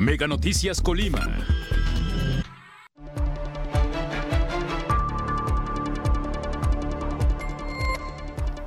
Mega 0.00 0.26
Noticias 0.26 0.80
Colima. 0.80 1.28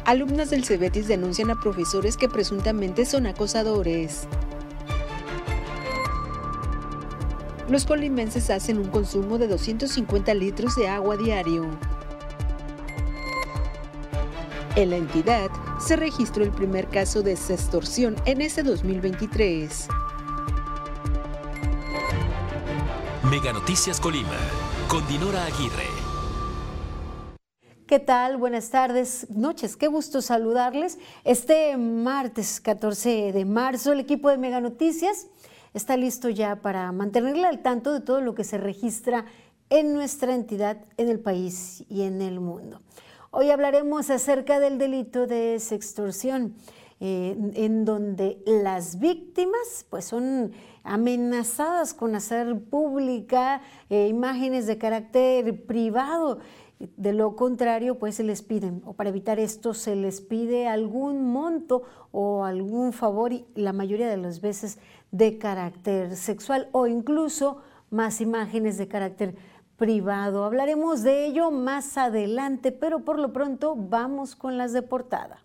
Alumnas 0.06 0.52
del 0.52 0.64
Cebetis 0.64 1.08
denuncian 1.08 1.50
a 1.50 1.60
profesores 1.60 2.18
que 2.18 2.30
presuntamente 2.30 3.08
son 3.08 3.26
acosadores. 3.26 4.28
Los 7.68 7.86
colimenses 7.86 8.52
hacen 8.52 8.78
un 8.78 8.90
consumo 8.90 9.40
de 9.40 9.48
250 9.48 10.36
litros 10.36 10.76
de 10.76 10.88
agua 10.88 11.18
diario. 11.18 11.66
En 14.76 14.92
la 14.92 14.98
entidad 14.98 15.50
se 15.80 15.96
registró 15.96 16.44
el 16.44 16.52
primer 16.52 16.90
caso 16.90 17.24
de 17.24 17.36
sextorsión 17.36 18.18
en 18.26 18.42
este 18.42 18.62
2023. 18.62 19.88
Mega 23.34 23.52
Noticias 23.52 24.00
Colima, 24.00 24.38
con 24.88 25.08
Dinora 25.08 25.44
Aguirre. 25.46 25.88
¿Qué 27.88 27.98
tal? 27.98 28.38
Buenas 28.38 28.70
tardes, 28.70 29.26
noches. 29.32 29.76
Qué 29.76 29.88
gusto 29.88 30.22
saludarles. 30.22 31.00
Este 31.24 31.76
martes 31.76 32.62
14 32.62 33.32
de 33.34 33.46
marzo, 33.46 33.92
el 33.92 34.02
equipo 34.02 34.30
de 34.30 34.38
Mega 34.38 34.62
Noticias 34.62 35.30
está 35.74 35.98
listo 35.98 36.30
ya 36.30 36.58
para 36.58 36.92
mantenerle 36.92 37.48
al 37.48 37.64
tanto 37.64 37.92
de 37.92 38.02
todo 38.02 38.22
lo 38.22 38.36
que 38.36 38.44
se 38.44 38.60
registra 38.60 39.26
en 39.72 39.96
nuestra 39.96 40.36
entidad, 40.36 40.86
en 40.98 41.10
el 41.10 41.20
país 41.20 41.86
y 41.90 42.04
en 42.04 42.22
el 42.22 42.40
mundo. 42.40 42.82
Hoy 43.32 43.50
hablaremos 43.50 44.12
acerca 44.12 44.60
del 44.60 44.78
delito 44.78 45.26
de 45.26 45.60
sextorsión, 45.60 46.54
eh, 47.00 47.36
en 47.56 47.84
donde 47.84 48.44
las 48.46 49.00
víctimas 49.00 49.88
pues 49.90 50.06
son 50.06 50.54
amenazadas 50.84 51.94
con 51.94 52.16
hacer 52.16 52.60
pública 52.66 53.62
eh, 53.90 54.08
imágenes 54.08 54.68
de 54.68 54.78
carácter 54.78 55.66
privado. 55.66 56.40
De 56.98 57.14
lo 57.14 57.36
contrario, 57.36 57.98
pues 57.98 58.16
se 58.16 58.24
les 58.24 58.42
piden, 58.42 58.82
o 58.86 58.94
para 58.94 59.10
evitar 59.10 59.40
esto, 59.40 59.74
se 59.74 59.96
les 59.96 60.20
pide 60.20 60.68
algún 60.68 61.32
monto 61.32 61.84
o 62.12 62.44
algún 62.44 62.92
favor, 62.92 63.32
y 63.32 63.46
la 63.56 63.72
mayoría 63.72 64.10
de 64.10 64.18
las 64.18 64.42
veces 64.42 64.80
de 65.12 65.38
carácter 65.38 66.16
sexual 66.18 66.68
o 66.74 66.88
incluso 66.88 67.62
más 67.90 68.20
imágenes 68.20 68.78
de 68.78 68.88
carácter 68.88 69.36
privado. 69.78 70.44
Hablaremos 70.44 71.04
de 71.04 71.26
ello 71.26 71.52
más 71.52 71.98
adelante, 71.98 72.72
pero 72.72 73.06
por 73.06 73.20
lo 73.20 73.32
pronto 73.32 73.76
vamos 73.78 74.36
con 74.36 74.58
las 74.58 74.74
de 74.74 74.82
portada. 74.82 75.44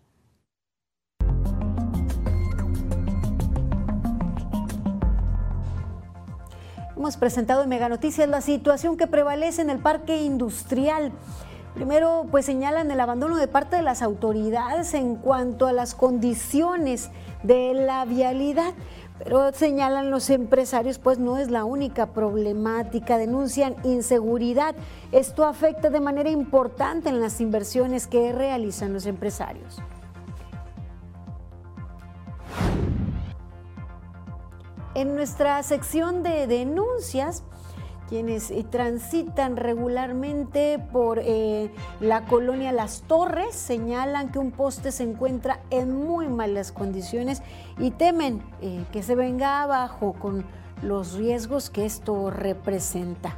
Hemos 6.99 7.15
presentado 7.15 7.63
en 7.63 7.69
Mega 7.69 7.87
Noticias 7.87 8.27
la 8.27 8.41
situación 8.41 8.97
que 8.97 9.07
prevalece 9.07 9.61
en 9.61 9.69
el 9.69 9.79
parque 9.79 10.21
industrial. 10.21 11.13
Primero, 11.73 12.25
pues 12.29 12.45
señalan 12.45 12.91
el 12.91 12.99
abandono 12.99 13.37
de 13.37 13.47
parte 13.47 13.77
de 13.77 13.83
las 13.83 14.01
autoridades 14.01 14.93
en 14.93 15.15
cuanto 15.15 15.65
a 15.65 15.71
las 15.71 15.95
condiciones 15.95 17.09
de 17.41 17.73
la 17.73 18.03
vialidad. 18.03 18.73
Pero 19.17 19.53
señalan 19.53 20.11
los 20.11 20.29
empresarios, 20.29 20.99
pues 20.99 21.19
no 21.19 21.37
es 21.37 21.49
la 21.49 21.63
única 21.63 22.07
problemática, 22.07 23.17
denuncian 23.17 23.77
inseguridad. 23.85 24.75
Esto 25.13 25.45
afecta 25.45 25.89
de 25.89 26.01
manera 26.01 26.29
importante 26.29 27.07
en 27.07 27.21
las 27.21 27.39
inversiones 27.39 28.07
que 28.07 28.33
realizan 28.33 28.91
los 28.91 29.05
empresarios. 29.05 29.77
En 34.99 35.15
nuestra 35.15 35.63
sección 35.63 36.23
de 36.23 36.45
denuncias, 36.45 37.45
quienes 38.09 38.51
eh, 38.51 38.65
transitan 38.69 39.55
regularmente 39.55 40.77
por 40.91 41.21
eh, 41.23 41.71
la 42.01 42.25
colonia 42.25 42.73
Las 42.73 43.03
Torres 43.03 43.55
señalan 43.55 44.29
que 44.29 44.39
un 44.39 44.51
poste 44.51 44.91
se 44.91 45.03
encuentra 45.03 45.61
en 45.69 45.95
muy 45.95 46.27
malas 46.27 46.73
condiciones 46.73 47.41
y 47.77 47.91
temen 47.91 48.43
eh, 48.59 48.83
que 48.91 49.01
se 49.01 49.15
venga 49.15 49.61
abajo 49.61 50.11
con 50.19 50.43
los 50.81 51.13
riesgos 51.13 51.69
que 51.69 51.85
esto 51.85 52.29
representa. 52.29 53.37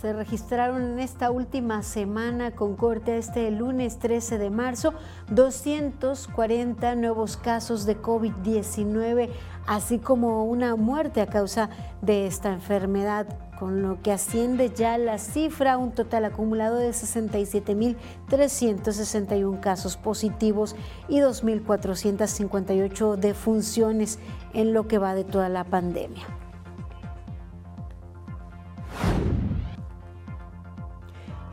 Se 0.00 0.12
registraron 0.14 0.92
en 0.92 0.98
esta 0.98 1.30
última 1.30 1.82
semana 1.82 2.52
con 2.52 2.74
corte 2.74 3.18
este 3.18 3.50
lunes 3.50 3.98
13 3.98 4.38
de 4.38 4.48
marzo 4.48 4.94
240 5.28 6.94
nuevos 6.94 7.36
casos 7.36 7.84
de 7.84 8.00
COVID-19, 8.00 9.28
así 9.66 9.98
como 9.98 10.46
una 10.46 10.74
muerte 10.76 11.20
a 11.20 11.26
causa 11.26 11.68
de 12.00 12.26
esta 12.26 12.50
enfermedad, 12.50 13.26
con 13.58 13.82
lo 13.82 14.00
que 14.00 14.10
asciende 14.10 14.72
ya 14.74 14.96
la 14.96 15.18
cifra 15.18 15.74
a 15.74 15.76
un 15.76 15.92
total 15.92 16.24
acumulado 16.24 16.76
de 16.76 16.92
67.361 16.92 19.60
casos 19.60 19.98
positivos 19.98 20.76
y 21.08 21.18
2.458 21.18 23.16
defunciones 23.16 24.18
en 24.54 24.72
lo 24.72 24.88
que 24.88 24.96
va 24.96 25.14
de 25.14 25.24
toda 25.24 25.50
la 25.50 25.64
pandemia. 25.64 26.26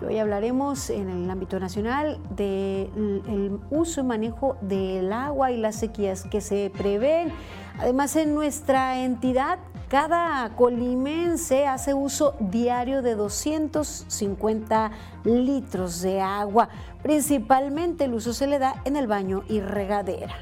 Hoy 0.06 0.19
hablaremos 0.19 0.91
en 0.91 1.09
el 1.09 1.30
ámbito 1.30 1.59
nacional 1.59 2.19
del 2.30 3.59
uso 3.72 4.02
y 4.02 4.03
manejo 4.03 4.56
del 4.62 5.12
agua 5.12 5.50
y 5.52 5.58
las 5.58 5.78
sequías 5.78 6.24
que 6.24 6.40
se 6.40 6.72
prevén. 6.78 7.31
Además, 7.80 8.16
en 8.16 8.36
nuestra 8.36 9.00
entidad, 9.03 9.57
cada 9.90 10.56
colimense 10.56 11.66
hace 11.66 11.96
uso 11.96 12.36
diario 12.40 13.02
de 13.02 13.16
250 13.16 14.91
litros 15.24 16.02
de 16.02 16.22
agua. 16.22 16.69
Principalmente 17.02 18.06
el 18.06 18.13
uso 18.13 18.34
se 18.34 18.46
le 18.46 18.59
da 18.59 18.81
en 18.86 18.97
el 18.97 19.07
baño 19.07 19.44
y 19.50 19.62
regadera. 19.62 20.36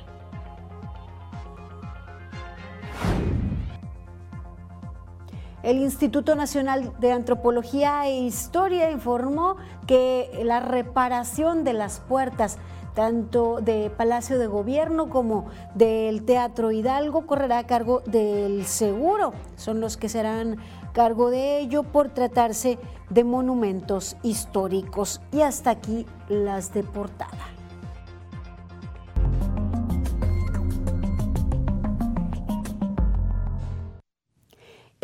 El 5.66 5.80
Instituto 5.80 6.36
Nacional 6.36 6.94
de 7.00 7.12
Antropología 7.12 8.06
e 8.06 8.20
Historia 8.20 8.92
informó 8.92 9.58
que 9.88 10.30
la 10.44 10.60
reparación 10.60 11.64
de 11.64 11.74
las 11.74 12.02
puertas 12.02 12.60
tanto 12.94 13.62
de 13.62 13.90
Palacio 13.90 14.38
de 14.38 14.46
Gobierno 14.46 15.10
como 15.10 15.48
del 15.74 16.24
Teatro 16.24 16.72
Hidalgo 16.72 17.26
correrá 17.26 17.58
a 17.58 17.66
cargo 17.66 18.04
del 18.06 18.68
seguro. 18.68 19.34
Son 19.56 19.82
los 19.82 19.98
que 19.98 20.08
serán 20.08 20.58
cargo 20.94 21.32
de 21.32 21.58
ello 21.58 21.82
por 21.82 22.10
tratarse 22.10 22.78
de 23.10 23.24
monumentos 23.24 24.18
históricos. 24.22 25.20
Y 25.32 25.42
hasta 25.42 25.72
aquí 25.72 26.06
las 26.30 26.76
de 26.76 26.84
portada. 26.84 27.55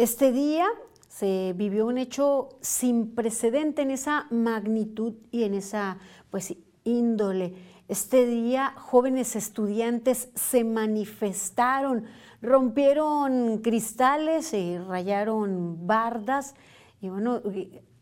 Este 0.02 0.32
día 0.32 0.66
se 1.10 1.54
vivió 1.56 1.86
un 1.86 2.00
hecho 2.00 2.50
sin 2.60 3.14
precedente 3.14 3.84
en 3.84 3.92
esa 3.92 4.26
magnitud 4.32 5.14
y 5.30 5.44
en 5.44 5.54
esa 5.54 6.00
pues 6.32 6.56
índole. 6.84 7.54
Este 7.88 8.26
día 8.26 8.74
jóvenes 8.78 9.36
estudiantes 9.36 10.30
se 10.34 10.64
manifestaron, 10.64 12.06
rompieron 12.42 13.60
cristales, 13.60 14.56
y 14.56 14.80
rayaron 14.80 15.86
bardas 15.86 16.56
y 17.00 17.10
bueno, 17.10 17.40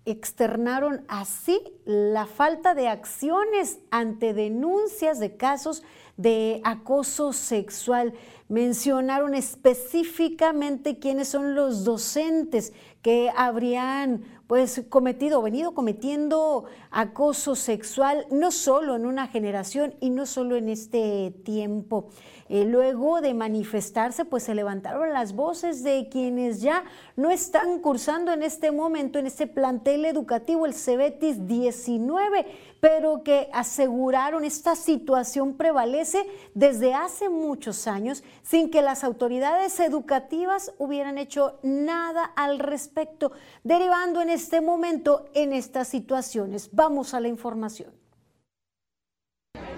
externaron 0.06 1.04
así 1.10 1.62
la 1.84 2.28
falta 2.28 2.76
de 2.76 2.88
acciones 2.88 3.80
ante 3.92 4.34
denuncias 4.34 5.20
de 5.20 5.36
casos 5.36 5.84
de 6.20 6.60
acoso 6.66 7.32
sexual. 7.32 8.14
Mencionaron 8.50 9.36
específicamente 9.36 11.00
quiénes 11.00 11.30
son 11.30 11.56
los 11.56 11.86
docentes 11.86 12.74
que 13.02 13.32
habrían 13.38 14.26
pues 14.46 14.84
cometido, 14.90 15.42
venido 15.42 15.74
cometiendo 15.74 16.66
acoso 16.92 17.56
sexual, 17.56 18.26
no 18.32 18.52
solo 18.52 18.98
en 18.98 19.06
una 19.06 19.28
generación 19.28 19.96
y 20.02 20.10
no 20.10 20.26
solo 20.26 20.58
en 20.58 20.68
este 20.68 21.34
tiempo. 21.46 22.10
Eh, 22.50 22.66
luego 22.66 23.22
de 23.22 23.36
manifestarse, 23.36 24.26
pues 24.26 24.42
se 24.42 24.56
levantaron 24.56 25.14
las 25.14 25.34
voces 25.34 25.84
de 25.84 26.10
quienes 26.10 26.62
ya 26.62 26.84
no 27.16 27.30
están 27.30 27.78
cursando 27.78 28.34
en 28.34 28.42
este 28.42 28.72
momento 28.72 29.20
en 29.20 29.28
este 29.28 29.46
plantel 29.46 30.04
educativo, 30.06 30.66
el 30.66 30.74
CEBETIS 30.74 31.46
19, 31.46 32.48
pero 32.80 33.22
que 33.24 33.50
aseguraron 33.54 34.44
esta 34.44 34.76
situación 34.76 35.54
prevalece 35.58 36.26
desde 36.56 36.96
hace 36.96 37.30
muchos 37.30 37.86
años 37.86 38.24
sin 38.42 38.72
que 38.72 38.82
las 38.82 39.04
autoridades 39.04 39.80
educativas 39.80 40.74
hubieran 40.80 41.20
hecho 41.20 41.60
nada 41.62 42.24
al 42.36 42.58
respecto, 42.58 43.32
derivando 43.64 44.22
en 44.22 44.30
este 44.30 44.60
momento 44.60 45.26
en 45.36 45.54
estas 45.54 45.88
situaciones. 45.88 46.70
Vamos 46.72 47.14
a 47.14 47.20
la 47.20 47.28
información. 47.28 47.94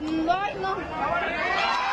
No, 0.01 0.53
no. 0.61 1.90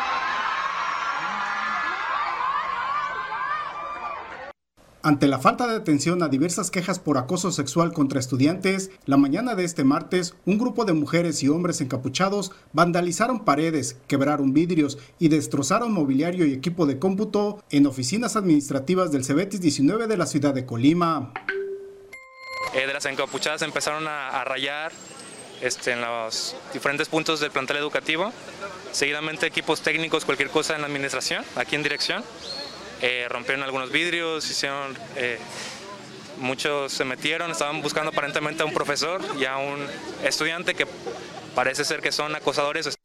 Ante 5.01 5.27
la 5.27 5.39
falta 5.39 5.65
de 5.65 5.77
atención 5.77 6.21
a 6.23 6.27
diversas 6.27 6.71
quejas 6.71 6.99
por 6.99 7.17
acoso 7.17 7.53
sexual 7.53 7.93
contra 7.93 8.19
estudiantes, 8.19 8.91
la 9.05 9.15
mañana 9.15 9.55
de 9.55 9.63
este 9.63 9.85
martes, 9.85 10.35
un 10.45 10.57
grupo 10.57 10.83
de 10.83 10.91
mujeres 10.91 11.41
y 11.41 11.47
hombres 11.47 11.79
encapuchados 11.79 12.51
vandalizaron 12.73 13.45
paredes, 13.45 13.95
quebraron 14.07 14.53
vidrios 14.53 14.97
y 15.17 15.29
destrozaron 15.29 15.93
mobiliario 15.93 16.45
y 16.45 16.51
equipo 16.51 16.85
de 16.85 16.99
cómputo 16.99 17.63
en 17.69 17.85
oficinas 17.85 18.35
administrativas 18.35 19.09
del 19.13 19.23
Cebetis 19.23 19.61
19 19.61 20.07
de 20.07 20.17
la 20.17 20.25
ciudad 20.25 20.53
de 20.53 20.65
Colima. 20.65 21.31
Eh, 22.73 22.85
de 22.85 22.93
las 22.93 23.05
encapuchadas 23.05 23.61
empezaron 23.61 24.05
a, 24.05 24.43
rayar 24.43 24.91
este, 25.61 25.93
en 25.93 26.01
los 26.01 26.57
diferentes 26.73 27.07
puntos 27.07 27.39
del 27.39 27.51
plantel 27.51 27.77
educativo, 27.77 28.33
seguidamente 28.91 29.47
equipos 29.47 29.79
técnicos, 29.79 30.25
cualquier 30.25 30.49
cosa 30.49 30.75
en 30.75 30.81
la 30.81 30.87
administración, 30.87 31.45
aquí 31.55 31.77
en 31.77 31.83
dirección. 31.83 32.21
Eh, 33.01 33.27
rompieron 33.29 33.63
algunos 33.63 33.91
vidrios, 33.91 34.49
hicieron, 34.49 34.97
eh, 35.15 35.37
muchos 36.39 36.91
se 36.91 37.05
metieron, 37.05 37.51
estaban 37.51 37.81
buscando 37.81 38.11
aparentemente 38.11 38.63
a 38.63 38.65
un 38.65 38.73
profesor 38.73 39.21
y 39.39 39.45
a 39.45 39.57
un 39.57 39.79
estudiante 40.23 40.75
que 40.75 40.85
parece 41.55 41.85
ser 41.85 42.01
que 42.01 42.11
son 42.11 42.35
acosadores. 42.35 42.97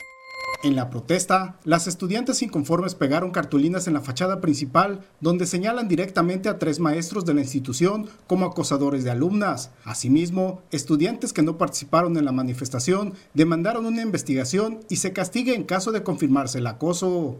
En 0.65 0.77
la 0.77 0.89
protesta, 0.89 1.59
las 1.65 1.87
estudiantes 1.87 2.41
inconformes 2.41 2.95
pegaron 2.95 3.33
cartulinas 3.33 3.87
en 3.87 3.93
la 3.93 4.01
fachada 4.01 4.41
principal 4.41 5.05
donde 5.21 5.45
señalan 5.45 5.89
directamente 5.89 6.49
a 6.49 6.59
tres 6.59 6.81
maestros 6.81 7.27
de 7.27 7.35
la 7.35 7.43
institución 7.43 8.09
como 8.27 8.47
acosadores 8.47 9.05
de 9.05 9.11
alumnas. 9.11 9.73
Asimismo, 9.85 10.63
estudiantes 10.71 11.35
que 11.35 11.43
no 11.43 11.59
participaron 11.59 12.17
en 12.17 12.25
la 12.25 12.33
manifestación 12.33 13.13
demandaron 13.35 13.85
una 13.85 14.01
investigación 14.01 14.81
y 14.89 14.97
se 14.97 15.13
castigue 15.13 15.55
en 15.55 15.65
caso 15.65 15.93
de 15.93 16.03
confirmarse 16.03 16.61
el 16.61 16.67
acoso. 16.67 17.39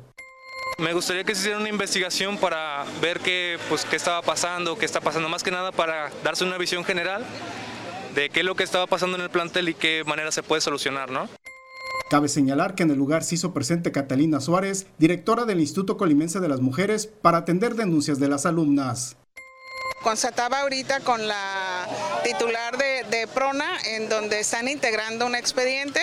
Me 0.79 0.93
gustaría 0.93 1.23
que 1.23 1.35
se 1.35 1.43
hiciera 1.43 1.59
una 1.59 1.69
investigación 1.69 2.37
para 2.37 2.85
ver 3.01 3.21
qué, 3.21 3.59
pues, 3.69 3.85
qué 3.85 3.95
estaba 3.95 4.23
pasando, 4.23 4.77
qué 4.77 4.85
está 4.85 5.01
pasando, 5.01 5.29
más 5.29 5.45
que 5.45 5.53
nada 5.53 5.71
para 5.71 6.11
darse 6.25 6.45
una 6.45 6.59
visión 6.59 6.85
general 6.85 7.25
de 8.15 8.29
qué 8.29 8.41
es 8.41 8.47
lo 8.47 8.57
que 8.57 8.65
estaba 8.65 8.87
pasando 8.87 9.17
en 9.17 9.23
el 9.23 9.31
plantel 9.31 9.69
y 9.69 9.75
qué 9.75 10.03
manera 10.05 10.33
se 10.33 10.43
puede 10.43 10.61
solucionar, 10.61 11.11
¿no? 11.11 11.29
Cabe 12.11 12.29
señalar 12.29 12.75
que 12.75 12.83
en 12.83 12.91
el 12.91 12.99
lugar 12.99 13.23
se 13.23 13.37
hizo 13.37 13.55
presente 13.55 13.93
Catalina 13.93 14.41
Suárez, 14.41 14.87
directora 14.99 15.45
del 15.45 15.61
Instituto 15.61 15.97
Colimense 15.97 16.41
de 16.41 16.49
las 16.49 16.61
Mujeres, 16.61 17.07
para 17.07 17.39
atender 17.39 17.77
denuncias 17.77 18.19
de 18.19 18.29
las 18.29 18.45
alumnas. 18.45 19.17
Constataba 20.05 20.61
ahorita 20.61 21.01
con 21.01 21.27
la 21.27 21.89
titular 22.23 22.77
de, 22.77 23.27
Prona, 23.35 23.79
en 23.87 24.11
donde 24.11 24.39
están 24.39 24.69
integrando 24.69 25.25
un 25.25 25.35
expediente. 25.35 25.99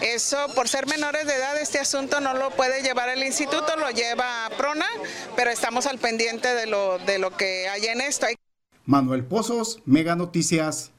Eso, 0.00 0.48
por 0.56 0.68
ser 0.68 0.88
menores 0.88 1.24
de 1.24 1.36
edad, 1.36 1.56
este 1.58 1.78
asunto 1.78 2.20
no 2.20 2.34
lo 2.34 2.50
puede 2.50 2.82
llevar 2.82 3.10
el 3.10 3.22
instituto, 3.22 3.76
lo 3.76 3.90
lleva 3.90 4.50
Prona, 4.58 4.88
pero 5.36 5.52
estamos 5.52 5.86
al 5.86 5.98
pendiente 5.98 6.52
de 6.52 6.66
lo, 6.66 6.98
de 6.98 7.18
lo 7.20 7.30
que 7.36 7.68
hay 7.68 7.86
en 7.86 8.00
esto. 8.00 8.26
Manuel 8.86 9.24
Pozos, 9.24 9.80
Mega 9.84 10.16
Noticias. 10.16 10.90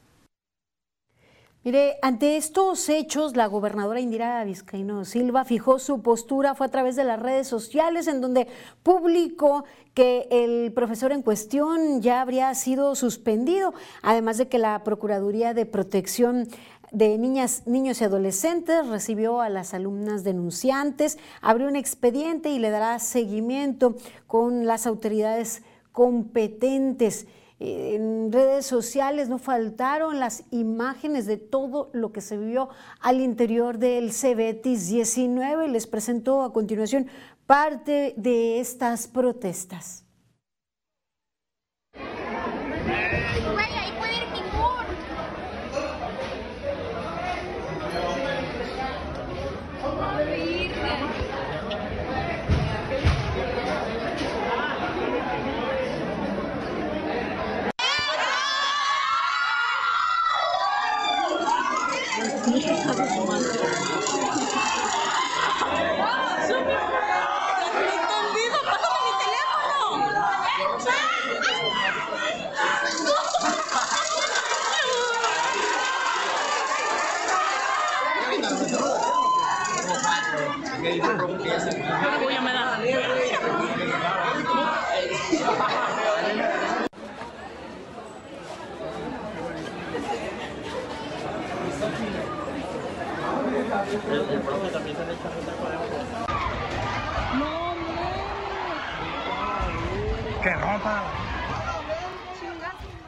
Mire, 1.65 1.97
ante 2.03 2.37
estos 2.37 2.89
hechos, 2.89 3.35
la 3.35 3.47
gobernadora 3.47 3.99
Indira 3.99 4.43
Vizcaíno 4.43 5.03
Silva 5.03 5.45
fijó 5.45 5.79
su 5.79 6.03
postura, 6.03 6.53
fue 6.53 6.67
a 6.67 6.69
través 6.69 6.95
de 6.95 7.03
las 7.03 7.19
redes 7.19 7.47
sociales, 7.47 8.05
en 8.07 8.21
donde 8.21 8.47
publicó 8.83 9.65
que 9.95 10.27
el 10.29 10.71
profesor 10.73 11.11
en 11.11 11.23
cuestión 11.23 12.03
ya 12.03 12.21
habría 12.21 12.53
sido 12.53 12.93
suspendido, 12.93 13.73
además 14.03 14.37
de 14.37 14.47
que 14.47 14.59
la 14.59 14.83
Procuraduría 14.83 15.55
de 15.55 15.65
Protección 15.65 16.47
de 16.91 17.17
niñas, 17.17 17.63
niños 17.65 17.99
y 17.99 18.03
adolescentes 18.03 18.85
recibió 18.85 19.41
a 19.41 19.49
las 19.49 19.73
alumnas 19.73 20.23
denunciantes, 20.23 21.17
abrió 21.41 21.67
un 21.67 21.77
expediente 21.77 22.49
y 22.49 22.59
le 22.59 22.69
dará 22.69 22.99
seguimiento 22.99 23.95
con 24.27 24.67
las 24.67 24.85
autoridades 24.85 25.63
competentes 25.91 27.25
en 27.59 28.31
redes 28.31 28.65
sociales 28.65 29.29
no 29.29 29.37
faltaron 29.37 30.19
las 30.19 30.43
imágenes 30.51 31.25
de 31.25 31.37
todo 31.37 31.89
lo 31.93 32.11
que 32.11 32.21
se 32.21 32.37
vivió 32.37 32.69
al 32.99 33.21
interior 33.21 33.77
del 33.77 34.11
Cebetis 34.11 34.89
19. 34.89 35.69
Les 35.69 35.87
presento 35.87 36.41
a 36.41 36.51
continuación 36.51 37.07
parte 37.45 38.13
de 38.17 38.59
estas 38.59 39.07
protestas. 39.07 40.05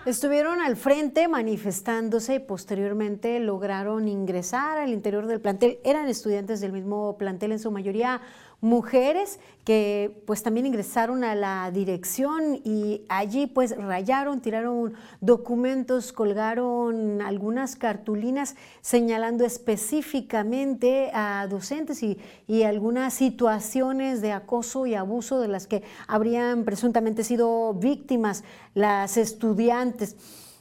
Estuvieron 0.07 0.61
al 0.61 0.77
frente 0.77 1.27
manifestándose 1.27 2.35
y 2.35 2.39
posteriormente 2.39 3.41
lograron 3.41 4.07
ingresar 4.07 4.77
al 4.77 4.93
interior 4.93 5.27
del 5.27 5.41
plantel. 5.41 5.79
Eran 5.83 6.07
estudiantes 6.07 6.61
del 6.61 6.71
mismo 6.71 7.17
plantel, 7.17 7.51
en 7.51 7.59
su 7.59 7.71
mayoría 7.71 8.21
mujeres 8.61 9.39
que 9.63 10.23
pues 10.25 10.41
también 10.41 10.65
ingresaron 10.65 11.23
a 11.23 11.35
la 11.35 11.69
dirección 11.71 12.59
y 12.63 13.01
allí 13.09 13.45
pues 13.45 13.75
rayaron, 13.77 14.41
tiraron 14.41 14.93
documentos, 15.21 16.11
colgaron 16.11 17.21
algunas 17.21 17.75
cartulinas 17.75 18.55
señalando 18.81 19.45
específicamente 19.45 21.11
a 21.13 21.45
docentes 21.47 22.01
y, 22.01 22.17
y 22.47 22.63
algunas 22.63 23.13
situaciones 23.13 24.21
de 24.21 24.31
acoso 24.31 24.87
y 24.87 24.95
abuso 24.95 25.39
de 25.39 25.49
las 25.49 25.67
que 25.67 25.83
habrían 26.07 26.63
presuntamente 26.63 27.23
sido 27.23 27.73
víctimas 27.73 28.43
las 28.73 29.17
estudiantes. 29.17 30.15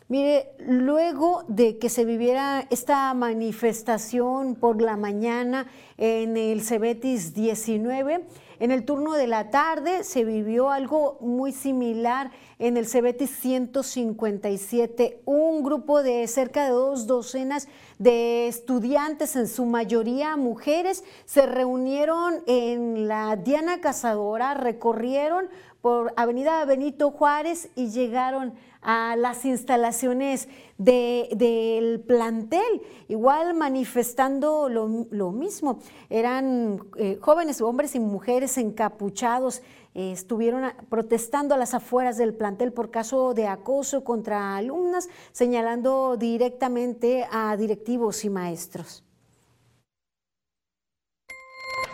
Mire, 0.09 0.53
luego 0.61 1.43
de 1.49 1.79
que 1.79 1.89
se 1.89 2.05
viviera 2.05 2.65
esta 2.71 3.13
manifestación 3.13 4.55
por 4.55 4.81
la 4.81 4.97
mañana 4.97 5.67
en 5.99 6.37
el 6.37 6.63
Cebetis 6.63 7.35
19, 7.35 8.25
en 8.61 8.71
el 8.71 8.85
turno 8.85 9.15
de 9.15 9.27
la 9.27 9.51
tarde 9.51 10.05
se 10.05 10.25
vivió 10.25 10.71
algo 10.71 11.19
muy 11.21 11.51
similar 11.51 12.31
en 12.61 12.77
el 12.77 12.87
Cebetis 12.87 13.31
157. 13.31 15.23
Un 15.25 15.65
grupo 15.65 16.05
de 16.05 16.29
cerca 16.29 16.67
de 16.67 16.71
dos 16.71 17.09
docenas 17.09 17.67
de 17.99 18.47
estudiantes, 18.47 19.35
en 19.35 19.49
su 19.49 19.65
mayoría 19.65 20.37
mujeres, 20.37 21.03
se 21.25 21.47
reunieron 21.47 22.45
en 22.47 23.09
la 23.09 23.35
Diana 23.35 23.81
Cazadora, 23.81 24.55
recorrieron 24.55 25.49
por 25.83 26.13
Avenida 26.17 26.65
Benito 26.65 27.11
Juárez 27.11 27.71
y 27.77 27.91
llegaron 27.91 28.55
a 28.76 28.76
las 28.87 29.45
instalaciones 29.45 30.49
del 30.79 32.01
plantel, 32.07 32.83
igual 33.09 33.55
manifestando 33.55 34.69
lo, 34.69 35.33
mismo. 35.33 35.81
Eran 36.09 36.81
eh, 36.97 37.19
jóvenes, 37.21 37.61
hombres 37.61 37.95
y 37.95 38.01
mujeres 38.01 38.57
encapuchados, 38.59 39.63
eh, 39.95 40.13
estuvieron 40.13 40.73
protestando 40.89 41.55
a 41.55 41.59
las 41.59 41.75
afueras 41.75 42.17
del 42.17 42.35
plantel 42.35 42.73
por 42.73 42.91
caso 42.91 43.35
de 43.35 43.49
acoso 43.49 44.05
contra 44.05 44.57
alumnas, 44.57 45.09
señalando 45.33 46.17
directamente 46.17 47.27
a 47.31 47.57
directivos 47.57 48.25
y 48.25 48.31
maestros. 48.31 49.03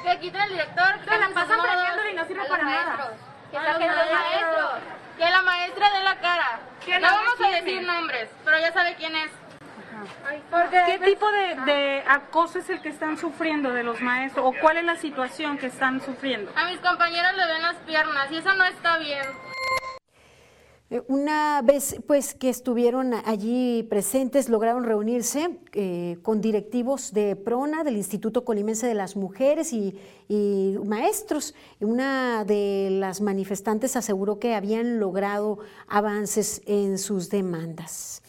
Que 0.03 0.19
quiten 0.19 0.41
el 0.43 0.49
director, 0.51 1.01
que 1.05 1.19
la 1.19 1.31
pasan 1.33 1.59
y 2.13 2.17
no 2.17 2.27
sirve 2.27 2.45
para 2.49 2.65
nada. 2.65 3.17
Que 3.51 3.57
saquen 3.57 3.87
los 3.87 4.11
maestros. 4.11 5.03
Que 5.23 5.31
la 5.31 5.43
maestra 5.43 5.89
dé 5.93 6.03
la 6.03 6.17
cara. 6.17 6.61
No 7.01 7.07
vamos 7.07 7.41
a 7.41 7.51
decir 7.51 7.81
nombres, 7.83 8.29
pero 8.45 8.59
ya 8.59 8.73
sabe 8.73 8.97
quién 8.97 9.15
es. 9.15 9.31
¿Qué 10.87 10.99
tipo 10.99 11.31
de, 11.31 12.03
acoso 12.09 12.59
es 12.59 12.69
el 12.71 12.83
que 12.83 12.89
están 12.89 13.17
sufriendo 13.17 13.71
de 13.71 13.85
los 13.85 14.01
maestros? 14.01 14.45
¿O 14.45 14.53
cuál 14.61 14.79
es 14.79 14.85
la 14.85 14.97
situación 14.97 15.59
que 15.59 15.67
están 15.67 16.01
sufriendo? 16.01 16.51
A 16.57 16.65
mis 16.65 16.81
compañeros 16.81 17.37
le 17.37 17.47
ven 17.47 17.63
las 17.63 17.77
piernas 17.87 18.33
y 18.33 18.39
eso 18.39 18.53
no 18.55 18.65
está 18.65 18.99
bien. 18.99 19.25
Eh, 20.93 21.03
una 21.09 21.63
vez 21.63 21.97
pues 22.07 22.35
que 22.35 22.51
estuvieron 22.51 23.15
allí 23.25 23.83
presentes, 23.85 24.51
lograron 24.51 24.85
reunirse 24.85 25.59
eh, 25.73 26.19
con 26.21 26.43
directivos 26.43 27.15
de 27.15 27.35
PRONA, 27.35 27.83
del 27.83 27.97
Instituto 27.97 28.45
Colimense 28.45 28.87
de 28.87 28.93
las 28.93 29.17
Mujeres 29.17 29.73
y, 29.73 29.99
maestros. 30.85 31.55
Una 31.81 32.45
de 32.45 32.89
las 32.91 33.21
manifestantes 33.23 33.97
aseguró 33.97 34.39
que 34.39 34.55
habían 34.55 34.99
logrado 34.99 35.59
avances 35.89 36.61
en 36.67 36.99
sus 36.99 37.31
demandas. 37.31 38.23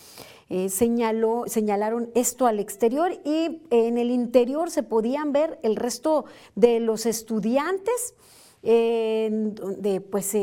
Eh, 0.50 0.70
señaló, 0.70 1.43
señalaron 1.48 2.12
esto 2.15 2.46
al 2.46 2.60
exterior 2.60 3.12
y 3.25 3.62
en 3.72 3.98
el 3.98 4.10
interior 4.10 4.70
se 4.70 4.84
podían 4.84 5.32
ver 5.34 5.60
el 5.63 5.75
resto 5.75 6.25
de 6.55 6.79
los 6.79 7.05
estudiantes 7.05 8.15
de 8.63 10.01
pues 10.10 10.34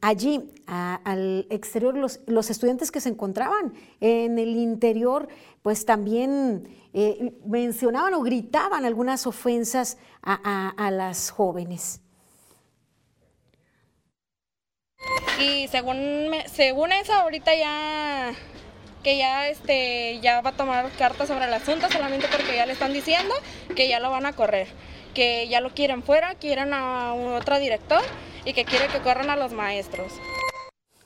allí 0.00 0.52
al 0.66 1.46
exterior 1.50 1.96
los, 1.96 2.20
los, 2.26 2.48
estudiantes 2.50 2.92
que 2.92 3.00
se 3.00 3.08
encontraban 3.08 3.74
en 4.00 4.38
el 4.38 4.50
interior 4.50 5.28
pues 5.62 5.84
también 5.84 6.68
eh, 6.92 7.32
mencionaban 7.44 8.14
o 8.14 8.20
gritaban 8.20 8.84
algunas 8.84 9.26
ofensas 9.26 9.98
a, 10.22 10.90
las 10.92 11.30
jóvenes. 11.30 12.00
Y 15.40 15.66
según, 15.68 16.30
según 16.52 16.92
eso 16.92 17.12
ahorita 17.12 17.52
ya 17.56 18.32
que 19.02 19.18
ya 19.18 19.48
este 19.48 20.20
ya 20.20 20.40
va 20.40 20.50
a 20.50 20.56
tomar 20.56 20.90
cartas 20.92 21.28
sobre 21.28 21.46
el 21.46 21.54
asunto 21.54 21.90
solamente 21.90 22.28
porque 22.30 22.54
ya 22.54 22.66
le 22.66 22.74
están 22.74 22.92
diciendo 22.92 23.34
que 23.74 23.88
ya 23.88 23.98
lo 23.98 24.10
van 24.10 24.26
a 24.26 24.34
correr 24.34 24.68
que 25.14 25.48
ya 25.48 25.60
lo 25.60 25.70
quieren 25.70 26.02
fuera, 26.02 26.34
quieren 26.34 26.74
a 26.74 27.14
otro 27.14 27.58
director 27.58 28.02
y 28.44 28.52
que 28.52 28.64
quiere 28.64 28.88
que 28.88 28.98
corran 28.98 29.30
a 29.30 29.36
los 29.36 29.52
maestros. 29.52 30.12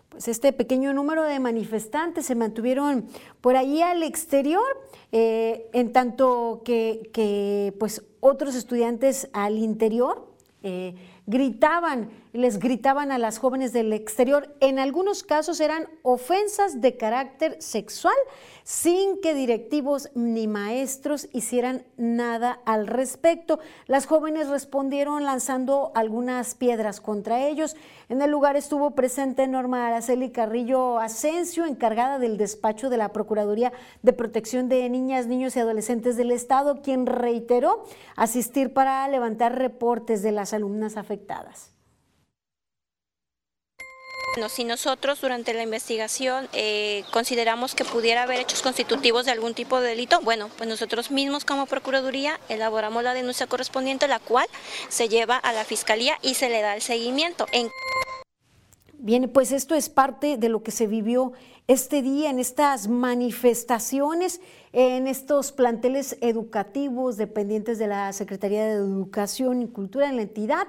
Pues 0.08 0.26
este 0.26 0.52
pequeño 0.52 0.92
número 0.92 1.22
de 1.22 1.38
manifestantes 1.38 2.26
se 2.26 2.34
mantuvieron 2.34 3.06
por 3.40 3.56
ahí 3.56 3.82
al 3.82 4.02
exterior, 4.02 4.64
eh, 5.12 5.70
en 5.72 5.92
tanto 5.92 6.62
que, 6.64 7.72
pues 7.78 8.02
otros 8.18 8.56
estudiantes 8.56 9.28
al 9.32 9.58
interior 9.58 10.32
eh, 10.64 10.96
gritaban, 11.26 12.10
les 12.32 12.58
gritaban 12.58 13.12
a 13.12 13.18
las 13.18 13.38
jóvenes 13.38 13.72
del 13.72 13.92
exterior. 13.92 14.54
En 14.60 14.78
algunos 14.78 15.22
casos 15.22 15.60
eran 15.60 15.88
ofensas 16.02 16.80
de 16.80 16.96
carácter 16.96 17.56
sexual 17.60 18.16
sin 18.68 19.22
que 19.22 19.32
directivos 19.32 20.10
ni 20.14 20.46
maestros 20.46 21.28
hicieran 21.32 21.86
nada 21.96 22.60
al 22.66 22.86
respecto. 22.86 23.60
Las 23.86 24.04
jóvenes 24.04 24.48
respondieron 24.48 25.24
lanzando 25.24 25.90
algunas 25.94 26.54
piedras 26.54 27.00
contra 27.00 27.46
ellos. 27.46 27.76
En 28.10 28.20
el 28.20 28.30
lugar 28.30 28.56
estuvo 28.56 28.90
presente 28.90 29.48
Norma 29.48 29.86
Araceli 29.86 30.30
Carrillo 30.30 30.98
Asensio, 30.98 31.64
encargada 31.64 32.18
del 32.18 32.36
despacho 32.36 32.90
de 32.90 32.98
la 32.98 33.12
Procuraduría 33.12 33.72
de 34.02 34.12
Protección 34.12 34.68
de 34.68 34.86
Niñas, 34.90 35.26
Niños 35.26 35.56
y 35.56 35.60
Adolescentes 35.60 36.18
del 36.18 36.30
Estado, 36.30 36.82
quien 36.82 37.06
reiteró 37.06 37.84
asistir 38.16 38.74
para 38.74 39.08
levantar 39.08 39.58
reportes 39.58 40.22
de 40.22 40.32
las 40.32 40.52
alumnas 40.52 40.98
afectadas. 40.98 41.77
Bueno, 44.34 44.48
si 44.48 44.64
nosotros 44.64 45.20
durante 45.20 45.54
la 45.54 45.62
investigación 45.62 46.48
eh, 46.52 47.02
consideramos 47.12 47.74
que 47.74 47.84
pudiera 47.84 48.22
haber 48.22 48.40
hechos 48.40 48.62
constitutivos 48.62 49.24
de 49.24 49.32
algún 49.32 49.54
tipo 49.54 49.80
de 49.80 49.88
delito, 49.88 50.20
bueno, 50.22 50.48
pues 50.56 50.68
nosotros 50.68 51.10
mismos 51.10 51.44
como 51.44 51.66
Procuraduría 51.66 52.38
elaboramos 52.48 53.02
la 53.02 53.14
denuncia 53.14 53.46
correspondiente, 53.46 54.06
la 54.06 54.20
cual 54.20 54.46
se 54.88 55.08
lleva 55.08 55.36
a 55.36 55.52
la 55.52 55.64
Fiscalía 55.64 56.18
y 56.22 56.34
se 56.34 56.50
le 56.50 56.60
da 56.60 56.74
el 56.74 56.82
seguimiento. 56.82 57.46
Bien, 59.00 59.30
pues 59.32 59.52
esto 59.52 59.74
es 59.74 59.88
parte 59.88 60.36
de 60.36 60.48
lo 60.48 60.62
que 60.62 60.72
se 60.72 60.86
vivió 60.86 61.32
este 61.68 62.02
día 62.02 62.30
en 62.30 62.38
estas 62.38 62.88
manifestaciones, 62.88 64.40
en 64.72 65.06
estos 65.06 65.52
planteles 65.52 66.16
educativos 66.20 67.16
dependientes 67.16 67.78
de 67.78 67.86
la 67.86 68.12
Secretaría 68.12 68.64
de 68.64 68.72
Educación 68.72 69.62
y 69.62 69.68
Cultura 69.68 70.08
en 70.08 70.16
la 70.16 70.22
entidad 70.22 70.66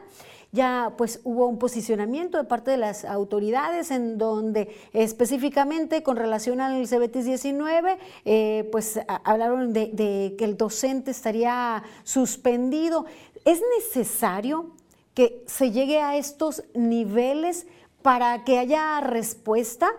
ya 0.51 0.93
pues 0.97 1.19
hubo 1.23 1.47
un 1.47 1.59
posicionamiento 1.59 2.37
de 2.37 2.43
parte 2.43 2.71
de 2.71 2.77
las 2.77 3.05
autoridades 3.05 3.91
en 3.91 4.17
donde 4.17 4.75
específicamente 4.93 6.01
con 6.01 6.17
relación 6.17 6.59
al 6.59 6.87
CBT 6.87 7.17
19, 7.17 7.97
eh, 8.25 8.67
pues 8.71 8.99
hablaron 9.23 9.73
de, 9.73 9.87
de 9.87 10.35
que 10.37 10.45
el 10.45 10.57
docente 10.57 11.11
estaría 11.11 11.83
suspendido. 12.03 13.05
¿Es 13.45 13.61
necesario 13.77 14.71
que 15.13 15.43
se 15.45 15.71
llegue 15.71 15.99
a 16.01 16.17
estos 16.17 16.63
niveles 16.73 17.67
para 18.01 18.43
que 18.43 18.57
haya 18.57 19.01
respuesta? 19.01 19.91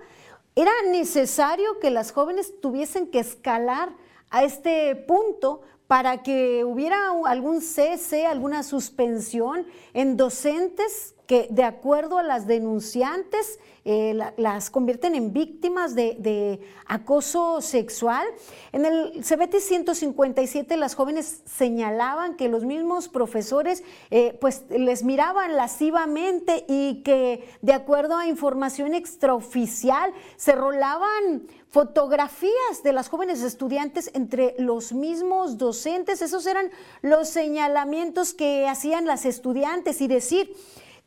¿Era 0.57 0.73
necesario 0.91 1.79
que 1.79 1.91
las 1.91 2.11
jóvenes 2.11 2.61
tuviesen 2.61 3.07
que 3.07 3.21
escalar 3.21 3.91
a 4.31 4.45
este 4.45 4.97
punto 4.97 5.63
para 5.91 6.23
que 6.23 6.65
hubiera 6.65 7.11
algún 7.27 7.61
cese, 7.61 8.25
alguna 8.25 8.63
suspensión 8.63 9.67
en 9.93 10.17
docentes 10.17 11.17
que 11.31 11.47
de 11.49 11.63
acuerdo 11.63 12.19
a 12.19 12.25
las 12.25 12.49
denunciantes 12.49 13.61
eh, 13.85 14.19
las 14.37 14.69
convierten 14.69 15.15
en 15.15 15.33
víctimas 15.33 15.95
de, 15.95 16.59
acoso 16.87 17.61
sexual. 17.61 18.27
En 18.73 18.85
el 18.85 19.23
CBT 19.23 19.61
157 19.61 20.77
las 20.77 20.97
jóvenes 20.97 21.43
señalaban 21.45 22.35
que 22.35 22.49
los 22.49 22.65
mismos 22.65 23.09
profesores 23.09 23.85
eh, 24.11 24.37
pues 24.41 24.65
les 24.71 25.05
miraban 25.05 25.55
lascivamente 25.55 26.65
y 26.67 27.03
que 27.05 27.49
de 27.63 27.75
acuerdo 27.75 28.17
a 28.17 28.27
información 28.27 28.93
extraoficial 28.93 30.13
se 30.37 30.57
rolaban 30.57 31.47
fotografías 31.69 32.83
de 32.83 32.93
las 32.93 33.09
jóvenes 33.09 33.45
estudiantes 33.45 34.11
entre 34.15 34.57
los 34.59 34.93
mismos 34.93 35.59
docentes. 35.59 36.23
Esos 36.23 36.45
eran 36.49 36.73
los 37.03 37.29
señalamientos 37.29 38.35
que 38.35 38.67
hacían 38.67 39.07
las 39.07 39.25
estudiantes 39.25 40.01
y 40.01 40.09
decir, 40.09 40.57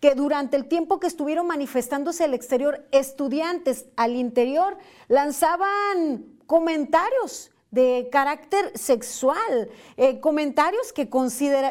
que 0.03 0.15
durante 0.15 0.57
el 0.57 0.65
tiempo 0.65 0.99
que 0.99 1.07
estuvieron 1.07 1.47
manifestándose 1.47 2.25
al 2.25 2.33
exterior, 2.33 2.85
estudiantes 2.91 3.85
al 3.95 4.17
interior 4.17 4.77
lanzaban 5.07 6.25
comentarios 6.45 7.51
de 7.71 8.09
carácter 8.11 8.77
sexual, 8.77 9.69
eh, 9.95 10.19
comentarios 10.19 10.91
que 10.91 11.09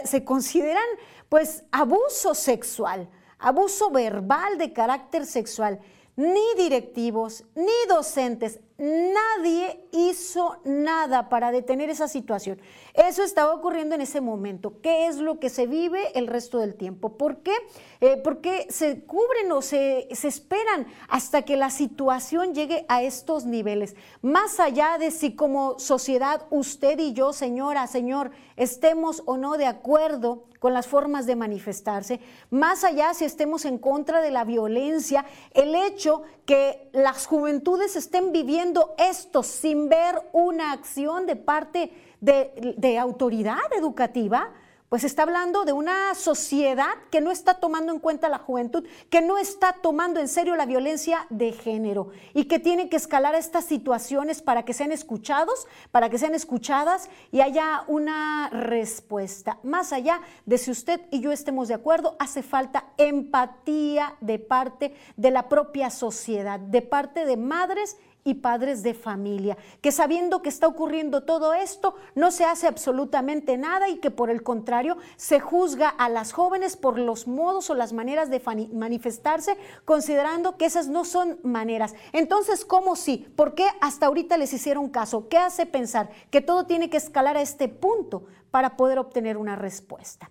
se 0.05 0.25
consideran 0.25 0.89
pues 1.29 1.65
abuso 1.73 2.35
sexual, 2.35 3.07
abuso 3.39 3.91
verbal 3.91 4.57
de 4.57 4.73
carácter 4.73 5.27
sexual. 5.27 5.79
Ni 6.17 6.55
directivos, 6.57 7.45
ni 7.55 7.87
docentes, 7.87 8.61
Nadie 8.79 9.85
hizo 9.93 10.57
nada 10.65 11.29
para 11.29 11.53
detener 11.53 11.91
esa 11.91 12.09
situación. 12.09 12.61
Eso 12.95 13.23
estaba 13.23 13.55
ocurriendo 13.55 13.95
en 13.95 14.01
ese 14.01 14.21
momento. 14.21 14.81
¿Qué 14.83 15.07
es 15.07 15.19
lo 15.19 15.39
que 15.39 15.51
se 15.51 15.67
vive 15.67 16.19
el 16.19 16.27
resto 16.27 16.59
del 16.59 16.75
tiempo? 16.75 17.17
¿Por 17.17 17.39
qué? 17.39 17.53
Eh, 18.01 18.21
porque 18.25 18.67
se 18.71 19.05
cubren 19.05 19.53
o 19.53 19.63
se, 19.63 20.09
se 20.13 20.29
esperan 20.29 20.87
hasta 21.09 21.43
que 21.43 21.57
la 21.57 21.71
situación 21.71 22.55
llegue 22.55 22.85
a 22.89 23.03
estos 23.03 23.45
niveles. 23.45 23.95
Más 24.23 24.59
allá 24.59 24.99
de 24.99 25.11
si 25.11 25.35
como 25.35 25.79
sociedad 25.79 26.47
usted 26.51 26.99
y 26.99 27.13
yo, 27.13 27.33
señora, 27.33 27.87
señor, 27.87 28.31
estemos 28.57 29.23
o 29.27 29.37
no 29.37 29.57
de 29.57 29.67
acuerdo 29.67 30.45
con 30.59 30.75
las 30.75 30.87
formas 30.87 31.27
de 31.27 31.35
manifestarse, 31.35 32.21
más 32.51 32.85
allá 32.85 33.15
si 33.15 33.25
estemos 33.25 33.65
en 33.65 33.79
contra 33.79 34.21
de 34.21 34.31
la 34.31 34.45
violencia, 34.45 35.25
el 35.55 35.75
hecho 35.75 36.23
que 36.47 36.89
las 36.93 37.27
juventudes 37.27 37.97
estén 37.97 38.31
viviendo 38.31 38.72
esto 38.99 39.43
sin 39.43 39.89
ver 39.89 40.21
una 40.33 40.73
acción 40.73 41.27
de 41.27 41.37
parte 41.37 41.93
de, 42.21 42.75
de 42.77 42.99
autoridad 42.99 43.59
educativa, 43.77 44.53
pues 44.93 45.05
está 45.05 45.23
hablando 45.23 45.65
de 45.65 45.73
una 45.73 46.15
sociedad 46.15 46.93
que 47.11 47.23
no 47.23 47.31
está 47.31 47.55
tomando 47.55 47.95
en 47.95 47.99
cuenta 47.99 48.29
la 48.29 48.37
juventud, 48.37 48.87
que 49.09 49.23
no 49.23 49.39
está 49.39 49.73
tomando 49.73 50.21
en 50.21 50.29
serio 50.29 50.55
la 50.55 50.67
violencia 50.67 51.27
de 51.31 51.53
género 51.53 52.11
y 52.35 52.45
que 52.45 52.59
tiene 52.59 52.91
que 52.91 52.97
escalar 52.97 53.35
estas 53.35 53.65
situaciones 53.65 54.43
para 54.43 54.67
que 54.67 54.75
sean 54.75 54.93
escuchados, 54.93 55.67
para 55.93 56.11
que 56.11 56.19
sean 56.19 56.35
escuchadas 56.35 57.09
y 57.31 57.41
haya 57.41 57.85
una 57.87 58.51
respuesta. 58.51 59.59
Más 59.63 59.95
allá 59.95 60.21
de 60.45 60.59
si 60.59 60.71
usted 60.71 61.01
y 61.11 61.21
yo 61.21 61.33
estemos 61.33 61.69
de 61.69 61.75
acuerdo, 61.75 62.15
hace 62.19 62.43
falta 62.43 62.85
empatía 62.99 64.17
de 64.21 64.39
parte 64.39 64.95
de 65.17 65.31
la 65.31 65.49
propia 65.49 65.89
sociedad, 65.89 66.61
de 66.61 66.83
parte 66.83 67.25
de 67.25 67.39
madres 67.39 67.97
y 68.25 68.35
padres 68.35 68.83
de 68.83 68.95
familia, 68.95 69.57
que 69.81 69.93
sabiendo 69.93 70.43
que 70.43 70.49
está 70.49 70.67
ocurriendo 70.67 71.25
todo 71.25 71.55
esto, 71.55 71.95
no 72.15 72.31
se 72.31 72.45
hace 72.45 72.67
absolutamente 72.67 73.57
nada 73.57 73.89
y 73.89 73.97
que 73.97 74.11
por 74.11 74.31
el 74.31 74.43
contrario 74.43 74.97
se 75.17 75.41
juzga 75.41 75.89
a 75.89 76.09
las 76.09 76.33
jóvenes 76.33 76.77
por 76.77 76.99
los 76.99 77.27
modos 77.27 77.71
o 77.71 77.75
las 77.75 77.93
maneras 77.93 78.31
de 78.31 78.41
manifestarse, 78.73 79.57
considerando 79.85 80.57
que 80.57 80.67
esas 80.67 80.89
no 80.89 81.05
son 81.05 81.39
maneras. 81.43 81.95
Entonces, 82.13 82.65
¿cómo 82.65 82.97
sí? 82.97 83.27
¿Por 83.37 83.55
qué 83.55 83.67
hasta 83.81 84.07
ahorita 84.07 84.37
les 84.37 84.53
hicieron 84.53 84.89
caso? 84.89 85.29
¿Qué 85.29 85.39
hace 85.39 85.67
pensar 85.67 86.11
que 86.31 86.41
todo 86.41 86.67
tiene 86.67 86.91
que 86.91 86.97
escalar 86.97 87.37
a 87.37 87.43
este 87.43 87.69
punto 87.69 88.25
para 88.51 88.77
poder 88.77 88.99
obtener 88.99 89.37
una 89.37 89.57
respuesta? 89.57 90.31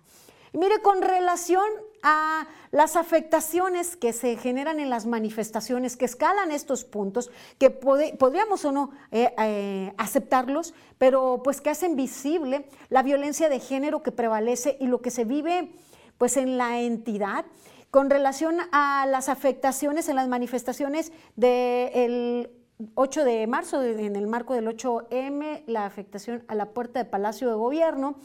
Y 0.52 0.58
mire, 0.58 0.80
con 0.82 1.00
relación 1.00 1.64
a 2.02 2.46
las 2.72 2.96
afectaciones 2.96 3.96
que 3.96 4.12
se 4.12 4.36
generan 4.36 4.80
en 4.80 4.90
las 4.90 5.06
manifestaciones, 5.06 5.96
que 5.96 6.04
escalan 6.04 6.50
estos 6.50 6.84
puntos, 6.84 7.30
que 7.58 7.70
podríamos 7.70 8.64
o 8.64 8.72
no 8.72 8.90
eh, 9.12 9.32
eh, 9.38 9.92
aceptarlos, 9.96 10.74
pero 10.98 11.40
pues 11.42 11.60
que 11.60 11.70
hacen 11.70 11.96
visible 11.96 12.66
la 12.90 13.02
violencia 13.02 13.48
de 13.48 13.60
género 13.60 14.02
que 14.02 14.12
prevalece 14.12 14.76
y 14.80 14.86
lo 14.86 15.00
que 15.00 15.10
se 15.10 15.24
vive 15.24 15.72
pues 16.18 16.36
en 16.36 16.58
la 16.58 16.80
entidad. 16.80 17.44
Con 17.90 18.10
relación 18.10 18.56
a 18.72 19.06
las 19.06 19.28
afectaciones 19.28 20.08
en 20.08 20.16
las 20.16 20.28
manifestaciones 20.28 21.12
del 21.36 22.50
8 22.94 23.24
de 23.24 23.46
marzo, 23.46 23.82
en 23.82 24.16
el 24.16 24.26
marco 24.26 24.54
del 24.54 24.66
8M, 24.66 25.62
la 25.66 25.84
afectación 25.84 26.44
a 26.48 26.54
la 26.54 26.70
puerta 26.70 26.98
de 26.98 27.04
Palacio 27.04 27.48
de 27.48 27.54
Gobierno, 27.54 28.16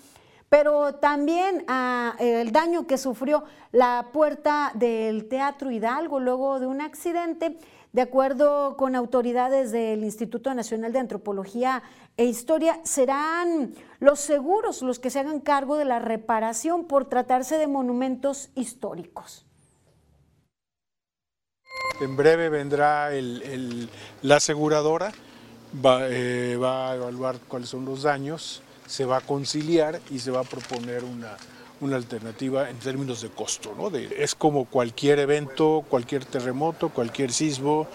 pero 0.49 0.95
también 0.95 1.65
ah, 1.67 2.15
el 2.19 2.51
daño 2.51 2.87
que 2.87 2.97
sufrió 2.97 3.43
la 3.71 4.07
puerta 4.13 4.71
del 4.75 5.27
Teatro 5.27 5.71
Hidalgo 5.71 6.19
luego 6.19 6.59
de 6.59 6.67
un 6.67 6.81
accidente. 6.81 7.57
De 7.93 8.01
acuerdo 8.01 8.77
con 8.77 8.95
autoridades 8.95 9.71
del 9.71 10.03
Instituto 10.03 10.53
Nacional 10.53 10.93
de 10.93 10.99
Antropología 10.99 11.81
e 12.15 12.25
Historia, 12.25 12.79
serán 12.83 13.73
los 13.99 14.19
seguros 14.19 14.81
los 14.81 14.99
que 14.99 15.09
se 15.09 15.19
hagan 15.19 15.39
cargo 15.39 15.77
de 15.77 15.85
la 15.85 15.99
reparación 15.99 16.85
por 16.85 17.05
tratarse 17.05 17.57
de 17.57 17.67
monumentos 17.67 18.49
históricos. 18.55 19.45
En 21.99 22.15
breve 22.15 22.49
vendrá 22.49 23.09
la 24.21 24.35
aseguradora, 24.35 25.11
eh, 25.83 26.57
va 26.61 26.91
a 26.91 26.95
evaluar 26.95 27.39
cuáles 27.47 27.69
son 27.69 27.85
los 27.85 28.03
daños 28.03 28.61
se 28.87 29.05
va 29.05 29.17
a 29.17 29.21
conciliar 29.21 29.99
y 30.09 30.19
se 30.19 30.31
va 30.31 30.39
a 30.39 30.43
proponer 30.43 31.03
una, 31.03 31.37
alternativa 31.95 32.69
en 32.69 32.77
términos 32.77 33.21
de 33.21 33.29
costo. 33.29 33.75
¿no? 33.77 33.95
es 33.95 34.33
como 34.33 34.65
cualquier 34.65 35.19
evento, 35.19 35.85
cualquier 35.87 36.25
terremoto, 36.25 36.89
cualquier 36.89 37.31
sismo, 37.31 37.87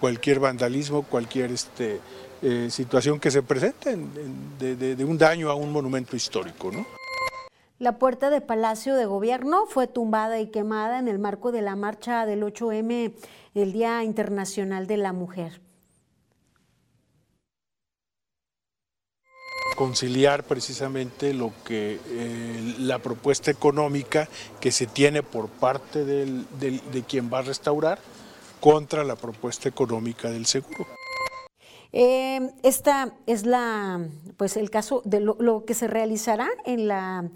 cualquier 0.00 0.40
vandalismo, 0.40 1.04
cualquier 1.04 1.52
este, 1.52 2.00
eh, 2.42 2.68
situación 2.70 3.20
que 3.20 3.30
se 3.30 3.42
presente 3.42 3.96
de, 4.58 5.04
un 5.04 5.18
daño 5.18 5.50
a 5.50 5.54
un 5.54 5.70
monumento 5.70 6.16
histórico. 6.16 6.72
¿no? 6.72 6.84
La 7.78 7.98
puerta 7.98 8.30
de 8.30 8.40
Palacio 8.40 8.96
de 8.96 9.06
Gobierno 9.06 9.66
fue 9.66 9.86
tumbada 9.86 10.40
y 10.40 10.48
quemada 10.48 10.98
en 10.98 11.06
el 11.06 11.20
marco 11.20 11.52
de 11.52 11.62
la 11.62 11.76
marcha 11.76 12.26
del 12.26 12.42
8M, 12.42 13.12
el 13.54 13.72
Día 13.72 14.02
Internacional 14.02 14.88
de 14.88 14.96
la 14.96 15.12
Mujer. 15.12 15.60
Conciliar 19.78 20.42
precisamente 20.42 21.32
lo 21.32 21.52
que 21.64 22.00
eh, 22.04 22.74
la 22.80 22.98
propuesta 22.98 23.52
económica 23.52 24.28
que 24.60 24.72
se 24.72 24.88
tiene 24.88 25.22
por 25.22 25.46
parte 25.46 26.04
de 26.04 27.04
quien 27.06 27.30
va 27.32 27.38
a 27.38 27.42
restaurar 27.42 28.00
contra 28.58 29.04
la 29.04 29.14
propuesta 29.14 29.68
económica 29.68 30.30
del 30.30 30.46
seguro. 30.46 30.97
Eh, 31.92 32.52
esta 32.62 33.14
es 33.26 33.46
la, 33.46 34.06
pues 34.36 34.56
el 34.56 34.70
caso 34.70 35.02
de 35.04 35.20
lo 35.20 35.64
que 35.64 35.74
se 35.74 35.86
realizará 35.86 36.48
en 36.64 36.88
la 36.88 37.30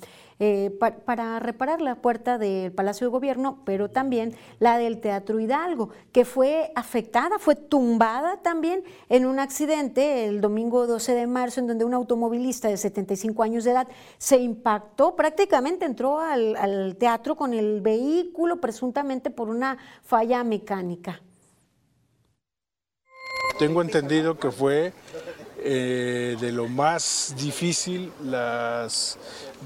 eh, 0.45 0.77
para 1.05 1.39
reparar 1.39 1.81
la 1.81 2.03
puerta 2.03 2.37
del 2.37 2.73
Palacio 2.73 3.07
de 3.07 3.13
Gobierno, 3.13 3.61
pero 3.65 3.91
también 3.91 4.35
la 4.59 4.77
del 4.77 5.01
Teatro 5.01 5.39
Hidalgo, 5.39 5.91
que 6.11 6.25
fue 6.25 6.73
afectada, 6.75 7.39
fue 7.39 7.55
tumbada 7.55 8.39
también 8.39 8.83
en 9.09 9.25
un 9.25 9.39
accidente 9.39 10.25
el 10.25 10.41
domingo 10.41 10.89
12 10.89 11.15
de 11.15 11.29
marzo, 11.29 11.61
en 11.61 11.69
donde 11.69 11.85
un 11.85 11.95
automovilista 11.95 12.67
de 12.67 12.77
75 12.77 13.41
años 13.45 13.63
de 13.63 13.71
edad 13.71 13.87
se 14.19 14.39
impactó, 14.39 15.15
prácticamente 15.15 15.85
entró 15.85 16.19
al, 16.19 16.57
al 16.57 16.97
teatro 16.97 17.37
con 17.37 17.55
el 17.55 17.81
vehículo, 17.81 18.61
presuntamente 18.61 19.31
por 19.31 19.49
una 19.49 19.79
falla 20.03 20.43
mecánica. 20.43 21.23
Tengo 23.59 23.83
entendido 23.83 24.39
que 24.39 24.51
fue 24.51 24.93
eh, 25.59 26.37
de 26.41 26.53
lo 26.53 26.69
más 26.69 27.35
difícil 27.37 28.13
las, 28.25 29.19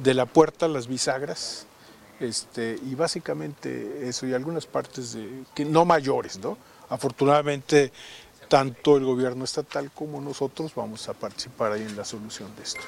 de 0.02 0.14
la 0.14 0.26
puerta, 0.26 0.68
las 0.68 0.86
bisagras, 0.86 1.66
este, 2.20 2.78
y 2.84 2.94
básicamente 2.94 4.08
eso, 4.08 4.26
y 4.26 4.34
algunas 4.34 4.66
partes 4.66 5.14
de, 5.14 5.44
que 5.54 5.64
no 5.64 5.84
mayores, 5.84 6.38
¿no? 6.38 6.58
Afortunadamente, 6.88 7.92
tanto 8.48 8.96
el 8.96 9.04
gobierno 9.04 9.44
estatal 9.44 9.90
como 9.92 10.20
nosotros 10.20 10.74
vamos 10.74 11.08
a 11.08 11.14
participar 11.14 11.72
ahí 11.72 11.82
en 11.82 11.96
la 11.96 12.04
solución 12.04 12.54
de 12.56 12.62
esto. 12.62 12.80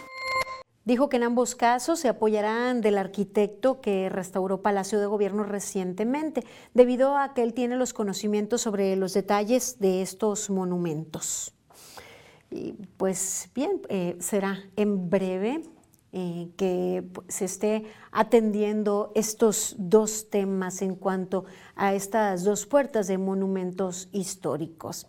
Dijo 0.89 1.11
que 1.11 1.19
en 1.19 1.25
ambos 1.25 1.55
casos 1.55 2.01
se 2.01 2.09
apoyarán 2.09 2.81
del 2.81 2.97
arquitecto 2.97 3.83
que 3.83 4.09
restauró 4.09 4.63
Palacio 4.63 4.99
de 4.99 5.05
Gobierno 5.05 5.43
recientemente, 5.43 6.45
debido 6.73 7.19
a 7.19 7.35
que 7.35 7.43
él 7.43 7.53
tiene 7.53 7.77
los 7.77 7.93
conocimientos 7.93 8.63
sobre 8.63 8.97
los 8.97 9.13
detalles 9.13 9.79
de 9.81 10.01
estos 10.01 10.49
monumentos. 10.49 11.53
Y 12.51 12.73
pues 12.97 13.51
bien, 13.55 13.83
eh, 13.91 14.17
será 14.21 14.61
en 14.77 15.11
breve 15.11 15.63
eh, 16.13 16.49
que 16.57 17.05
se 17.29 17.45
esté 17.45 17.85
atendiendo 18.11 19.13
estos 19.15 19.77
dos 19.77 20.31
temas 20.31 20.81
en 20.81 20.95
cuanto 20.95 21.45
a 21.77 21.93
estas 21.93 22.45
dos 22.45 22.65
puertas 22.65 23.09
de 23.09 23.19
monumentos 23.19 24.09
históricos. 24.11 25.07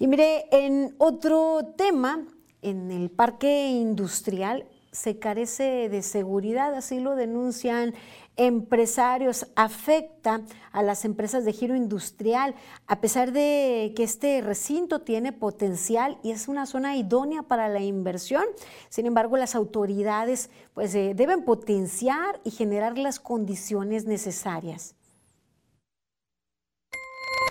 Y 0.00 0.08
mire, 0.08 0.46
en 0.50 0.96
otro 0.98 1.74
tema, 1.76 2.26
en 2.60 2.90
el 2.90 3.08
parque 3.08 3.68
industrial 3.68 4.66
se 4.92 5.18
carece 5.18 5.88
de 5.88 6.02
seguridad, 6.02 6.74
así 6.74 7.00
lo 7.00 7.16
denuncian 7.16 7.94
empresarios, 8.36 9.46
afecta 9.56 10.42
a 10.70 10.82
las 10.82 11.04
empresas 11.04 11.44
de 11.44 11.52
giro 11.52 11.74
industrial, 11.74 12.54
a 12.86 13.00
pesar 13.00 13.32
de 13.32 13.92
que 13.96 14.04
este 14.04 14.40
recinto 14.42 15.00
tiene 15.00 15.32
potencial 15.32 16.18
y 16.22 16.30
es 16.30 16.48
una 16.48 16.66
zona 16.66 16.96
idónea 16.96 17.42
para 17.42 17.68
la 17.68 17.80
inversión. 17.80 18.44
Sin 18.90 19.06
embargo, 19.06 19.36
las 19.36 19.54
autoridades 19.54 20.50
pues, 20.74 20.94
eh, 20.94 21.12
deben 21.14 21.44
potenciar 21.44 22.40
y 22.44 22.50
generar 22.50 22.96
las 22.98 23.18
condiciones 23.18 24.04
necesarias. 24.04 24.94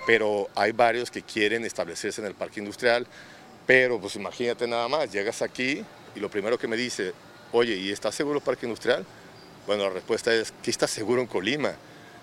Pero 0.06 0.47
hay 0.56 0.71
varios 0.71 1.10
que 1.12 1.21
quieren 1.21 1.63
establecerse 1.63 2.21
en 2.21 2.27
el 2.27 2.34
parque 2.34 2.60
industrial, 2.60 3.08
pero 3.65 3.99
pues 3.99 4.15
imagínate 4.15 4.67
nada 4.67 4.88
más, 4.88 5.12
llegas 5.12 5.41
aquí 5.41 5.84
y 6.15 6.19
lo 6.19 6.30
primero 6.30 6.58
que 6.58 6.67
me 6.67 6.75
dice, 6.75 7.13
oye, 7.52 7.76
¿y 7.76 7.92
estás 7.92 8.16
seguro 8.16 8.38
el 8.38 8.44
parque 8.44 8.66
industrial? 8.66 9.06
Bueno, 9.68 9.84
la 9.84 9.90
respuesta 9.90 10.34
es, 10.34 10.54
¿qué 10.64 10.72
está 10.72 10.88
seguro 10.88 11.22
en 11.22 11.28
Colima? 11.28 11.74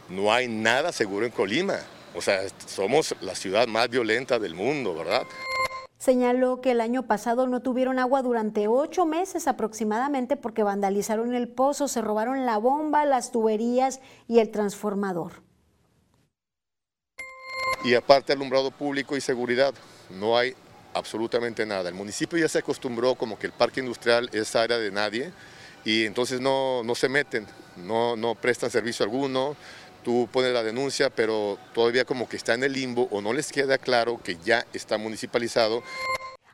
No 0.09 0.33
hay 0.33 0.49
nada 0.49 0.93
seguro 0.93 1.27
en 1.27 1.33
Colima. 1.33 1.79
O 2.15 2.23
sea, 2.23 2.41
somos 2.67 3.15
la 3.21 3.35
ciudad 3.35 3.67
más 3.67 3.89
violenta 3.89 4.39
del 4.39 4.55
mundo, 4.55 4.95
¿verdad? 4.95 5.23
Señaló 5.99 6.61
que 6.61 6.71
el 6.71 6.81
año 6.81 7.07
pasado 7.07 7.49
no 7.49 7.61
tuvieron 7.61 7.99
agua 7.99 8.23
durante 8.23 8.69
ocho 8.69 9.05
meses 9.05 9.49
aproximadamente 9.49 10.37
porque 10.37 10.63
vandalizaron 10.63 11.35
el 11.35 11.49
pozo, 11.49 11.89
se 11.89 12.01
robaron 12.01 12.47
la 12.47 12.57
bomba, 12.57 13.05
las 13.05 13.33
tuberías 13.33 14.01
y 14.29 14.39
el 14.39 14.51
transformador. 14.51 15.43
Y 17.85 17.95
aparte 17.95 18.33
alumbrado 18.33 18.71
público 18.71 19.17
y 19.17 19.21
seguridad, 19.21 19.75
no 20.11 20.39
hay 20.39 20.55
absolutamente 20.95 21.65
nada. 21.67 21.89
El 21.89 21.95
municipio 21.95 22.39
ya 22.39 22.49
se 22.49 22.59
acostumbró 22.59 23.15
como 23.15 23.39
que 23.39 23.47
el 23.47 23.53
parque 23.53 23.81
industrial 23.81 24.29
es 24.33 24.55
área 24.57 24.79
de 24.79 24.91
nadie, 24.91 25.33
y 25.85 26.05
entonces 26.05 26.41
no, 26.41 26.83
se 26.95 27.09
meten, 27.09 27.47
no, 27.77 28.17
no 28.17 28.35
prestan 28.35 28.71
servicio 28.71 29.05
alguno, 29.05 29.57
tú 30.03 30.29
pones 30.31 30.53
la 30.53 30.63
denuncia, 30.63 31.11
pero 31.11 31.59
todavía 31.73 32.05
como 32.05 32.29
que 32.29 32.37
está 32.37 32.55
en 32.55 32.65
el 32.65 32.73
limbo 32.73 33.09
o 33.11 33.21
no 33.21 33.33
les 33.33 33.53
queda 33.53 33.79
claro 33.79 34.21
que 34.23 34.37
ya 34.45 34.67
está 34.73 34.99
municipalizado. 34.99 35.83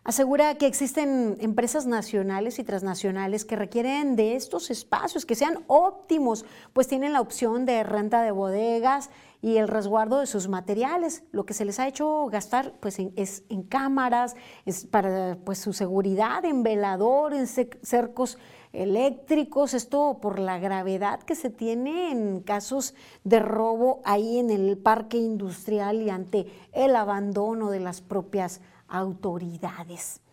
Asegura 0.05 0.55
que 0.57 0.66
existen 0.66 1.38
empresas 1.40 1.87
nacionales 1.87 2.59
y 2.59 2.64
transnacionales 2.64 3.47
que 3.47 3.57
requieren 3.57 4.16
de 4.16 4.37
estos 4.37 4.70
espacios, 4.70 5.25
que 5.25 5.35
sean 5.35 5.64
óptimos, 5.66 6.44
pues 6.75 6.88
tienen 6.88 7.14
la 7.14 7.23
opción 7.23 7.64
de 7.64 7.83
renta 7.85 8.23
de 8.23 8.31
bodegas 8.31 9.09
y 9.44 9.59
el 9.59 9.68
resguardo 9.68 10.20
de 10.20 10.26
sus 10.26 10.48
materiales. 10.48 11.22
Lo 11.30 11.44
que 11.44 11.52
se 11.52 11.66
les 11.66 11.78
ha 11.78 11.87
hecho 11.87 12.28
gastar 12.28 12.72
pues, 12.80 12.98
es 12.98 13.44
en 13.50 13.62
cámaras, 13.62 14.37
es 14.64 14.87
para 14.87 15.37
pues, 15.44 15.59
su 15.59 15.74
seguridad, 15.74 16.46
en 16.46 16.62
velador, 16.62 17.35
en 17.35 17.46
cercos 17.46 18.38
eléctricos, 18.72 19.74
esto 19.74 20.16
por 20.22 20.38
la 20.38 20.59
gravedad 20.59 21.20
que 21.20 21.35
se 21.35 21.50
tiene 21.50 22.11
en 22.11 22.40
casos 22.40 22.94
de 23.22 23.38
robo 23.38 24.00
ahí 24.07 24.38
en 24.38 24.48
el 24.48 24.78
parque 24.78 25.18
industrial 25.18 26.00
y 26.00 26.09
ante 26.09 26.46
el 26.72 26.96
abandono 26.96 27.70
de 27.70 27.80
las 27.80 28.00
propias 28.00 28.62
autoridades. 28.88 30.24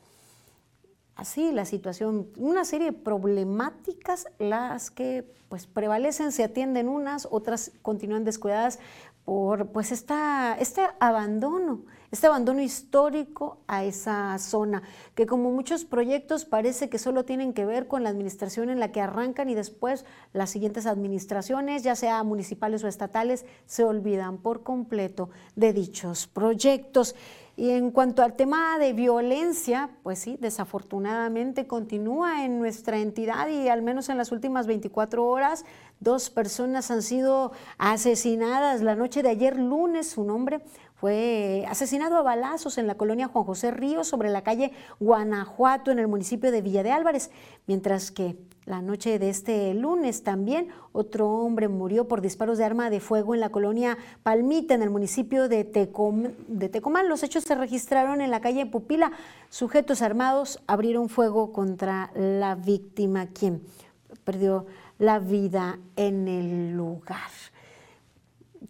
Así 1.22 1.52
la 1.52 1.66
situación, 1.66 2.30
una 2.36 2.66
serie 2.66 2.88
de 2.88 2.98
problemáticas, 2.98 4.26
las 4.40 4.90
que 4.90 5.24
pues 5.50 5.68
prevalecen, 5.68 6.32
se 6.32 6.44
atienden 6.44 6.90
unas, 6.90 7.28
otras 7.30 7.74
continúan 7.84 8.24
descuidadas 8.24 8.80
por 9.24 9.68
pues 9.68 9.92
esta, 9.92 10.58
este 10.60 10.82
abandono 11.00 11.84
este 12.12 12.28
abandono 12.28 12.62
histórico 12.62 13.60
a 13.68 13.86
esa 13.86 14.38
zona, 14.38 14.84
que 15.16 15.26
como 15.26 15.50
muchos 15.50 15.86
proyectos 15.86 16.44
parece 16.44 16.90
que 16.90 17.00
solo 17.00 17.24
tienen 17.24 17.54
que 17.54 17.66
ver 17.66 17.88
con 17.88 18.04
la 18.04 18.10
administración 18.10 18.70
en 18.70 18.82
la 18.82 18.92
que 18.92 19.00
arrancan 19.00 19.50
y 19.50 19.56
después 19.56 20.06
las 20.34 20.50
siguientes 20.50 20.86
administraciones, 20.86 21.84
ya 21.84 21.96
sea 21.96 22.22
municipales 22.24 22.84
o 22.84 22.90
estatales, 22.90 23.46
se 23.66 23.86
olvidan 23.86 24.40
por 24.40 24.64
completo 24.64 25.30
de 25.56 25.72
dichos 25.72 26.28
proyectos. 26.28 27.16
Y 27.62 27.70
en 27.70 27.92
cuanto 27.92 28.24
al 28.24 28.34
tema 28.34 28.80
de 28.80 28.92
violencia, 28.92 29.92
pues 30.02 30.18
sí, 30.18 30.36
desafortunadamente 30.42 31.68
continúa 31.68 32.44
en 32.44 32.58
nuestra 32.58 32.98
entidad 32.98 33.48
y 33.50 33.68
al 33.68 33.84
menos 33.84 34.10
en 34.10 34.18
las 34.18 34.32
últimas 34.32 34.66
24 34.66 35.24
horas 35.24 35.64
dos 36.00 36.32
personas 36.32 36.90
han 36.90 37.04
sido 37.04 37.52
asesinadas. 37.78 38.82
La 38.82 38.96
noche 38.96 39.22
de 39.22 39.30
ayer 39.30 39.60
lunes, 39.60 40.18
un 40.18 40.32
hombre 40.32 40.64
fue 40.96 41.64
asesinado 41.70 42.18
a 42.18 42.24
balazos 42.24 42.80
en 42.80 42.88
la 42.88 42.96
colonia 42.96 43.28
Juan 43.28 43.46
José 43.46 43.70
Ríos 43.70 44.08
sobre 44.08 44.32
la 44.32 44.42
calle 44.42 44.72
Guanajuato 45.00 45.92
en 45.92 46.00
el 46.00 46.08
municipio 46.08 46.50
de 46.52 46.64
Villa 46.64 46.82
de 46.82 46.92
Álvarez, 46.92 47.30
mientras 47.68 48.10
que 48.10 48.38
la 48.66 48.82
noche 48.82 49.18
de 49.18 49.30
este 49.30 49.74
lunes 49.74 50.24
también 50.24 50.70
otro 50.92 51.30
hombre 51.30 51.68
murió 51.68 52.08
por 52.08 52.22
disparos 52.22 52.60
de 52.60 52.64
arma 52.64 52.90
de 52.90 53.00
fuego 53.00 53.34
en 53.34 53.40
la 53.40 53.50
colonia 53.50 53.98
Palmita, 54.24 54.76
en 54.76 54.84
el 54.84 54.90
municipio 54.90 55.50
de, 55.50 55.64
de 55.64 56.70
Tecomán. 56.70 57.10
Los 57.10 57.24
hechos 57.24 57.44
se 57.44 57.56
registraron 57.56 58.22
en 58.22 58.30
la 58.30 58.42
calle 58.42 58.66
Pupila. 58.68 59.14
Sujetos 59.50 60.02
armados 60.02 60.62
abrieron 60.68 61.10
fuego 61.10 61.52
contra 61.52 62.12
la 62.14 62.56
víctima, 62.56 63.28
quien 63.28 63.64
perdió 64.24 64.68
la 65.00 65.18
vida 65.18 65.80
en 65.96 66.28
el 66.28 66.74
lugar. 66.74 67.32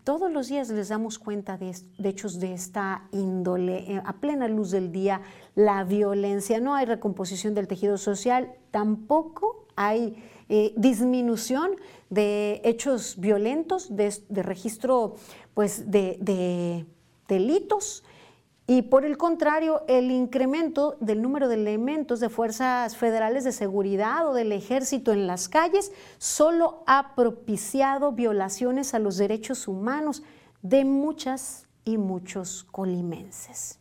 Todos 0.06 0.32
los 0.32 0.48
días 0.48 0.70
les 0.70 0.90
damos 0.90 1.20
cuenta 1.20 1.58
de, 1.58 1.76
de, 1.98 2.10
hechos 2.10 2.40
de 2.40 2.54
esta 2.54 3.04
índole. 3.12 3.94
Eh, 3.94 4.02
a 4.04 4.14
plena 4.14 4.48
luz 4.48 4.72
del 4.72 4.92
día, 4.92 5.22
la 5.54 5.84
violencia, 5.84 6.60
no 6.60 6.76
hay 6.76 6.86
recomposición 6.86 7.54
del 7.54 7.68
tejido 7.68 7.98
social, 7.98 8.54
tampoco 8.72 9.61
hay 9.76 10.24
eh, 10.50 10.74
disminución 10.76 11.72
de 12.10 12.62
hechos 12.66 13.16
violentos, 13.18 13.96
de, 13.96 14.44
registro 14.44 15.16
pues, 15.54 15.90
de, 15.90 16.86
delitos. 17.28 18.04
Y 18.68 18.84
por 18.84 19.06
el 19.06 19.18
contrario, 19.18 19.84
el 19.88 20.12
incremento 20.12 20.98
del 21.00 21.22
número 21.22 21.48
de 21.48 21.56
elementos 21.56 22.20
de 22.20 22.30
fuerzas 22.30 22.96
federales 22.96 23.44
de 23.44 23.52
seguridad 23.52 24.28
o 24.28 24.34
del 24.34 24.52
ejército 24.52 25.12
en 25.12 25.26
las 25.26 25.50
calles 25.50 25.92
solo 26.20 26.84
ha 26.86 27.16
propiciado 27.16 28.12
violaciones 28.12 28.94
a 28.94 29.00
los 29.00 29.18
derechos 29.18 29.68
humanos 29.68 30.24
de 30.62 30.86
muchas 30.86 31.66
y 31.86 31.98
muchos 31.98 32.66
colimenses. 32.66 33.81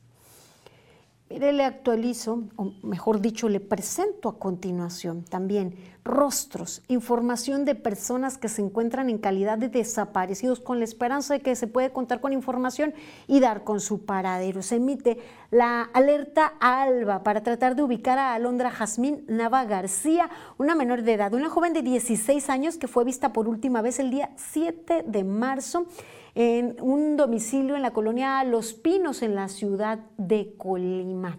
Mire, 1.31 1.53
le 1.53 1.65
actualizo, 1.65 2.43
o 2.57 2.73
mejor 2.83 3.21
dicho, 3.21 3.49
le 3.49 3.61
presento 3.61 4.29
a 4.29 4.41
continuación 4.41 5.23
también 5.23 5.77
rostros, 6.03 6.83
información 6.89 7.65
de 7.65 7.77
personas 7.77 8.37
que 8.37 8.49
se 8.49 8.63
encuentran 8.63 9.09
en 9.09 9.19
calidad 9.19 9.57
de 9.57 9.69
desaparecidos 9.69 10.59
con 10.59 10.81
la 10.81 10.85
esperanza 10.85 11.35
de 11.35 11.41
que 11.41 11.55
se 11.55 11.69
puede 11.69 11.93
contar 11.93 12.21
con 12.21 12.33
información 12.33 12.95
y 13.29 13.39
dar 13.39 13.63
con 13.63 13.79
su 13.79 14.05
paradero. 14.05 14.61
Se 14.61 14.77
emite 14.77 15.19
la 15.53 15.83
alerta 15.83 16.55
ALBA 16.59 17.23
para 17.23 17.45
tratar 17.45 17.77
de 17.77 17.85
ubicar 17.85 18.19
a 18.19 18.35
Alondra 18.35 18.73
Jazmín 18.73 19.25
Nava 19.29 19.65
García, 19.67 20.31
una 20.59 20.75
menor 20.75 21.03
de 21.03 21.13
edad, 21.13 21.33
una 21.33 21.49
joven 21.49 21.75
de 21.75 21.83
16 21.83 22.51
años 22.51 22.77
que 22.77 22.89
fue 22.89 23.05
vista 23.05 23.33
por 23.33 23.47
última 23.47 23.83
vez 23.83 24.01
el 24.01 24.11
día 24.11 24.31
7 24.35 25.05
de 25.07 25.23
marzo 25.23 25.87
en 26.35 26.77
un 26.81 27.17
domicilio 27.17 27.77
en 27.77 27.83
la 27.83 27.93
colonia 27.93 28.43
Los 28.45 28.73
Pinos, 28.75 29.23
en 29.23 29.35
la 29.35 29.49
ciudad 29.49 30.01
de 30.17 30.55
Colima. 30.57 31.39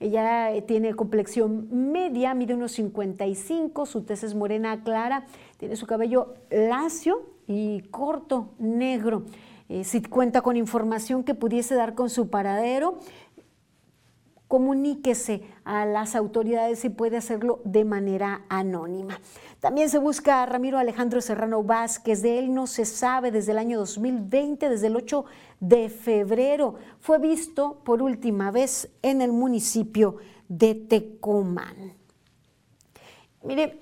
Ella 0.00 0.52
eh, 0.52 0.62
tiene 0.62 0.94
complexión 0.94 1.68
media, 1.70 2.34
mide 2.34 2.54
unos 2.54 2.72
55, 2.72 3.86
su 3.86 4.02
tez 4.02 4.24
es 4.24 4.34
morena 4.34 4.82
clara, 4.82 5.26
tiene 5.58 5.76
su 5.76 5.86
cabello 5.86 6.34
lacio 6.50 7.22
y 7.46 7.80
corto, 7.90 8.50
negro. 8.58 9.24
Eh, 9.70 9.82
si 9.84 10.02
cuenta 10.02 10.42
con 10.42 10.58
información 10.58 11.24
que 11.24 11.34
pudiese 11.34 11.74
dar 11.74 11.94
con 11.94 12.10
su 12.10 12.28
paradero, 12.28 12.98
comuníquese 14.54 15.42
a 15.64 15.84
las 15.84 16.14
autoridades 16.14 16.84
y 16.84 16.88
puede 16.88 17.16
hacerlo 17.16 17.60
de 17.64 17.84
manera 17.84 18.44
anónima. 18.48 19.20
También 19.58 19.90
se 19.90 19.98
busca 19.98 20.44
a 20.44 20.46
Ramiro 20.46 20.78
Alejandro 20.78 21.20
Serrano 21.20 21.64
Vázquez, 21.64 22.22
de 22.22 22.38
él 22.38 22.54
no 22.54 22.68
se 22.68 22.84
sabe 22.84 23.32
desde 23.32 23.50
el 23.50 23.58
año 23.58 23.80
2020, 23.80 24.68
desde 24.68 24.86
el 24.86 24.94
8 24.94 25.24
de 25.58 25.88
febrero. 25.88 26.76
Fue 27.00 27.18
visto 27.18 27.80
por 27.84 28.00
última 28.00 28.52
vez 28.52 28.92
en 29.02 29.22
el 29.22 29.32
municipio 29.32 30.18
de 30.48 30.76
Tecomán. 30.76 31.94
Mire, 33.42 33.80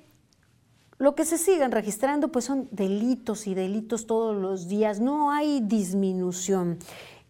lo 0.97 1.15
que 1.15 1.27
se 1.27 1.37
siguen 1.37 1.71
registrando 1.71 2.29
pues 2.29 2.47
son 2.47 2.67
delitos 2.71 3.47
y 3.47 3.53
delitos 3.53 4.07
todos 4.07 4.35
los 4.41 4.69
días, 4.69 5.01
no 5.01 5.33
hay 5.33 5.61
disminución 5.61 6.79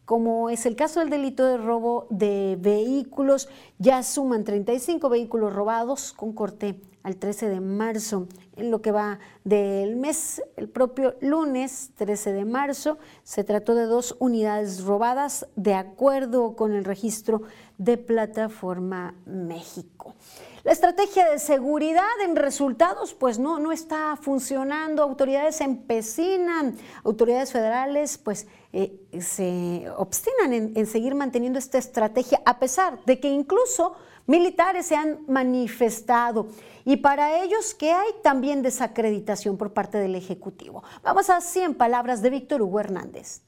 como 0.05 0.51
es 0.51 0.67
el 0.67 0.77
caso 0.77 1.01
del 1.01 1.11
delito 1.11 1.45
de 1.45 1.57
robo 1.57 2.07
de 2.11 2.57
vehículos, 2.61 3.49
ya 3.79 4.03
suman 4.03 4.45
35 4.45 5.09
vehículos 5.09 5.53
robados 5.53 6.12
con 6.12 6.33
corte 6.33 6.81
al 7.03 7.17
13 7.17 7.49
de 7.49 7.61
marzo. 7.61 8.27
En 8.57 8.71
lo 8.71 8.83
que 8.83 8.93
va 8.93 9.19
del 9.45 9.97
mes, 9.97 10.43
el 10.57 10.69
propio 10.69 11.15
lunes 11.21 11.91
13 11.97 12.33
de 12.33 12.45
marzo, 12.45 12.99
se 13.23 13.45
trató 13.45 13.75
de 13.75 13.85
dos 13.85 14.17
unidades 14.19 14.85
robadas 14.85 15.47
de 15.57 15.75
acuerdo 15.75 16.55
con 16.55 16.73
el 16.73 16.85
registro 16.85 17.43
de 17.79 17.97
Plataforma 17.97 19.15
México. 19.27 20.15
La 20.64 20.72
estrategia 20.72 21.29
de 21.29 21.40
seguridad 21.40 22.20
en 22.25 22.37
resultados, 22.37 23.14
pues 23.14 23.38
no, 23.38 23.59
no 23.59 23.72
está 23.72 24.16
funcionando. 24.16 25.03
Autoridades 25.03 25.61
empecinan, 25.61 26.77
autoridades 27.03 27.51
federales, 27.51 28.16
pues 28.16 28.46
eh, 28.72 29.01
se 29.20 29.87
obstinan 29.96 30.53
en 30.53 30.87
seguir 30.87 31.16
manteniendo 31.16 31.59
esta 31.59 31.79
estrategia, 31.79 32.40
a 32.44 32.61
pesar 32.61 33.05
de 33.05 33.18
que 33.18 33.29
incluso 33.29 33.96
militares 34.27 34.87
se 34.87 34.96
han 34.96 35.25
manifestado 35.27 36.46
y 36.85 36.96
para 36.98 37.42
ellos 37.42 37.75
que 37.75 37.92
hay 37.92 38.11
también 38.22 38.62
desacreditación 38.62 39.57
por 39.57 39.72
parte 39.72 39.98
del 39.98 40.14
Ejecutivo. 40.14 40.83
Vamos 41.03 41.31
a 41.31 41.40
100 41.40 41.75
palabras 41.75 42.22
de 42.22 42.31
Víctor 42.31 42.62
Hugo 42.62 42.81
Hernández. 42.81 43.42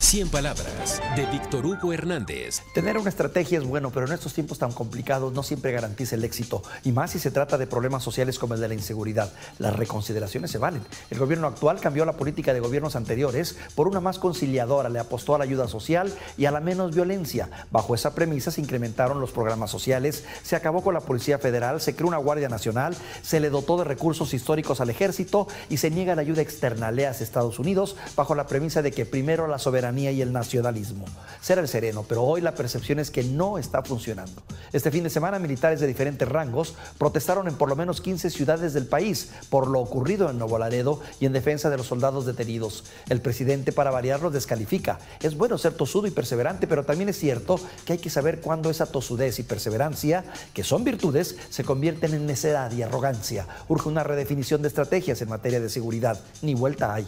100 0.00 0.30
palabras 0.30 1.00
de 1.14 1.26
Víctor 1.26 1.66
Hugo 1.66 1.92
Hernández. 1.92 2.62
Tener 2.74 2.96
una 2.96 3.10
estrategia 3.10 3.58
es 3.58 3.64
bueno, 3.64 3.90
pero 3.90 4.06
en 4.06 4.12
estos 4.12 4.32
tiempos 4.32 4.58
tan 4.58 4.72
complicados 4.72 5.34
no 5.34 5.42
siempre 5.42 5.72
garantiza 5.72 6.16
el 6.16 6.24
éxito, 6.24 6.62
y 6.82 6.90
más 6.90 7.10
si 7.10 7.18
se 7.18 7.30
trata 7.30 7.58
de 7.58 7.66
problemas 7.66 8.02
sociales 8.02 8.38
como 8.38 8.54
el 8.54 8.60
de 8.60 8.68
la 8.68 8.74
inseguridad. 8.74 9.30
Las 9.58 9.76
reconsideraciones 9.76 10.50
se 10.50 10.58
valen. 10.58 10.82
El 11.10 11.18
gobierno 11.18 11.46
actual 11.46 11.80
cambió 11.80 12.06
la 12.06 12.14
política 12.14 12.54
de 12.54 12.60
gobiernos 12.60 12.96
anteriores 12.96 13.56
por 13.74 13.86
una 13.86 14.00
más 14.00 14.18
conciliadora, 14.18 14.88
le 14.88 14.98
apostó 14.98 15.34
a 15.34 15.38
la 15.38 15.44
ayuda 15.44 15.68
social 15.68 16.12
y 16.38 16.46
a 16.46 16.50
la 16.50 16.60
menos 16.60 16.94
violencia. 16.94 17.50
Bajo 17.70 17.94
esa 17.94 18.14
premisa 18.14 18.50
se 18.50 18.62
incrementaron 18.62 19.20
los 19.20 19.32
programas 19.32 19.70
sociales, 19.70 20.24
se 20.42 20.56
acabó 20.56 20.82
con 20.82 20.94
la 20.94 21.00
Policía 21.00 21.38
Federal, 21.38 21.78
se 21.80 21.94
creó 21.94 22.08
una 22.08 22.16
Guardia 22.16 22.48
Nacional, 22.48 22.96
se 23.22 23.38
le 23.38 23.50
dotó 23.50 23.76
de 23.76 23.84
recursos 23.84 24.32
históricos 24.32 24.80
al 24.80 24.88
ejército 24.88 25.46
y 25.68 25.76
se 25.76 25.90
niega 25.90 26.16
la 26.16 26.22
ayuda 26.22 26.40
externa, 26.40 26.88
a 26.88 27.10
Estados 27.10 27.58
Unidos, 27.58 27.96
bajo 28.16 28.34
la 28.34 28.46
premisa 28.46 28.82
de 28.82 28.92
que 28.92 29.04
primero 29.04 29.46
la 29.46 29.58
soberanía 29.58 29.89
y 29.98 30.22
el 30.22 30.32
nacionalismo. 30.32 31.04
Será 31.40 31.60
el 31.60 31.68
sereno, 31.68 32.04
pero 32.08 32.22
hoy 32.22 32.40
la 32.40 32.54
percepción 32.54 32.98
es 32.98 33.10
que 33.10 33.24
no 33.24 33.58
está 33.58 33.82
funcionando. 33.82 34.42
Este 34.72 34.90
fin 34.90 35.02
de 35.02 35.10
semana 35.10 35.38
militares 35.38 35.80
de 35.80 35.86
diferentes 35.86 36.28
rangos 36.28 36.74
protestaron 36.98 37.48
en 37.48 37.54
por 37.54 37.68
lo 37.68 37.76
menos 37.76 38.00
15 38.00 38.30
ciudades 38.30 38.72
del 38.72 38.86
país 38.86 39.30
por 39.48 39.66
lo 39.66 39.80
ocurrido 39.80 40.30
en 40.30 40.38
Nuevo 40.38 40.58
Laredo 40.58 41.00
y 41.18 41.26
en 41.26 41.32
defensa 41.32 41.70
de 41.70 41.76
los 41.76 41.86
soldados 41.86 42.26
detenidos. 42.26 42.84
El 43.08 43.20
presidente 43.20 43.72
para 43.72 43.90
variar 43.90 44.20
los 44.20 44.32
descalifica. 44.32 44.98
Es 45.20 45.36
bueno 45.36 45.58
ser 45.58 45.74
tosudo 45.74 46.06
y 46.06 46.10
perseverante, 46.10 46.66
pero 46.66 46.84
también 46.84 47.08
es 47.08 47.18
cierto 47.18 47.58
que 47.84 47.94
hay 47.94 47.98
que 47.98 48.10
saber 48.10 48.40
cuándo 48.40 48.70
esa 48.70 48.86
tosudez 48.86 49.38
y 49.38 49.42
perseverancia, 49.42 50.24
que 50.54 50.62
son 50.62 50.84
virtudes, 50.84 51.36
se 51.48 51.64
convierten 51.64 52.14
en 52.14 52.26
necedad 52.26 52.70
y 52.72 52.82
arrogancia. 52.82 53.46
Urge 53.68 53.88
una 53.88 54.04
redefinición 54.04 54.62
de 54.62 54.68
estrategias 54.68 55.20
en 55.22 55.28
materia 55.28 55.60
de 55.60 55.68
seguridad. 55.68 56.20
Ni 56.42 56.54
vuelta 56.54 56.94
hay. 56.94 57.06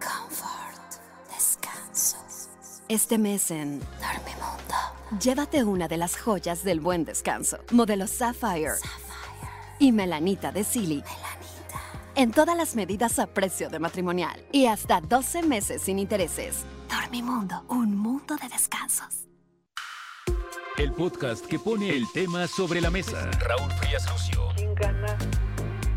Comfort, 0.00 0.94
descanso. 1.30 2.16
Este 2.88 3.18
mes 3.18 3.50
en 3.50 3.80
llévate 5.20 5.64
una 5.64 5.88
de 5.88 5.96
las 5.96 6.16
joyas 6.16 6.64
del 6.64 6.80
buen 6.80 7.04
descanso. 7.04 7.58
Modelo 7.70 8.06
Sapphire. 8.06 8.74
Y 9.78 9.92
Melanita 9.92 10.52
de 10.52 10.64
Silly. 10.64 11.02
En 12.14 12.30
todas 12.30 12.56
las 12.56 12.76
medidas 12.76 13.18
a 13.18 13.26
precio 13.26 13.68
de 13.68 13.78
matrimonial. 13.78 14.44
Y 14.52 14.66
hasta 14.66 15.00
12 15.00 15.42
meses 15.42 15.82
sin 15.82 15.98
intereses. 15.98 16.64
Dormimundo, 16.88 17.64
un 17.68 17.96
mundo 17.96 18.36
de 18.36 18.48
descansos. 18.48 19.26
El 20.76 20.92
podcast 20.92 21.46
que 21.46 21.58
pone 21.58 21.90
el 21.90 22.04
tema 22.12 22.46
sobre 22.46 22.80
la 22.80 22.90
mesa. 22.90 23.30
Raúl 23.40 23.70
Frías 23.72 24.10
Lucio. 24.10 24.48
¿Quién 24.56 24.74
gana 24.74 25.16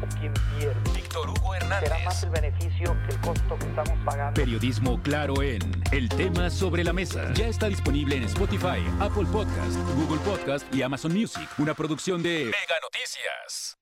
o 0.04 0.20
quién 0.20 0.34
pierde? 0.58 1.07
Víctor 1.18 1.30
Hugo 1.30 1.56
Hernández. 1.56 1.90
¿Será 1.90 2.06
más 2.06 2.24
el 2.24 2.30
beneficio 2.30 2.98
que 3.08 3.16
el 3.16 3.22
costo 3.22 3.58
que 3.58 3.66
estamos 3.66 4.06
pagando? 4.06 4.34
Periodismo 4.34 5.02
claro 5.02 5.42
en 5.42 5.60
El 5.92 6.10
tema 6.10 6.50
sobre 6.50 6.84
la 6.84 6.94
mesa. 6.94 7.34
Ya 7.34 7.48
está 7.48 7.68
disponible 7.68 8.18
en 8.18 8.24
Spotify, 8.24 8.84
Apple 9.00 9.26
Podcast, 9.32 9.78
Google 9.96 10.20
Podcast 10.20 10.74
y 10.74 10.82
Amazon 10.82 11.14
Music. 11.14 11.48
Una 11.58 11.74
producción 11.74 12.22
de 12.22 12.46
Mega 12.46 12.76
Noticias. 12.82 13.78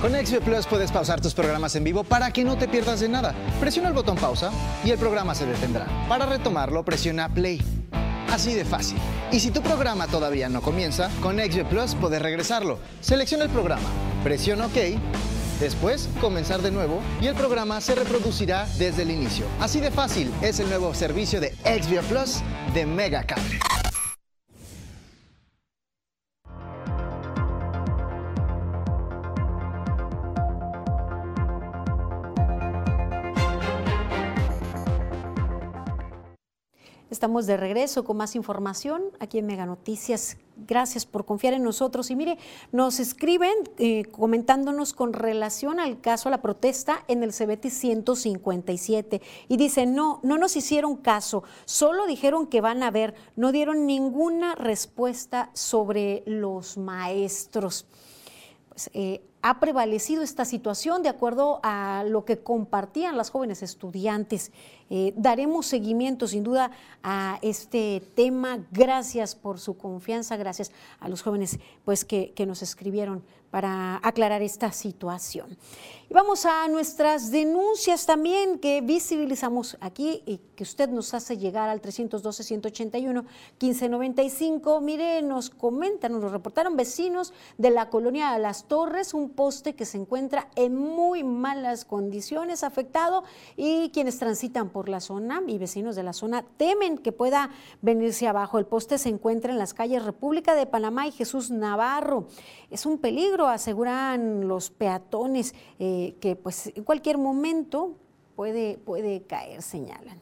Con 0.00 0.12
XView 0.12 0.42
Plus 0.42 0.66
puedes 0.66 0.92
pausar 0.92 1.20
tus 1.20 1.34
programas 1.34 1.74
en 1.74 1.84
vivo 1.84 2.04
para 2.04 2.30
que 2.30 2.44
no 2.44 2.56
te 2.56 2.68
pierdas 2.68 3.00
de 3.00 3.08
nada. 3.08 3.34
Presiona 3.60 3.88
el 3.88 3.94
botón 3.94 4.16
pausa 4.16 4.50
y 4.84 4.90
el 4.90 4.98
programa 4.98 5.34
se 5.34 5.46
detendrá. 5.46 5.86
Para 6.08 6.26
retomarlo, 6.26 6.84
presiona 6.84 7.28
play. 7.32 7.62
Así 8.30 8.54
de 8.54 8.64
fácil. 8.64 8.98
Y 9.32 9.40
si 9.40 9.50
tu 9.50 9.62
programa 9.62 10.06
todavía 10.06 10.48
no 10.48 10.60
comienza, 10.62 11.10
con 11.22 11.38
XView 11.38 11.66
Plus 11.66 11.94
puedes 11.94 12.20
regresarlo. 12.20 12.78
Selecciona 13.00 13.44
el 13.44 13.50
programa, 13.50 13.88
presiona 14.24 14.66
OK, 14.66 14.98
después 15.60 16.08
comenzar 16.20 16.60
de 16.62 16.70
nuevo 16.70 17.00
y 17.20 17.26
el 17.26 17.34
programa 17.34 17.80
se 17.80 17.94
reproducirá 17.94 18.66
desde 18.78 19.02
el 19.02 19.10
inicio. 19.10 19.46
Así 19.60 19.80
de 19.80 19.90
fácil 19.90 20.30
es 20.42 20.60
el 20.60 20.68
nuevo 20.68 20.94
servicio 20.94 21.40
de 21.40 21.54
XView 21.64 22.02
Plus 22.04 22.42
de 22.74 22.86
Megacable. 22.86 23.58
Estamos 37.08 37.46
de 37.46 37.56
regreso 37.56 38.02
con 38.02 38.16
más 38.16 38.34
información 38.34 39.00
aquí 39.20 39.38
en 39.38 39.46
Mega 39.46 39.64
Noticias. 39.64 40.38
Gracias 40.66 41.06
por 41.06 41.24
confiar 41.24 41.54
en 41.54 41.62
nosotros. 41.62 42.10
Y 42.10 42.16
mire, 42.16 42.36
nos 42.72 42.98
escriben 42.98 43.52
eh, 43.78 44.06
comentándonos 44.10 44.92
con 44.92 45.12
relación 45.12 45.78
al 45.78 46.00
caso, 46.00 46.28
a 46.28 46.32
la 46.32 46.42
protesta 46.42 47.04
en 47.06 47.22
el 47.22 47.30
CBT 47.30 47.68
157. 47.68 49.22
Y 49.46 49.56
dicen, 49.56 49.94
no, 49.94 50.18
no 50.24 50.36
nos 50.36 50.56
hicieron 50.56 50.96
caso, 50.96 51.44
solo 51.64 52.06
dijeron 52.06 52.48
que 52.48 52.60
van 52.60 52.82
a 52.82 52.90
ver, 52.90 53.14
no 53.36 53.52
dieron 53.52 53.86
ninguna 53.86 54.56
respuesta 54.56 55.50
sobre 55.52 56.24
los 56.26 56.76
maestros. 56.76 57.86
Eh, 58.92 59.22
ha 59.42 59.60
prevalecido 59.60 60.22
esta 60.22 60.44
situación 60.44 61.02
de 61.02 61.08
acuerdo 61.08 61.60
a 61.62 62.04
lo 62.08 62.24
que 62.24 62.38
compartían 62.38 63.16
las 63.16 63.30
jóvenes 63.30 63.62
estudiantes. 63.62 64.50
Eh, 64.90 65.12
daremos 65.16 65.66
seguimiento 65.66 66.26
sin 66.26 66.42
duda 66.42 66.72
a 67.02 67.38
este 67.42 68.02
tema. 68.14 68.58
Gracias 68.72 69.36
por 69.36 69.60
su 69.60 69.76
confianza, 69.76 70.36
gracias 70.36 70.72
a 70.98 71.08
los 71.08 71.22
jóvenes 71.22 71.60
pues, 71.84 72.04
que 72.04 72.46
nos 72.46 72.62
escribieron 72.62 73.22
para 73.56 73.96
aclarar 74.02 74.42
esta 74.42 74.70
situación. 74.70 75.56
Y 76.10 76.14
vamos 76.14 76.44
a 76.46 76.68
nuestras 76.68 77.32
denuncias 77.32 78.06
también 78.06 78.60
que 78.60 78.82
visibilizamos 78.82 79.76
aquí 79.80 80.22
y 80.24 80.38
que 80.54 80.62
usted 80.62 80.88
nos 80.88 81.12
hace 81.14 81.36
llegar 81.36 81.68
al 81.68 81.82
312-181-1595. 81.82 84.80
Mire, 84.82 85.20
nos 85.22 85.50
comentan, 85.50 86.12
nos 86.12 86.30
reportaron 86.30 86.76
vecinos 86.76 87.32
de 87.58 87.70
la 87.70 87.90
colonia 87.90 88.38
Las 88.38 88.68
Torres, 88.68 89.14
un 89.14 89.30
poste 89.30 89.74
que 89.74 89.84
se 89.84 89.98
encuentra 89.98 90.48
en 90.54 90.76
muy 90.76 91.24
malas 91.24 91.84
condiciones, 91.84 92.62
afectado, 92.62 93.24
y 93.56 93.88
quienes 93.88 94.16
transitan 94.18 94.68
por 94.68 94.88
la 94.88 95.00
zona 95.00 95.42
y 95.46 95.58
vecinos 95.58 95.96
de 95.96 96.04
la 96.04 96.12
zona 96.12 96.44
temen 96.56 96.98
que 96.98 97.10
pueda 97.10 97.50
venirse 97.82 98.28
abajo. 98.28 98.58
El 98.58 98.66
poste 98.66 98.98
se 98.98 99.08
encuentra 99.08 99.50
en 99.50 99.58
las 99.58 99.74
calles 99.74 100.04
República 100.04 100.54
de 100.54 100.66
Panamá 100.66 101.08
y 101.08 101.12
Jesús 101.12 101.50
Navarro. 101.50 102.28
Es 102.70 102.86
un 102.86 102.98
peligro, 102.98 103.45
aseguran 103.48 104.48
los 104.48 104.70
peatones. 104.70 105.54
Eh, 105.78 106.14
que 106.20 106.36
pues 106.36 106.72
en 106.74 106.84
cualquier 106.84 107.18
momento 107.18 107.96
puede, 108.34 108.78
puede 108.78 109.22
caer, 109.22 109.62
señalan. 109.62 110.20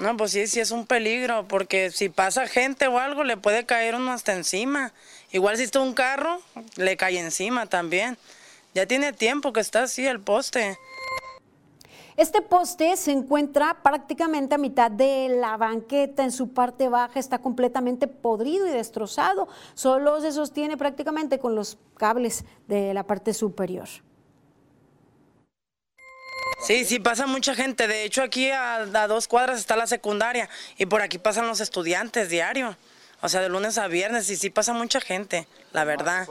No, 0.00 0.16
pues 0.16 0.32
sí, 0.32 0.46
sí 0.48 0.58
es 0.58 0.72
un 0.72 0.86
peligro, 0.86 1.46
porque 1.46 1.90
si 1.90 2.08
pasa 2.08 2.48
gente 2.48 2.88
o 2.88 2.98
algo, 2.98 3.22
le 3.22 3.36
puede 3.36 3.66
caer 3.66 3.94
uno 3.94 4.12
hasta 4.12 4.32
encima. 4.32 4.92
Igual 5.30 5.56
si 5.56 5.62
está 5.62 5.80
un 5.80 5.94
carro, 5.94 6.40
le 6.76 6.96
cae 6.96 7.18
encima 7.18 7.66
también. 7.66 8.18
Ya 8.74 8.86
tiene 8.86 9.12
tiempo 9.12 9.52
que 9.52 9.60
está 9.60 9.84
así 9.84 10.06
el 10.06 10.18
poste. 10.18 10.78
Este 12.16 12.42
poste 12.42 12.96
se 12.96 13.10
encuentra 13.10 13.82
prácticamente 13.82 14.54
a 14.54 14.58
mitad 14.58 14.90
de 14.90 15.28
la 15.40 15.56
banqueta, 15.56 16.22
en 16.22 16.32
su 16.32 16.52
parte 16.52 16.88
baja 16.88 17.18
está 17.18 17.38
completamente 17.38 18.06
podrido 18.06 18.66
y 18.66 18.70
destrozado, 18.70 19.48
solo 19.74 20.20
se 20.20 20.32
sostiene 20.32 20.76
prácticamente 20.76 21.38
con 21.38 21.54
los 21.54 21.78
cables 21.96 22.44
de 22.68 22.92
la 22.92 23.04
parte 23.04 23.32
superior. 23.32 23.88
Sí, 26.62 26.84
sí, 26.84 27.00
pasa 27.00 27.26
mucha 27.26 27.56
gente. 27.56 27.88
De 27.88 28.04
hecho, 28.04 28.22
aquí 28.22 28.50
a, 28.50 28.86
dos 29.08 29.26
cuadras 29.26 29.58
está 29.58 29.74
la 29.74 29.88
secundaria 29.88 30.48
y 30.78 30.86
por 30.86 31.02
aquí 31.02 31.18
pasan 31.18 31.48
los 31.48 31.60
estudiantes 31.60 32.28
diario. 32.28 32.76
O 33.20 33.28
sea, 33.28 33.40
de 33.40 33.48
lunes 33.48 33.78
a 33.78 33.88
viernes 33.88 34.28
y 34.30 34.36
sí 34.36 34.50
pasa 34.50 34.72
mucha 34.72 35.00
gente, 35.00 35.46
la 35.72 35.84
verdad. 35.84 36.26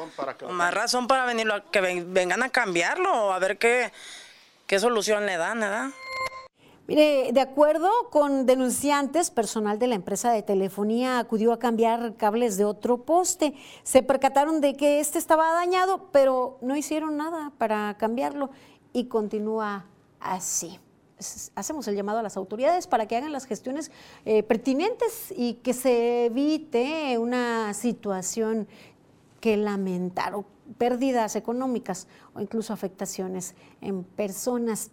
Más 0.49 0.73
razón 0.73 1.07
para 1.07 1.25
venir, 1.25 1.47
que 1.71 1.81
vengan 1.81 2.43
a 2.43 2.49
cambiarlo 2.49 3.27
o 3.27 3.31
a 3.31 3.39
ver 3.39 3.57
qué, 3.57 3.91
¿Qué 4.71 4.79
solución 4.79 5.25
le 5.25 5.35
dan, 5.35 5.59
verdad? 5.59 5.89
Mire, 6.87 7.33
de 7.33 7.41
acuerdo 7.41 7.89
con 8.09 8.45
denunciantes, 8.45 9.29
personal 9.29 9.77
de 9.79 9.87
la 9.87 9.95
empresa 9.95 10.31
de 10.31 10.43
telefonía 10.43 11.19
acudió 11.19 11.51
a 11.51 11.59
cambiar 11.59 12.15
cables 12.15 12.55
de 12.55 12.63
otro 12.63 13.03
poste. 13.03 13.53
Se 13.83 14.01
percataron 14.01 14.61
de 14.61 14.75
que 14.75 15.01
este 15.01 15.17
estaba 15.17 15.51
dañado, 15.51 16.07
pero 16.13 16.57
no 16.61 16.77
hicieron 16.77 17.17
nada 17.17 17.51
para 17.57 17.97
cambiarlo 17.97 18.49
y 18.93 19.07
continúa 19.07 19.87
así. 20.21 20.79
hacemos 21.55 21.85
el 21.89 21.95
llamado 21.97 22.19
a 22.19 22.23
las 22.23 22.37
autoridades 22.37 22.87
para 22.87 23.07
que 23.07 23.17
hagan 23.17 23.33
las 23.33 23.47
gestiones 23.47 23.91
eh, 24.23 24.41
pertinentes 24.41 25.33
y 25.35 25.55
que 25.55 25.73
se 25.73 26.27
evite 26.27 27.17
una 27.17 27.73
situación 27.73 28.69
que 29.41 29.57
lamentar 29.57 30.33
pérdidas 30.77 31.35
económicas 31.35 32.07
o 32.33 32.41
incluso 32.41 32.73
afectaciones 32.73 33.55
en 33.81 34.03
personas. 34.03 34.91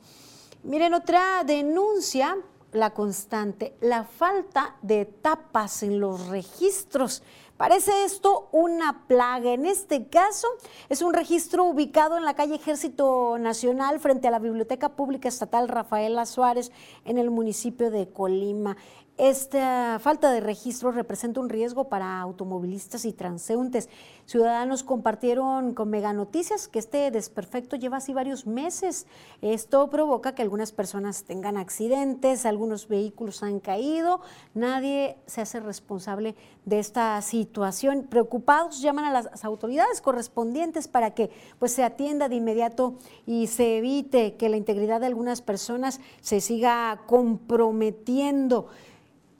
Miren, 0.62 0.94
otra 0.94 1.44
denuncia, 1.44 2.36
la 2.72 2.92
constante, 2.92 3.76
la 3.80 4.04
falta 4.04 4.76
de 4.82 5.02
etapas 5.02 5.82
en 5.82 6.00
los 6.00 6.28
registros. 6.28 7.22
Parece 7.56 8.04
esto 8.04 8.48
una 8.52 9.06
plaga. 9.08 9.52
En 9.52 9.66
este 9.66 10.06
caso, 10.06 10.46
es 10.88 11.02
un 11.02 11.12
registro 11.12 11.64
ubicado 11.64 12.16
en 12.16 12.24
la 12.24 12.34
calle 12.34 12.54
Ejército 12.54 13.36
Nacional 13.38 13.98
frente 13.98 14.28
a 14.28 14.30
la 14.30 14.38
Biblioteca 14.38 14.90
Pública 14.90 15.28
Estatal 15.28 15.68
Rafaela 15.68 16.24
Suárez 16.24 16.70
en 17.04 17.18
el 17.18 17.30
municipio 17.30 17.90
de 17.90 18.08
Colima. 18.12 18.76
Esta 19.18 19.98
falta 20.00 20.30
de 20.30 20.38
registro 20.38 20.92
representa 20.92 21.40
un 21.40 21.48
riesgo 21.48 21.88
para 21.88 22.20
automovilistas 22.20 23.04
y 23.04 23.12
transeúntes. 23.12 23.88
Ciudadanos 24.26 24.84
compartieron 24.84 25.74
con 25.74 25.90
Mega 25.90 26.12
Noticias 26.12 26.68
que 26.68 26.78
este 26.78 27.10
desperfecto 27.10 27.74
lleva 27.74 27.96
así 27.96 28.12
varios 28.12 28.46
meses. 28.46 29.08
Esto 29.42 29.90
provoca 29.90 30.36
que 30.36 30.42
algunas 30.42 30.70
personas 30.70 31.24
tengan 31.24 31.56
accidentes, 31.56 32.46
algunos 32.46 32.86
vehículos 32.86 33.42
han 33.42 33.58
caído. 33.58 34.20
Nadie 34.54 35.16
se 35.26 35.40
hace 35.40 35.58
responsable 35.58 36.36
de 36.64 36.78
esta 36.78 37.20
situación. 37.20 38.06
Preocupados 38.08 38.80
llaman 38.80 39.06
a 39.06 39.12
las 39.12 39.44
autoridades 39.44 40.00
correspondientes 40.00 40.86
para 40.86 41.14
que 41.14 41.30
pues, 41.58 41.72
se 41.72 41.82
atienda 41.82 42.28
de 42.28 42.36
inmediato 42.36 42.94
y 43.26 43.48
se 43.48 43.78
evite 43.78 44.36
que 44.36 44.48
la 44.48 44.58
integridad 44.58 45.00
de 45.00 45.06
algunas 45.06 45.42
personas 45.42 46.00
se 46.20 46.40
siga 46.40 47.00
comprometiendo. 47.06 48.68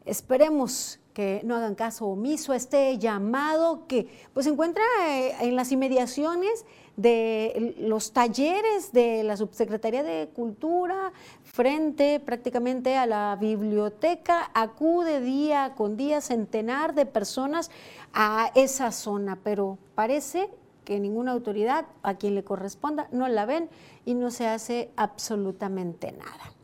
Esperemos 0.09 0.99
que 1.13 1.43
no 1.45 1.57
hagan 1.57 1.75
caso 1.75 2.07
omiso 2.07 2.53
a 2.53 2.57
este 2.57 2.97
llamado 2.97 3.87
que 3.87 4.09
pues 4.33 4.45
se 4.45 4.53
encuentra 4.53 4.83
eh, 5.01 5.35
en 5.41 5.57
las 5.57 5.73
inmediaciones 5.73 6.65
de 6.97 7.75
los 7.79 8.13
talleres 8.13 8.93
de 8.93 9.23
la 9.23 9.37
Subsecretaría 9.37 10.03
de 10.03 10.31
Cultura 10.35 11.13
frente 11.43 12.21
prácticamente 12.21 12.97
a 12.97 13.07
la 13.07 13.37
biblioteca. 13.39 14.51
Acude 14.55 15.21
día 15.21 15.75
con 15.77 15.97
día 15.97 16.21
centenar 16.21 16.95
de 16.95 17.05
personas 17.05 17.71
a 18.15 18.51
esa 18.55 18.93
zona, 18.93 19.39
pero 19.43 19.77
parece 19.95 20.49
que 20.85 20.99
ninguna 21.01 21.33
autoridad 21.33 21.85
a 22.03 22.15
quien 22.15 22.35
le 22.35 22.45
corresponda 22.45 23.09
no 23.13 23.29
la 23.29 23.45
ven 23.45 23.69
y 24.07 24.15
no 24.15 24.31
se 24.31 24.47
hace 24.47 24.91
absolutamente 24.97 26.13
nada. 26.13 26.58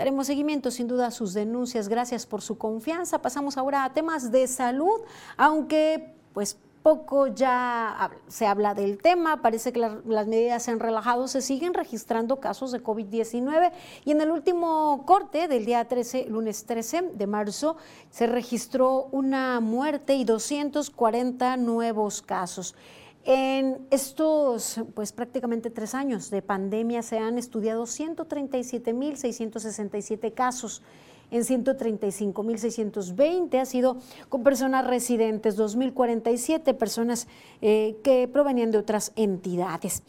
Daremos 0.00 0.28
seguimiento 0.28 0.70
sin 0.70 0.88
duda 0.88 1.08
a 1.08 1.10
sus 1.10 1.34
denuncias. 1.34 1.86
Gracias 1.86 2.24
por 2.24 2.40
su 2.40 2.56
confianza. 2.56 3.20
Pasamos 3.20 3.58
ahora 3.58 3.84
a 3.84 3.92
temas 3.92 4.32
de 4.32 4.46
salud, 4.46 5.02
aunque 5.36 6.14
pues 6.32 6.56
poco 6.82 7.26
ya 7.26 8.10
se 8.26 8.46
habla 8.46 8.72
del 8.72 8.96
tema, 8.96 9.42
parece 9.42 9.74
que 9.74 9.78
las 9.78 10.26
medidas 10.26 10.62
se 10.62 10.70
han 10.70 10.80
relajado, 10.80 11.28
se 11.28 11.42
siguen 11.42 11.74
registrando 11.74 12.40
casos 12.40 12.72
de 12.72 12.82
COVID-19 12.82 13.72
y 14.06 14.12
en 14.12 14.22
el 14.22 14.30
último 14.30 15.04
corte 15.04 15.48
del 15.48 15.66
día 15.66 15.86
13, 15.86 16.28
lunes 16.30 16.64
13 16.64 17.10
de 17.12 17.26
marzo, 17.26 17.76
se 18.08 18.26
registró 18.26 19.08
una 19.12 19.60
muerte 19.60 20.14
y 20.14 20.24
240 20.24 21.58
nuevos 21.58 22.22
casos. 22.22 22.74
En 23.24 23.86
estos, 23.90 24.80
pues 24.94 25.12
prácticamente 25.12 25.70
tres 25.70 25.94
años 25.94 26.30
de 26.30 26.40
pandemia 26.40 27.02
se 27.02 27.18
han 27.18 27.36
estudiado 27.36 27.84
137.667 27.84 30.32
casos. 30.32 30.82
En 31.30 31.42
135.620 31.42 33.60
ha 33.60 33.64
sido 33.64 33.98
con 34.28 34.42
personas 34.42 34.84
residentes, 34.86 35.56
2.047 35.58 36.74
personas 36.74 37.28
eh, 37.62 37.96
que 38.02 38.26
provenían 38.26 38.72
de 38.72 38.78
otras 38.78 39.12
entidades. 39.14 40.02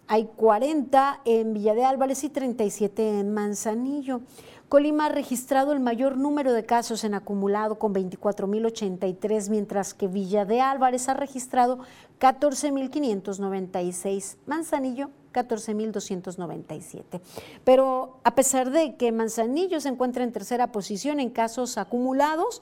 hay 0.08 0.30
40 0.36 1.22
en 1.26 1.56
Villa 1.56 1.74
de 1.74 1.86
Álvarez 1.86 2.24
y 2.24 2.30
37 2.30 3.20
en 3.20 3.34
Manzanillo. 3.34 4.22
Colima 4.70 5.08
ha 5.08 5.10
registrado 5.10 5.74
el 5.74 5.80
mayor 5.80 6.16
número 6.16 6.54
de 6.54 6.64
casos 6.64 7.04
en 7.04 7.16
acumulado 7.16 7.80
con 7.80 7.92
24.083, 7.92 9.50
mientras 9.50 9.96
que 9.96 10.08
Villa 10.08 10.46
de 10.46 10.62
Álvarez 10.62 11.10
ha 11.10 11.16
registrado 11.16 11.80
14.596, 12.20 14.36
Manzanillo 14.46 15.10
14.297. 15.34 17.20
Pero 17.64 18.20
a 18.24 18.36
pesar 18.36 18.70
de 18.70 18.96
que 18.96 19.12
Manzanillo 19.12 19.82
se 19.82 19.90
encuentra 19.90 20.24
en 20.24 20.32
tercera 20.32 20.72
posición 20.72 21.20
en 21.20 21.32
casos 21.32 21.80
acumulados, 21.80 22.62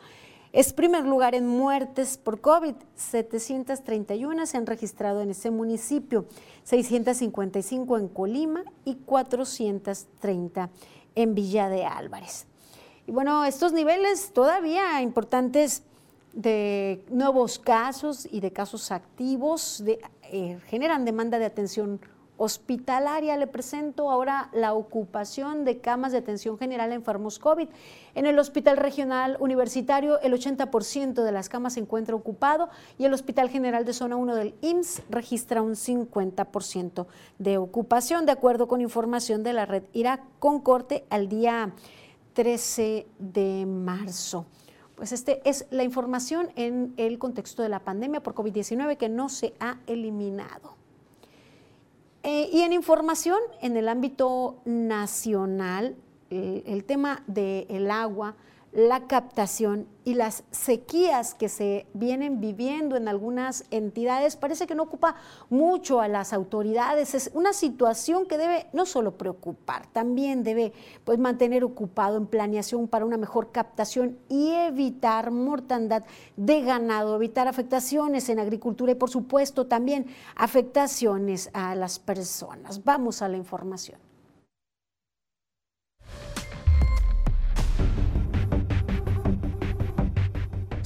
es 0.54 0.72
primer 0.72 1.06
lugar 1.06 1.36
en 1.36 1.46
muertes 1.46 2.18
por 2.18 2.40
COVID. 2.40 2.76
731 2.96 4.46
se 4.46 4.56
han 4.56 4.66
registrado 4.66 5.22
en 5.22 5.32
ese 5.32 5.52
municipio, 5.52 6.26
655 6.64 7.98
en 7.98 8.08
Colima 8.08 8.64
y 8.86 8.96
430 8.96 10.64
en 10.64 10.70
Villa 11.26 11.70
de 11.70 11.86
Álvarez. 11.86 12.46
Y 13.06 13.12
bueno, 13.12 13.46
estos 13.46 13.74
niveles 13.74 14.34
todavía 14.34 15.02
importantes 15.02 15.84
de 16.34 17.04
nuevos 17.10 17.58
casos 17.58 18.28
y 18.30 18.42
de 18.42 18.52
casos 18.52 18.92
activos 18.92 19.84
eh, 20.24 20.60
generan 20.68 21.06
demanda 21.06 21.40
de 21.40 21.46
atención 21.46 22.00
hospitalaria. 22.38 23.38
Le 23.38 23.48
presento 23.48 24.10
ahora 24.10 24.50
la 24.54 24.74
ocupación 24.74 25.66
de 25.66 25.80
camas 25.80 26.12
de 26.12 26.20
atención 26.20 26.58
general 26.58 26.92
a 26.92 26.96
enfermos 26.96 27.40
COVID. 27.40 27.68
En 28.16 28.26
el 28.26 28.40
Hospital 28.40 28.78
Regional 28.78 29.38
Universitario, 29.40 30.20
el 30.22 30.34
80% 30.34 31.24
de 31.24 31.32
las 31.32 31.50
camas 31.50 31.74
se 31.74 31.82
encuentra 31.82 32.16
ocupado 32.16 32.70
y 32.98 33.06
el 33.06 33.14
Hospital 33.14 33.50
General 33.50 33.86
de 33.86 33.94
Zona 33.94 34.16
1 34.16 34.36
del 34.36 34.56
IMSS 34.62 35.02
registra 35.10 35.62
un 35.62 35.74
50% 35.74 37.06
de 37.40 37.58
ocupación, 37.58 38.26
de 38.26 38.32
acuerdo 38.32 38.68
con 38.68 38.82
información 38.82 39.44
de 39.44 39.54
la 39.54 39.66
red 39.66 39.84
IRA 39.94 40.24
con 40.40 40.62
corte 40.62 41.06
al 41.10 41.30
día 41.30 41.74
13 42.34 43.08
de 43.20 43.66
marzo. 43.66 44.46
Pues 44.96 45.12
este 45.12 45.48
es 45.48 45.68
la 45.70 45.84
información 45.84 46.50
en 46.56 46.94
el 46.98 47.20
contexto 47.20 47.62
de 47.62 47.70
la 47.70 47.82
pandemia 47.82 48.22
por 48.22 48.34
COVID-19 48.34 48.98
que 48.98 49.10
no 49.10 49.30
se 49.30 49.54
ha 49.60 49.78
eliminado. 49.86 50.77
Eh, 52.30 52.50
y 52.52 52.60
en 52.60 52.74
información, 52.74 53.40
en 53.62 53.78
el 53.78 53.88
ámbito 53.88 54.60
nacional, 54.66 55.96
el 56.30 56.84
tema 56.84 57.24
del 57.26 57.90
agua 57.90 58.36
la 58.78 59.08
captación 59.08 59.88
y 60.06 60.14
las 60.14 60.44
sequías 60.52 61.34
que 61.34 61.50
se 61.50 61.88
vienen 61.96 62.40
viviendo 62.40 62.96
en 62.96 63.08
algunas 63.08 63.66
entidades 63.72 64.36
parece 64.36 64.68
que 64.68 64.76
no 64.76 64.84
ocupa 64.84 65.16
mucho 65.50 66.00
a 66.00 66.08
las 66.08 66.32
autoridades. 66.32 67.16
Es 67.16 67.32
una 67.34 67.54
situación 67.54 68.28
que 68.28 68.38
debe 68.38 68.68
no 68.74 68.86
solo 68.86 69.18
preocupar, 69.18 69.88
también 69.88 70.44
debe 70.44 70.74
pues, 71.06 71.18
mantener 71.18 71.64
ocupado 71.64 72.18
en 72.18 72.28
planeación 72.28 72.88
para 72.88 73.04
una 73.04 73.18
mejor 73.18 73.52
captación 73.52 74.20
y 74.30 74.52
evitar 74.52 75.32
mortandad 75.32 76.04
de 76.36 76.62
ganado, 76.62 77.16
evitar 77.16 77.48
afectaciones 77.48 78.30
en 78.30 78.38
agricultura 78.38 78.92
y 78.92 78.96
por 78.96 79.10
supuesto 79.10 79.66
también 79.66 80.06
afectaciones 80.36 81.50
a 81.54 81.74
las 81.74 81.98
personas. 81.98 82.84
Vamos 82.84 83.24
a 83.24 83.28
la 83.28 83.38
información. 83.38 84.07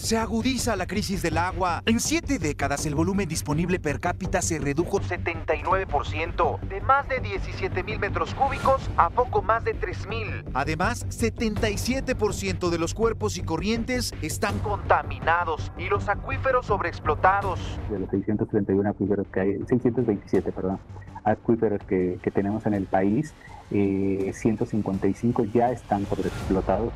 Se 0.01 0.17
agudiza 0.17 0.75
la 0.75 0.87
crisis 0.87 1.21
del 1.21 1.37
agua. 1.37 1.83
En 1.85 1.99
siete 1.99 2.39
décadas 2.39 2.87
el 2.87 2.95
volumen 2.95 3.29
disponible 3.29 3.79
per 3.79 3.99
cápita 3.99 4.41
se 4.41 4.57
redujo 4.57 4.99
79%, 4.99 6.59
de 6.61 6.81
más 6.81 7.07
de 7.07 7.19
17 7.19 7.83
mil 7.83 7.99
metros 7.99 8.33
cúbicos 8.33 8.89
a 8.97 9.11
poco 9.11 9.43
más 9.43 9.63
de 9.63 9.75
3 9.75 10.07
mil. 10.07 10.43
Además, 10.55 11.05
77% 11.09 12.71
de 12.71 12.79
los 12.79 12.95
cuerpos 12.95 13.37
y 13.37 13.43
corrientes 13.43 14.11
están 14.23 14.57
contaminados 14.59 15.71
y 15.77 15.87
los 15.87 16.09
acuíferos 16.09 16.65
sobreexplotados. 16.65 17.59
De 17.91 17.99
los 17.99 18.09
631 18.09 18.89
acuíferos 18.89 19.27
que 19.27 19.39
hay, 19.39 19.53
627, 19.67 20.51
perdón, 20.51 20.79
acuíferos 21.23 21.79
que, 21.83 22.17
tenemos 22.33 22.65
en 22.65 22.73
el 22.73 22.87
país, 22.87 23.35
eh, 23.69 24.31
155 24.33 25.43
ya 25.53 25.71
están 25.71 26.07
sobreexplotados. 26.07 26.91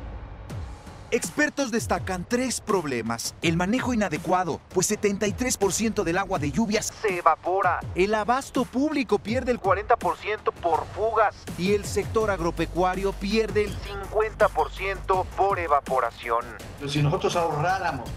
Expertos 1.12 1.70
destacan 1.70 2.26
tres 2.28 2.60
problemas. 2.60 3.36
El 3.40 3.56
manejo 3.56 3.94
inadecuado, 3.94 4.60
pues 4.74 4.90
73% 4.90 6.02
del 6.02 6.18
agua 6.18 6.40
de 6.40 6.50
lluvias 6.50 6.92
se 7.00 7.18
evapora. 7.18 7.78
El 7.94 8.12
abasto 8.12 8.64
público 8.64 9.20
pierde 9.20 9.52
el 9.52 9.60
40% 9.60 10.52
por 10.60 10.84
fugas. 10.86 11.36
Y 11.58 11.74
el 11.74 11.84
sector 11.84 12.32
agropecuario 12.32 13.12
pierde 13.12 13.66
el 13.66 13.72
50% 13.76 15.24
por 15.36 15.60
evaporación. 15.60 16.44
Pero 16.80 16.90
si 16.90 17.00
nosotros 17.00 17.36
ahorráramos 17.36 18.10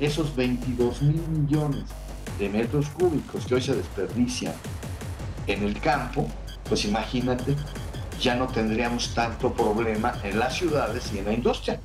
esos 0.00 0.34
22 0.34 1.02
mil 1.02 1.22
millones 1.28 1.84
de 2.36 2.48
metros 2.48 2.88
cúbicos 2.88 3.46
que 3.46 3.54
hoy 3.54 3.62
se 3.62 3.76
desperdician 3.76 4.54
en 5.46 5.62
el 5.62 5.80
campo, 5.80 6.26
pues 6.68 6.84
imagínate, 6.84 7.54
ya 8.20 8.34
no 8.34 8.48
tendríamos 8.48 9.14
tanto 9.14 9.52
problema 9.52 10.14
en 10.24 10.40
las 10.40 10.56
ciudades 10.56 11.12
y 11.12 11.18
en 11.18 11.26
la 11.26 11.32
industria. 11.32 11.78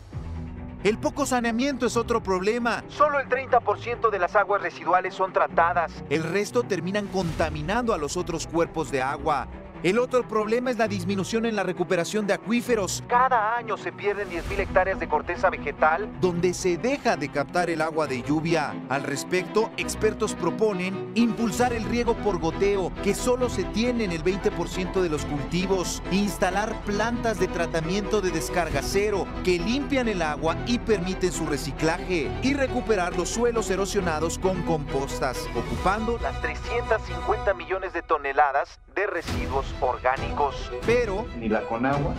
El 0.82 0.97
poco 0.97 1.25
saneamiento 1.25 1.86
es 1.86 1.97
otro 1.97 2.23
problema. 2.23 2.86
Solo 2.88 3.19
el 3.19 3.27
30% 3.27 4.09
de 4.09 4.17
las 4.17 4.38
aguas 4.38 4.61
residuales 4.61 5.13
son 5.13 5.34
tratadas. 5.34 5.91
El 6.09 6.23
resto 6.23 6.63
terminan 6.63 7.07
contaminando 7.07 7.93
a 7.93 7.97
los 7.97 8.15
otros 8.15 8.47
cuerpos 8.47 8.89
de 8.89 9.01
agua. 9.01 9.49
El 9.82 9.97
otro 9.97 10.27
problema 10.27 10.71
es 10.71 10.77
la 10.77 10.89
disminución 10.89 11.45
en 11.45 11.55
la 11.55 11.63
recuperación 11.63 12.27
de 12.27 12.34
acuíferos. 12.34 13.01
Cada 13.07 13.55
año 13.55 13.77
se 13.77 13.93
pierden 13.93 14.30
10.000 14.30 14.59
hectáreas 14.59 14.99
de 14.99 15.07
corteza 15.07 15.49
vegetal 15.49 16.09
donde 16.19 16.53
se 16.53 16.77
deja 16.77 17.15
de 17.15 17.30
captar 17.30 17.69
el 17.69 17.82
agua 17.82 18.05
de 18.05 18.21
lluvia. 18.21 18.75
Al 18.89 19.03
respecto, 19.03 19.71
expertos 19.77 20.36
proponen 20.36 21.13
impulsar 21.15 21.71
el 21.71 21.86
riego 21.86 22.13
por 22.15 22.39
goteo, 22.39 22.91
que 23.03 23.15
solo 23.15 23.47
se 23.47 23.63
tiene 23.63 24.03
en 24.03 24.11
el 24.11 24.21
20% 24.21 25.01
de 25.01 25.07
los 25.07 25.23
cultivos, 25.23 26.03
instalar 26.11 26.75
plantas 26.82 27.39
de 27.39 27.47
tratamiento 27.47 28.19
de 28.19 28.32
descarga 28.32 28.82
cero 28.84 29.27
que 29.45 29.59
limpian 29.59 30.09
el 30.09 30.21
agua 30.21 30.57
y 30.65 30.80
permiten 30.80 31.32
su 31.32 31.45
reciclaje, 31.45 32.30
y 32.43 32.53
recuperar 32.53 33.15
los 33.15 33.30
suelos 33.30 33.69
erosionados 33.69 34.39
con 34.39 34.61
compostas, 34.63 35.47
ocupando 35.55 36.17
las 36.17 36.41
350 36.41 37.53
millones 37.53 37.93
de 37.93 38.01
toneladas 38.01 38.77
de 39.00 39.08
residuos 39.08 39.74
orgánicos. 39.80 40.72
Pero 40.86 41.26
Ni 41.38 41.47
la 41.47 41.62
Conagua, 41.62 42.14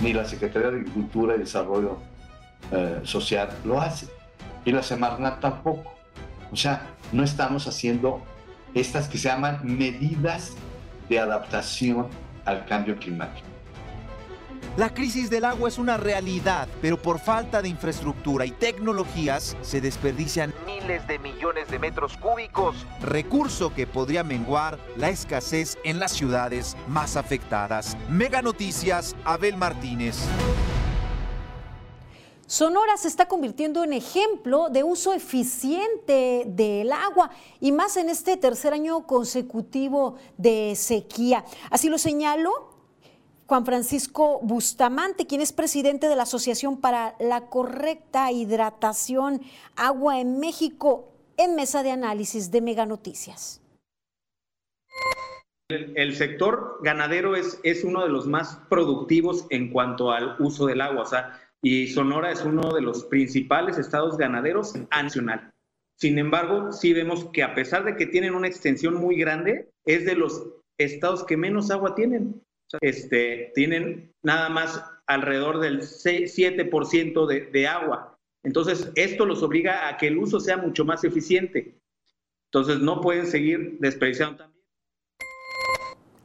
ni 0.00 0.12
la 0.14 0.24
Secretaría 0.24 0.70
de 0.70 0.78
Agricultura 0.78 1.36
y 1.36 1.40
Desarrollo 1.40 1.98
eh, 2.72 3.00
Social 3.04 3.50
lo 3.64 3.80
hace. 3.80 4.08
Y 4.64 4.72
la 4.72 4.82
Semarnat 4.82 5.40
tampoco. 5.40 5.92
O 6.50 6.56
sea, 6.56 6.86
no 7.12 7.22
estamos 7.22 7.66
haciendo 7.68 8.22
estas 8.74 9.08
que 9.08 9.18
se 9.18 9.28
llaman 9.28 9.60
medidas 9.62 10.54
de 11.08 11.20
adaptación 11.20 12.08
al 12.44 12.64
cambio 12.64 12.96
climático. 12.96 13.46
La 14.76 14.92
crisis 14.92 15.30
del 15.30 15.46
agua 15.46 15.68
es 15.68 15.78
una 15.78 15.96
realidad, 15.96 16.68
pero 16.82 17.00
por 17.00 17.18
falta 17.18 17.62
de 17.62 17.68
infraestructura 17.68 18.44
y 18.44 18.50
tecnologías 18.50 19.56
se 19.62 19.80
desperdician 19.80 20.52
miles 20.66 21.06
de 21.08 21.18
millones 21.18 21.70
de 21.70 21.78
metros 21.78 22.16
cúbicos, 22.18 22.76
recurso 23.00 23.72
que 23.72 23.86
podría 23.86 24.22
menguar 24.22 24.78
la 24.96 25.08
escasez 25.08 25.78
en 25.82 25.98
las 25.98 26.12
ciudades 26.12 26.76
más 26.88 27.16
afectadas. 27.16 27.96
Mega 28.10 28.42
Noticias, 28.42 29.16
Abel 29.24 29.56
Martínez. 29.56 30.16
Sonora 32.46 32.96
se 32.96 33.08
está 33.08 33.26
convirtiendo 33.26 33.82
en 33.82 33.92
ejemplo 33.92 34.68
de 34.70 34.84
uso 34.84 35.12
eficiente 35.12 36.44
del 36.46 36.92
agua 36.92 37.30
y 37.60 37.72
más 37.72 37.96
en 37.96 38.08
este 38.08 38.36
tercer 38.36 38.72
año 38.72 39.04
consecutivo 39.04 40.14
de 40.36 40.74
sequía. 40.76 41.44
Así 41.70 41.88
lo 41.88 41.98
señaló 41.98 42.75
Juan 43.46 43.64
Francisco 43.64 44.40
Bustamante, 44.42 45.26
quien 45.26 45.40
es 45.40 45.52
presidente 45.52 46.08
de 46.08 46.16
la 46.16 46.24
Asociación 46.24 46.80
para 46.80 47.14
la 47.20 47.48
Correcta 47.48 48.32
Hidratación 48.32 49.40
Agua 49.76 50.20
en 50.20 50.40
México, 50.40 51.12
en 51.36 51.54
mesa 51.54 51.84
de 51.84 51.92
análisis 51.92 52.50
de 52.50 52.60
Mega 52.60 52.86
Noticias. 52.86 53.62
El, 55.68 56.14
sector 56.14 56.78
ganadero 56.82 57.36
es, 57.36 57.60
es 57.62 57.84
uno 57.84 58.02
de 58.02 58.08
los 58.08 58.26
más 58.26 58.60
productivos 58.68 59.46
en 59.50 59.70
cuanto 59.70 60.12
al 60.12 60.36
uso 60.40 60.66
del 60.66 60.80
agua, 60.80 61.02
o 61.02 61.06
sea, 61.06 61.40
y 61.62 61.88
Sonora 61.88 62.30
es 62.30 62.44
uno 62.44 62.72
de 62.72 62.80
los 62.80 63.04
principales 63.04 63.78
estados 63.78 64.16
ganaderos 64.16 64.74
nacional. 64.90 65.52
Sin 65.96 66.18
embargo, 66.18 66.72
sí 66.72 66.92
vemos 66.92 67.26
que 67.32 67.42
a 67.42 67.54
pesar 67.54 67.84
de 67.84 67.96
que 67.96 68.06
tienen 68.06 68.34
una 68.34 68.48
extensión 68.48 68.94
muy 68.94 69.16
grande, 69.16 69.70
es 69.84 70.04
de 70.04 70.14
los 70.14 70.46
estados 70.78 71.24
que 71.24 71.36
menos 71.36 71.70
agua 71.70 71.94
tienen 71.94 72.45
este, 72.80 73.52
tienen 73.54 74.14
nada 74.22 74.48
más 74.48 74.82
alrededor 75.06 75.60
del 75.60 75.82
7% 75.82 77.26
de, 77.26 77.40
de 77.46 77.66
agua. 77.66 78.18
Entonces, 78.42 78.92
esto 78.94 79.26
los 79.26 79.42
obliga 79.42 79.88
a 79.88 79.96
que 79.96 80.08
el 80.08 80.18
uso 80.18 80.40
sea 80.40 80.56
mucho 80.56 80.84
más 80.84 81.04
eficiente. 81.04 81.80
Entonces, 82.50 82.80
no 82.80 83.00
pueden 83.00 83.26
seguir 83.26 83.78
desperdiciando 83.80 84.36
también. 84.36 84.56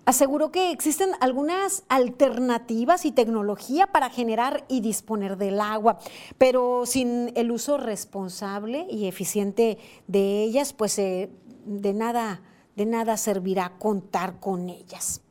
Aseguró 0.05 0.51
que 0.51 0.71
existen 0.71 1.11
algunas 1.19 1.83
alternativas 1.87 3.05
y 3.05 3.11
tecnología 3.11 3.87
para 3.87 4.09
generar 4.09 4.65
y 4.67 4.81
disponer 4.81 5.37
del 5.37 5.61
agua, 5.61 5.99
pero 6.37 6.85
sin 6.85 7.31
el 7.35 7.51
uso 7.51 7.77
responsable 7.77 8.87
y 8.89 9.07
eficiente 9.07 9.77
de 10.07 10.43
ellas, 10.43 10.73
pues 10.73 10.97
eh, 10.97 11.29
de 11.65 11.93
nada, 11.93 12.41
de 12.75 12.87
nada 12.87 13.15
servirá 13.15 13.77
contar 13.77 14.39
con 14.39 14.69
ellas. 14.69 15.21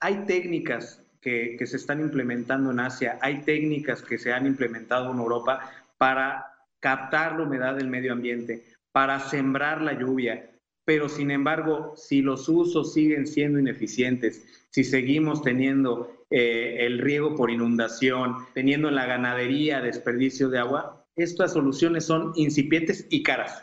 Hay 0.00 0.24
técnicas 0.26 1.02
que, 1.20 1.56
que, 1.58 1.66
se 1.66 1.76
están 1.76 2.00
implementando 2.00 2.70
en 2.70 2.80
Asia, 2.80 3.18
hay 3.20 3.42
técnicas 3.42 4.02
que 4.02 4.18
se 4.18 4.32
han 4.32 4.46
implementado 4.46 5.12
en 5.12 5.18
Europa 5.18 5.70
para 5.98 6.46
captar 6.80 7.36
la 7.36 7.44
humedad 7.44 7.74
del 7.74 7.88
medio 7.88 8.12
ambiente, 8.12 8.64
para 8.92 9.18
sembrar 9.20 9.82
la 9.82 9.98
lluvia, 9.98 10.50
pero 10.84 11.08
sin 11.08 11.30
embargo, 11.30 11.94
si 11.96 12.22
los 12.22 12.48
usos 12.48 12.92
siguen 12.92 13.26
siendo 13.26 13.58
ineficientes, 13.58 14.46
si 14.70 14.84
seguimos 14.84 15.42
teniendo 15.42 16.24
eh, 16.30 16.76
el 16.80 16.98
riego 16.98 17.34
por 17.34 17.50
inundación, 17.50 18.36
teniendo 18.54 18.88
en 18.88 18.94
la 18.94 19.06
ganadería 19.06 19.80
desperdicio 19.80 20.48
de 20.48 20.58
agua, 20.58 21.04
estas 21.16 21.54
soluciones 21.54 22.04
son 22.04 22.32
incipientes 22.36 23.06
y 23.10 23.22
caras. 23.22 23.62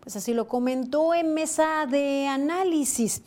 Pues 0.00 0.16
así 0.16 0.34
lo 0.34 0.48
comentó 0.48 1.14
en 1.14 1.34
mesa 1.34 1.86
de 1.86 2.26
análisis. 2.26 3.22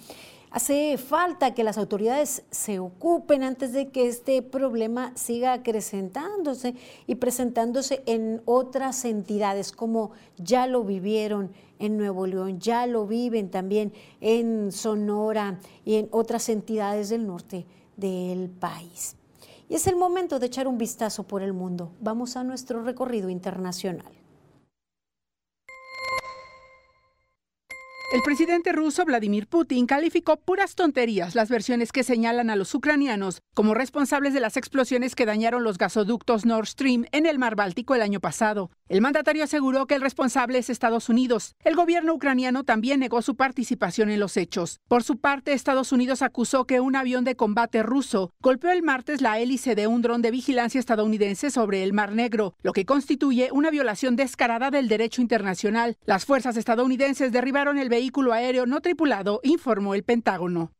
Hace 0.53 0.99
falta 0.99 1.55
que 1.55 1.63
las 1.63 1.79
autoridades 1.79 2.43
se 2.51 2.77
ocupen 2.77 3.41
antes 3.41 3.73
de 3.73 3.89
que 3.89 4.07
este 4.07 4.43
problema 4.43 5.11
siga 5.15 5.51
acrecentándose 5.51 6.75
y 7.07 7.15
presentándose 7.15 8.03
en 8.05 8.39
otras 8.45 9.03
entidades, 9.03 9.71
como 9.71 10.11
ya 10.37 10.67
lo 10.67 10.83
vivieron 10.83 11.51
en 11.79 11.97
Nuevo 11.97 12.27
León, 12.27 12.59
ya 12.59 12.85
lo 12.85 13.07
viven 13.07 13.49
también 13.49 13.93
en 14.21 14.71
Sonora 14.71 15.59
y 15.85 15.95
en 15.95 16.07
otras 16.11 16.47
entidades 16.49 17.09
del 17.09 17.25
norte 17.25 17.65
del 17.97 18.51
país. 18.51 19.15
Y 19.69 19.73
es 19.73 19.87
el 19.87 19.95
momento 19.95 20.37
de 20.37 20.45
echar 20.45 20.67
un 20.67 20.77
vistazo 20.77 21.23
por 21.23 21.41
el 21.41 21.53
mundo. 21.53 21.93
Vamos 21.99 22.37
a 22.37 22.43
nuestro 22.43 22.83
recorrido 22.83 23.27
internacional. 23.31 24.22
El 28.13 28.21
presidente 28.21 28.71
ruso 28.73 29.05
Vladimir 29.05 29.47
Putin 29.47 29.87
calificó 29.87 30.37
puras 30.37 30.75
tonterías 30.75 31.33
las 31.33 31.49
versiones 31.49 31.91
que 31.91 32.03
señalan 32.03 32.51
a 32.51 32.55
los 32.55 32.75
ucranianos 32.75 33.41
como 33.55 33.73
responsables 33.73 34.35
de 34.35 34.39
las 34.39 34.55
explosiones 34.55 35.15
que 35.15 35.25
dañaron 35.25 35.63
los 35.63 35.79
gasoductos 35.79 36.45
Nord 36.45 36.67
Stream 36.67 37.05
en 37.11 37.25
el 37.25 37.39
mar 37.39 37.55
Báltico 37.55 37.95
el 37.95 38.03
año 38.03 38.19
pasado. 38.19 38.69
El 38.87 39.01
mandatario 39.01 39.43
aseguró 39.43 39.87
que 39.87 39.95
el 39.95 40.01
responsable 40.01 40.59
es 40.59 40.69
Estados 40.69 41.09
Unidos. 41.09 41.55
El 41.63 41.75
gobierno 41.75 42.13
ucraniano 42.13 42.63
también 42.63 42.99
negó 42.99 43.23
su 43.23 43.35
participación 43.35 44.11
en 44.11 44.19
los 44.19 44.37
hechos. 44.37 44.79
Por 44.87 45.01
su 45.01 45.17
parte, 45.17 45.53
Estados 45.53 45.91
Unidos 45.91 46.21
acusó 46.21 46.65
que 46.65 46.81
un 46.81 46.95
avión 46.95 47.23
de 47.23 47.35
combate 47.35 47.81
ruso 47.81 48.31
golpeó 48.41 48.69
el 48.69 48.83
martes 48.83 49.21
la 49.21 49.39
hélice 49.39 49.73
de 49.73 49.87
un 49.87 50.03
dron 50.03 50.21
de 50.21 50.29
vigilancia 50.29 50.79
estadounidense 50.79 51.49
sobre 51.49 51.81
el 51.81 51.93
Mar 51.93 52.11
Negro, 52.11 52.53
lo 52.61 52.73
que 52.73 52.85
constituye 52.85 53.49
una 53.51 53.71
violación 53.71 54.15
descarada 54.15 54.69
del 54.69 54.87
derecho 54.87 55.23
internacional. 55.23 55.97
Las 56.05 56.25
fuerzas 56.25 56.57
estadounidenses 56.57 57.31
derribaron 57.31 57.79
el 57.79 57.89
vehículo 57.89 58.02
aéreo 58.33 58.65
no 58.65 58.81
tripulado, 58.81 59.39
informó 59.43 59.95
el 59.95 60.03
Pentágono. 60.03 60.71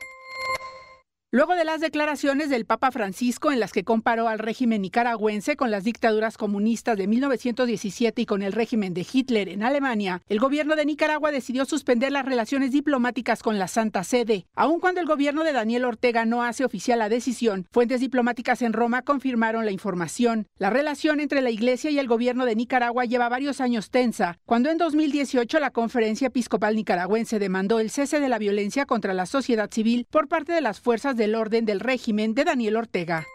Luego 1.33 1.55
de 1.55 1.65
las 1.65 1.81
declaraciones 1.81 2.51
del 2.51 2.65
Papa 2.65 2.91
Francisco 2.91 3.51
en 3.51 3.59
las 3.59 3.71
que 3.71 3.83
comparó 3.83 4.27
al 4.27 4.37
régimen 4.37 4.83
nicaragüense 4.83 5.55
con 5.55 5.71
las 5.71 5.83
dictaduras 5.83 6.37
comunistas 6.37 6.95
de 6.95 7.07
1917 7.07 8.21
y 8.21 8.25
con 8.27 8.43
el 8.43 8.51
régimen 8.51 8.93
de 8.93 9.03
Hitler 9.11 9.49
en 9.49 9.63
Alemania, 9.63 10.21
el 10.29 10.37
gobierno 10.37 10.75
de 10.75 10.85
Nicaragua 10.85 11.31
decidió 11.31 11.65
suspender 11.65 12.11
las 12.11 12.23
relaciones 12.23 12.71
diplomáticas 12.71 13.41
con 13.41 13.57
la 13.57 13.67
Santa 13.67 14.03
Sede. 14.03 14.45
Aun 14.53 14.79
cuando 14.79 15.01
el 15.01 15.07
gobierno 15.07 15.43
de 15.43 15.53
Daniel 15.53 15.85
Ortega 15.85 16.23
no 16.23 16.43
hace 16.43 16.65
oficial 16.65 16.99
la 16.99 17.09
decisión, 17.09 17.65
fuentes 17.71 17.99
diplomáticas 17.99 18.61
en 18.61 18.71
Roma 18.71 19.01
confirmaron 19.01 19.65
la 19.65 19.71
información. 19.71 20.45
La 20.59 20.69
relación 20.69 21.19
entre 21.19 21.41
la 21.41 21.49
Iglesia 21.49 21.89
y 21.89 21.97
el 21.97 22.07
gobierno 22.07 22.45
de 22.45 22.55
Nicaragua 22.55 23.05
lleva 23.05 23.27
varios 23.27 23.59
años 23.59 23.89
tensa, 23.89 24.37
cuando 24.45 24.69
en 24.69 24.77
2018 24.77 25.59
la 25.59 25.71
Conferencia 25.71 26.27
Episcopal 26.27 26.75
Nicaragüense 26.75 27.39
demandó 27.39 27.79
el 27.79 27.89
cese 27.89 28.19
de 28.19 28.29
la 28.29 28.37
violencia 28.37 28.85
contra 28.85 29.15
la 29.15 29.25
sociedad 29.25 29.71
civil 29.71 30.05
por 30.11 30.27
parte 30.27 30.53
de 30.53 30.61
las 30.61 30.79
fuerzas 30.79 31.17
del 31.23 31.35
orden 31.35 31.63
del 31.65 31.79
régimen 31.79 32.35
de 32.35 32.43
Daniel 32.43 32.75
Ortega. 32.75 33.25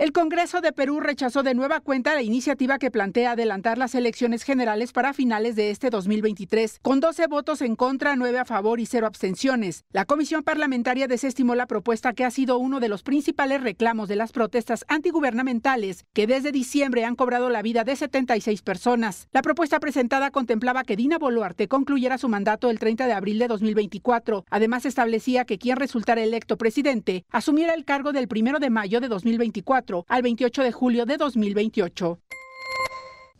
El 0.00 0.12
Congreso 0.12 0.62
de 0.62 0.72
Perú 0.72 0.98
rechazó 1.00 1.42
de 1.42 1.52
nueva 1.52 1.80
cuenta 1.80 2.14
la 2.14 2.22
iniciativa 2.22 2.78
que 2.78 2.90
plantea 2.90 3.32
adelantar 3.32 3.76
las 3.76 3.94
elecciones 3.94 4.44
generales 4.44 4.92
para 4.92 5.12
finales 5.12 5.56
de 5.56 5.68
este 5.68 5.90
2023, 5.90 6.78
con 6.80 7.00
12 7.00 7.26
votos 7.26 7.60
en 7.60 7.76
contra, 7.76 8.16
9 8.16 8.38
a 8.38 8.46
favor 8.46 8.80
y 8.80 8.86
0 8.86 9.06
abstenciones. 9.06 9.84
La 9.92 10.06
comisión 10.06 10.42
parlamentaria 10.42 11.06
desestimó 11.06 11.54
la 11.54 11.66
propuesta 11.66 12.14
que 12.14 12.24
ha 12.24 12.30
sido 12.30 12.56
uno 12.56 12.80
de 12.80 12.88
los 12.88 13.02
principales 13.02 13.62
reclamos 13.62 14.08
de 14.08 14.16
las 14.16 14.32
protestas 14.32 14.86
antigubernamentales, 14.88 16.06
que 16.14 16.26
desde 16.26 16.50
diciembre 16.50 17.04
han 17.04 17.14
cobrado 17.14 17.50
la 17.50 17.60
vida 17.60 17.84
de 17.84 17.94
76 17.94 18.62
personas. 18.62 19.28
La 19.32 19.42
propuesta 19.42 19.80
presentada 19.80 20.30
contemplaba 20.30 20.82
que 20.82 20.96
Dina 20.96 21.18
Boluarte 21.18 21.68
concluyera 21.68 22.16
su 22.16 22.30
mandato 22.30 22.70
el 22.70 22.78
30 22.78 23.06
de 23.06 23.12
abril 23.12 23.38
de 23.38 23.48
2024. 23.48 24.46
Además, 24.48 24.86
establecía 24.86 25.44
que 25.44 25.58
quien 25.58 25.76
resultara 25.76 26.22
electo 26.22 26.56
presidente 26.56 27.26
asumiera 27.28 27.74
el 27.74 27.84
cargo 27.84 28.12
del 28.12 28.28
1 28.34 28.60
de 28.60 28.70
mayo 28.70 29.02
de 29.02 29.08
2024 29.08 29.89
al 30.08 30.22
28 30.22 30.62
de 30.62 30.72
julio 30.72 31.04
de 31.06 31.16
2028. 31.16 32.18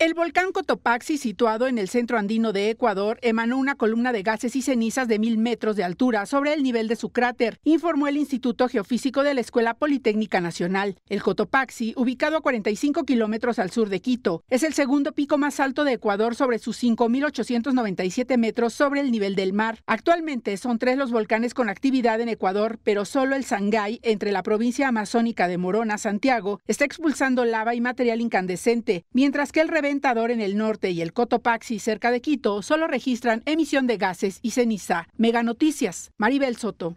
El 0.01 0.15
volcán 0.15 0.51
Cotopaxi, 0.53 1.19
situado 1.19 1.67
en 1.67 1.77
el 1.77 1.91
centro 1.91 2.17
andino 2.17 2.55
de 2.55 2.71
Ecuador, 2.71 3.19
emanó 3.21 3.59
una 3.59 3.75
columna 3.75 4.15
de 4.15 4.23
gases 4.23 4.57
y 4.57 4.63
cenizas 4.63 5.09
de 5.09 5.19
mil 5.19 5.37
metros 5.37 5.77
de 5.77 5.85
altura 5.85 6.25
sobre 6.25 6.55
el 6.55 6.63
nivel 6.63 6.89
de 6.89 6.97
su 6.97 7.11
cráter, 7.11 7.61
informó 7.65 8.09
el 8.09 8.17
Instituto 8.17 8.67
Geofísico 8.67 9.23
de 9.25 9.35
la 9.35 9.43
Escuela 9.43 9.75
Politécnica 9.75 10.41
Nacional. 10.41 10.97
El 11.11 11.23
Cotopaxi, 11.23 11.93
ubicado 11.99 12.39
a 12.39 12.41
45 12.41 13.05
kilómetros 13.05 13.59
al 13.59 13.73
sur 13.73 13.91
de 13.91 14.01
Quito, 14.01 14.43
es 14.49 14.63
el 14.63 14.73
segundo 14.73 15.13
pico 15.13 15.37
más 15.37 15.61
alto 15.61 15.85
de 15.85 15.93
Ecuador 15.93 16.35
sobre 16.35 16.61
sus 16.61 16.83
5.897 16.83 18.39
metros 18.39 18.73
sobre 18.73 19.03
el 19.03 19.11
nivel 19.11 19.35
del 19.35 19.53
mar. 19.53 19.83
Actualmente 19.85 20.57
son 20.57 20.79
tres 20.79 20.97
los 20.97 21.11
volcanes 21.11 21.53
con 21.53 21.69
actividad 21.69 22.23
en 22.23 22.31
Ecuador, 22.31 22.79
pero 22.83 23.05
solo 23.05 23.37
el 23.37 23.45
Sangay, 23.45 24.01
entre 24.03 24.33
la 24.33 24.43
provincia 24.43 24.89
amazónica 24.89 25.47
de 25.47 25.59
Morona, 25.59 25.99
Santiago, 25.99 26.59
está 26.67 26.87
expulsando 26.87 27.45
lava 27.45 27.75
y 27.75 27.83
material 27.83 28.23
incandescente, 28.23 29.05
mientras 29.13 29.53
que 29.53 29.61
el 29.61 29.69
en 29.91 30.41
el 30.41 30.57
norte 30.57 30.91
y 30.91 31.03
el 31.03 31.13
Cotopaxi 31.13 31.79
cerca 31.79 32.11
de 32.11 32.21
Quito 32.21 32.63
solo 32.63 32.87
registran 32.87 33.43
emisión 33.45 33.87
de 33.87 33.97
gases 33.97 34.39
y 34.41 34.53
ceniza. 34.53 35.09
Mega 35.17 35.43
Noticias, 35.43 36.13
Maribel 36.17 36.57
Soto. 36.57 36.95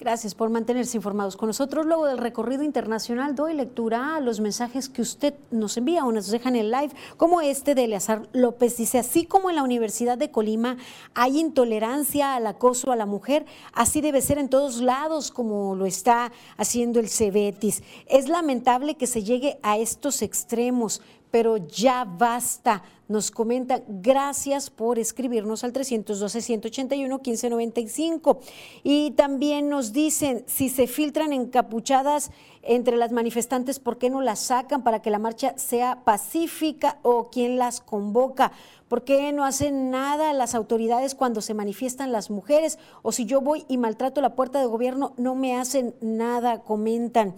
Gracias 0.00 0.34
por 0.34 0.48
mantenerse 0.48 0.96
informados 0.96 1.36
con 1.36 1.48
nosotros. 1.48 1.84
Luego 1.84 2.06
del 2.06 2.16
recorrido 2.16 2.62
internacional, 2.62 3.34
doy 3.34 3.52
lectura 3.52 4.16
a 4.16 4.20
los 4.20 4.40
mensajes 4.40 4.88
que 4.88 5.02
usted 5.02 5.34
nos 5.50 5.76
envía 5.76 6.06
o 6.06 6.10
nos 6.10 6.30
deja 6.30 6.48
en 6.48 6.56
el 6.56 6.70
live, 6.70 6.94
como 7.18 7.42
este 7.42 7.74
de 7.74 7.84
Eleazar 7.84 8.26
López. 8.32 8.78
Dice, 8.78 8.98
así 8.98 9.26
como 9.26 9.50
en 9.50 9.56
la 9.56 9.62
Universidad 9.62 10.16
de 10.16 10.30
Colima 10.30 10.78
hay 11.12 11.38
intolerancia 11.38 12.34
al 12.34 12.46
acoso 12.46 12.92
a 12.92 12.96
la 12.96 13.04
mujer, 13.04 13.44
así 13.74 14.00
debe 14.00 14.22
ser 14.22 14.38
en 14.38 14.48
todos 14.48 14.80
lados, 14.80 15.30
como 15.30 15.76
lo 15.76 15.84
está 15.84 16.32
haciendo 16.56 16.98
el 16.98 17.10
Cebetis. 17.10 17.82
Es 18.06 18.30
lamentable 18.30 18.94
que 18.94 19.06
se 19.06 19.22
llegue 19.22 19.58
a 19.62 19.76
estos 19.76 20.22
extremos, 20.22 21.02
pero 21.30 21.56
ya 21.56 22.04
basta. 22.04 22.82
Nos 23.08 23.30
comenta, 23.32 23.82
gracias 23.88 24.70
por 24.70 24.98
escribirnos 24.98 25.64
al 25.64 25.72
312-181-1595. 25.72 28.38
Y 28.84 29.10
también 29.12 29.68
nos 29.68 29.92
dicen, 29.92 30.44
si 30.46 30.68
se 30.68 30.86
filtran 30.86 31.32
encapuchadas 31.32 32.30
entre 32.62 32.96
las 32.96 33.10
manifestantes, 33.10 33.80
¿por 33.80 33.98
qué 33.98 34.10
no 34.10 34.20
las 34.20 34.38
sacan 34.38 34.84
para 34.84 35.02
que 35.02 35.10
la 35.10 35.18
marcha 35.18 35.58
sea 35.58 36.04
pacífica 36.04 37.00
o 37.02 37.30
quién 37.30 37.58
las 37.58 37.80
convoca? 37.80 38.52
¿Por 38.86 39.02
qué 39.04 39.32
no 39.32 39.44
hacen 39.44 39.90
nada 39.90 40.32
las 40.32 40.54
autoridades 40.54 41.16
cuando 41.16 41.40
se 41.40 41.54
manifiestan 41.54 42.12
las 42.12 42.30
mujeres? 42.30 42.78
O 43.02 43.10
si 43.12 43.24
yo 43.24 43.40
voy 43.40 43.64
y 43.68 43.76
maltrato 43.76 44.20
la 44.20 44.36
puerta 44.36 44.60
de 44.60 44.66
gobierno, 44.66 45.14
no 45.16 45.34
me 45.34 45.56
hacen 45.56 45.96
nada, 46.00 46.62
comentan. 46.62 47.34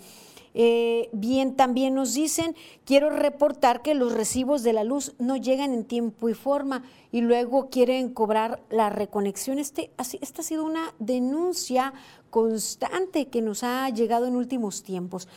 Eh, 0.55 1.09
bien, 1.13 1.57
también 1.57 1.95
nos 1.95 2.15
dicen, 2.15 2.55
quiero 2.85 3.11
reportar 3.11 3.83
que 3.83 3.95
los 3.95 4.13
recibos 4.13 4.63
de 4.63 4.73
la 4.73 4.85
luz 4.85 5.15
no 5.19 5.37
llegan 5.37 5.73
en 5.73 5.85
tiempo 5.85 6.29
y 6.29 6.35
forma 6.35 6.83
y 7.11 7.23
luego 7.23 7.71
quieren 7.71 8.13
cobrar 8.13 8.63
la 8.71 8.91
reconexión. 8.91 9.59
Este, 9.59 9.91
esta 10.21 10.43
ha 10.43 10.45
sido 10.45 10.65
una 10.65 10.95
denuncia 10.99 11.95
constante 12.31 13.29
que 13.29 13.43
nos 13.43 13.63
ha 13.63 13.89
llegado 13.91 14.27
en 14.27 14.37
últimos 14.37 14.83
tiempos. 14.83 15.29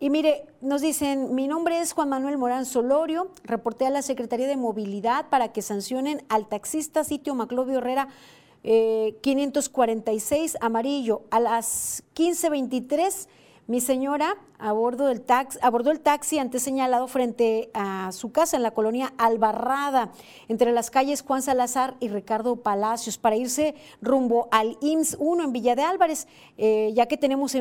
Y 0.00 0.10
mire, 0.10 0.46
nos 0.60 0.80
dicen, 0.80 1.34
mi 1.34 1.46
nombre 1.46 1.78
es 1.78 1.92
Juan 1.92 2.08
Manuel 2.08 2.36
Morán 2.36 2.66
Solorio, 2.66 3.30
reporté 3.44 3.86
a 3.86 3.90
la 3.90 4.02
Secretaría 4.02 4.48
de 4.48 4.56
Movilidad 4.56 5.28
para 5.28 5.52
que 5.52 5.62
sancionen 5.62 6.24
al 6.28 6.48
taxista 6.48 7.04
sitio 7.04 7.36
Maclovio 7.36 7.78
Herrera 7.78 8.08
546 8.62 10.54
eh, 10.54 10.58
amarillo 10.60 11.22
a 11.30 11.40
las 11.40 12.02
1523 12.18 13.28
mi 13.66 13.80
señora 13.80 14.36
abordó 14.62 15.10
el 15.10 15.22
taxi, 16.00 16.38
antes 16.38 16.62
señalado 16.62 17.08
frente 17.08 17.70
a 17.74 18.12
su 18.12 18.30
casa 18.30 18.56
en 18.56 18.62
la 18.62 18.70
colonia 18.70 19.12
Albarrada, 19.18 20.12
entre 20.48 20.72
las 20.72 20.90
calles 20.90 21.22
Juan 21.22 21.42
Salazar 21.42 21.96
y 21.98 22.08
Ricardo 22.08 22.56
Palacios, 22.56 23.18
para 23.18 23.34
irse 23.34 23.74
rumbo 24.00 24.48
al 24.52 24.78
IMSS 24.80 25.16
1 25.18 25.44
en 25.44 25.52
Villa 25.52 25.74
de 25.74 25.82
Álvarez, 25.82 26.28
eh, 26.58 26.92
ya 26.94 27.06
que 27.06 27.16
tenemos 27.16 27.56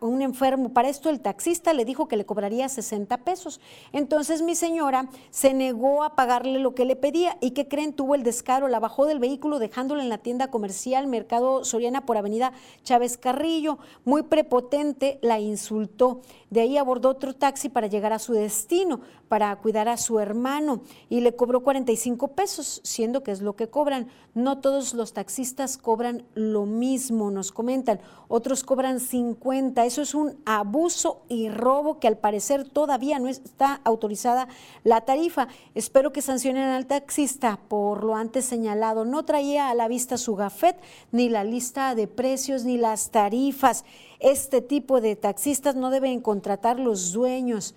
un 0.00 0.22
enfermo. 0.22 0.72
Para 0.72 0.88
esto 0.88 1.10
el 1.10 1.20
taxista 1.20 1.74
le 1.74 1.84
dijo 1.84 2.08
que 2.08 2.16
le 2.16 2.24
cobraría 2.24 2.68
60 2.68 3.18
pesos. 3.18 3.60
Entonces 3.92 4.40
mi 4.40 4.54
señora 4.54 5.08
se 5.30 5.52
negó 5.52 6.02
a 6.02 6.14
pagarle 6.16 6.60
lo 6.60 6.74
que 6.74 6.86
le 6.86 6.96
pedía 6.96 7.36
y 7.40 7.50
que 7.50 7.68
creen 7.68 7.92
tuvo 7.92 8.14
el 8.14 8.22
descaro, 8.22 8.68
la 8.68 8.80
bajó 8.80 9.04
del 9.04 9.18
vehículo 9.18 9.58
dejándola 9.58 10.02
en 10.02 10.08
la 10.08 10.18
tienda 10.18 10.50
comercial 10.50 11.08
Mercado 11.08 11.64
Soriana 11.64 12.06
por 12.06 12.16
Avenida 12.16 12.52
Chávez 12.84 13.18
Carrillo. 13.18 13.78
Muy 14.04 14.22
prepotente, 14.22 15.18
la 15.20 15.38
insultó. 15.48 16.20
De 16.50 16.60
ahí 16.60 16.76
abordó 16.76 17.08
otro 17.08 17.34
taxi 17.34 17.68
para 17.68 17.86
llegar 17.86 18.12
a 18.12 18.18
su 18.18 18.32
destino, 18.32 19.00
para 19.28 19.54
cuidar 19.56 19.88
a 19.88 19.96
su 19.96 20.18
hermano 20.18 20.82
y 21.08 21.20
le 21.20 21.36
cobró 21.36 21.62
45 21.62 22.28
pesos, 22.28 22.80
siendo 22.84 23.22
que 23.22 23.30
es 23.30 23.40
lo 23.40 23.56
que 23.56 23.68
cobran. 23.68 24.08
No 24.34 24.58
todos 24.58 24.94
los 24.94 25.12
taxistas 25.12 25.78
cobran 25.78 26.24
lo 26.34 26.64
mismo, 26.64 27.30
nos 27.30 27.52
comentan. 27.52 28.00
Otros 28.28 28.64
cobran 28.64 29.00
50. 29.00 29.84
Eso 29.84 30.02
es 30.02 30.14
un 30.14 30.36
abuso 30.44 31.22
y 31.28 31.48
robo 31.48 31.98
que 31.98 32.08
al 32.08 32.18
parecer 32.18 32.68
todavía 32.68 33.18
no 33.18 33.28
está 33.28 33.80
autorizada 33.84 34.48
la 34.84 35.02
tarifa. 35.02 35.48
Espero 35.74 36.12
que 36.12 36.22
sancionen 36.22 36.64
al 36.64 36.86
taxista 36.86 37.58
por 37.68 38.04
lo 38.04 38.16
antes 38.16 38.44
señalado. 38.44 39.04
No 39.04 39.24
traía 39.24 39.70
a 39.70 39.74
la 39.74 39.88
vista 39.88 40.18
su 40.18 40.36
gafet, 40.36 40.76
ni 41.12 41.28
la 41.28 41.44
lista 41.44 41.94
de 41.94 42.06
precios, 42.06 42.64
ni 42.64 42.76
las 42.78 43.10
tarifas. 43.10 43.84
Este 44.20 44.62
tipo 44.62 45.00
de 45.00 45.16
taxistas 45.16 45.76
no 45.76 45.90
deben 45.90 46.20
contratar 46.20 46.78
los 46.78 47.12
dueños. 47.12 47.74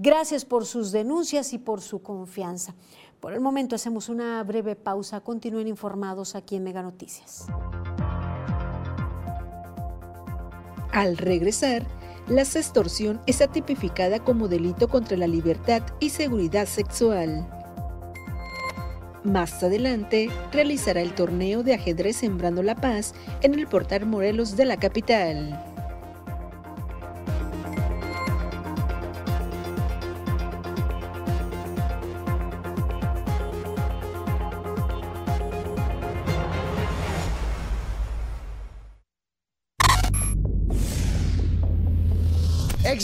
Gracias 0.00 0.44
por 0.44 0.64
sus 0.64 0.92
denuncias 0.92 1.52
y 1.52 1.58
por 1.58 1.80
su 1.80 2.02
confianza. 2.02 2.76
Por 3.18 3.32
el 3.32 3.40
momento 3.40 3.74
hacemos 3.74 4.08
una 4.08 4.40
breve 4.44 4.76
pausa. 4.76 5.20
Continúen 5.20 5.66
informados 5.66 6.36
aquí 6.36 6.54
en 6.54 6.62
Mega 6.62 6.82
Noticias. 6.82 7.46
Al 10.92 11.16
regresar, 11.16 11.84
la 12.28 12.44
sextorsión 12.44 13.20
está 13.26 13.48
tipificada 13.48 14.20
como 14.20 14.46
delito 14.46 14.86
contra 14.86 15.16
la 15.16 15.26
libertad 15.26 15.82
y 15.98 16.10
seguridad 16.10 16.66
sexual. 16.66 17.48
Más 19.24 19.62
adelante, 19.64 20.30
realizará 20.52 21.00
el 21.00 21.12
torneo 21.12 21.64
de 21.64 21.74
ajedrez 21.74 22.18
Sembrando 22.18 22.62
la 22.62 22.76
Paz 22.76 23.14
en 23.42 23.54
el 23.54 23.66
Portal 23.66 24.06
Morelos 24.06 24.56
de 24.56 24.64
la 24.64 24.76
capital. 24.76 25.77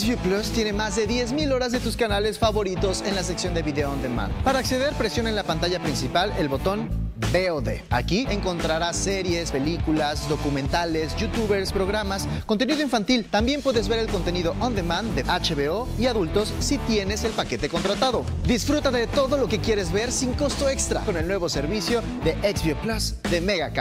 XView 0.05 0.17
Plus 0.19 0.51
tiene 0.51 0.71
más 0.71 0.95
de 0.97 1.07
10.000 1.07 1.51
horas 1.51 1.71
de 1.71 1.79
tus 1.79 1.97
canales 1.97 2.37
favoritos 2.37 3.01
en 3.07 3.15
la 3.15 3.23
sección 3.23 3.55
de 3.55 3.63
video 3.63 3.91
on 3.91 4.03
demand. 4.03 4.31
Para 4.43 4.59
acceder, 4.59 4.93
presiona 4.93 5.29
en 5.29 5.35
la 5.35 5.41
pantalla 5.41 5.79
principal 5.79 6.31
el 6.37 6.47
botón 6.47 6.89
VOD. 7.33 7.81
Aquí 7.89 8.27
encontrarás 8.29 8.97
series, 8.97 9.49
películas, 9.49 10.29
documentales, 10.29 11.15
youtubers, 11.15 11.71
programas, 11.71 12.27
contenido 12.45 12.83
infantil. 12.83 13.25
También 13.25 13.63
puedes 13.63 13.87
ver 13.87 13.97
el 13.97 14.07
contenido 14.07 14.55
on 14.59 14.75
demand 14.75 15.15
de 15.15 15.23
HBO 15.23 15.87
y 15.97 16.05
adultos 16.05 16.53
si 16.59 16.77
tienes 16.77 17.23
el 17.23 17.31
paquete 17.31 17.67
contratado. 17.67 18.23
Disfruta 18.45 18.91
de 18.91 19.07
todo 19.07 19.39
lo 19.39 19.47
que 19.47 19.57
quieres 19.57 19.91
ver 19.91 20.11
sin 20.11 20.33
costo 20.33 20.69
extra 20.69 21.01
con 21.01 21.17
el 21.17 21.27
nuevo 21.27 21.49
servicio 21.49 22.03
de 22.23 22.33
XVIO 22.53 22.77
Plus 22.77 23.15
de 23.23 23.41
Mega 23.41 23.71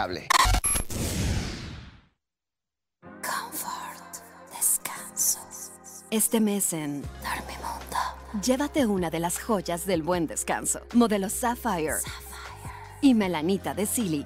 Este 6.15 6.41
mes 6.41 6.73
en 6.73 7.03
Dormimundo, 7.03 8.41
llévate 8.41 8.87
una 8.87 9.11
de 9.11 9.19
las 9.19 9.41
joyas 9.41 9.85
del 9.85 10.05
buen 10.05 10.29
descanso, 10.29 10.79
modelo 10.93 11.29
Sapphire, 11.29 11.97
y 13.01 13.15
Melanita 13.15 13.75
de 13.75 13.85
Silly. 13.85 14.25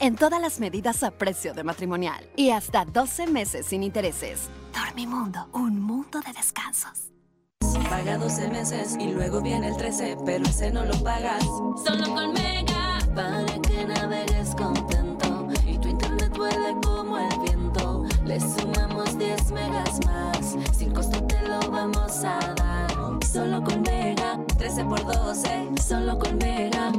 En 0.00 0.16
todas 0.16 0.38
las 0.38 0.60
medidas 0.60 1.02
a 1.02 1.12
precio 1.12 1.54
de 1.54 1.64
matrimonial 1.64 2.28
y 2.36 2.50
hasta 2.50 2.84
12 2.84 3.26
meses 3.26 3.64
sin 3.64 3.82
intereses. 3.84 4.50
Dormimundo, 4.74 5.48
un 5.54 5.80
mundo 5.80 6.20
de 6.20 6.34
descansos. 6.34 7.10
Paga 7.88 8.18
12 8.18 8.48
meses 8.48 8.96
y 9.00 9.12
luego 9.12 9.40
viene 9.40 9.68
el 9.68 9.78
13, 9.78 10.18
pero 10.26 10.44
ese 10.44 10.70
no 10.72 10.84
lo 10.84 11.02
pagas. 11.02 11.42
Solo 11.42 12.14
con 12.14 12.34
Mega, 12.34 12.98
para 13.14 13.46
que 13.62 13.82
navegues 13.86 14.54
contento 14.54 15.48
y 15.66 15.78
tu 15.78 15.88
internet 15.88 16.36
vuele 16.36 16.76
como 16.82 17.16
el 17.16 17.38
viento. 17.38 17.95
Le 18.26 18.40
sumamos 18.40 19.16
10 19.16 19.52
megas 19.52 20.00
más, 20.04 20.56
sin 20.76 20.92
costo 20.92 21.22
te 21.28 21.40
lo 21.42 21.70
vamos 21.70 22.24
a 22.24 22.40
dar. 22.56 23.24
Solo 23.24 23.62
con 23.62 23.82
Mega, 23.82 24.40
13 24.58 24.84
por 24.84 25.04
12, 25.04 25.70
solo 25.80 26.18
con 26.18 26.36
Mega 26.38 26.90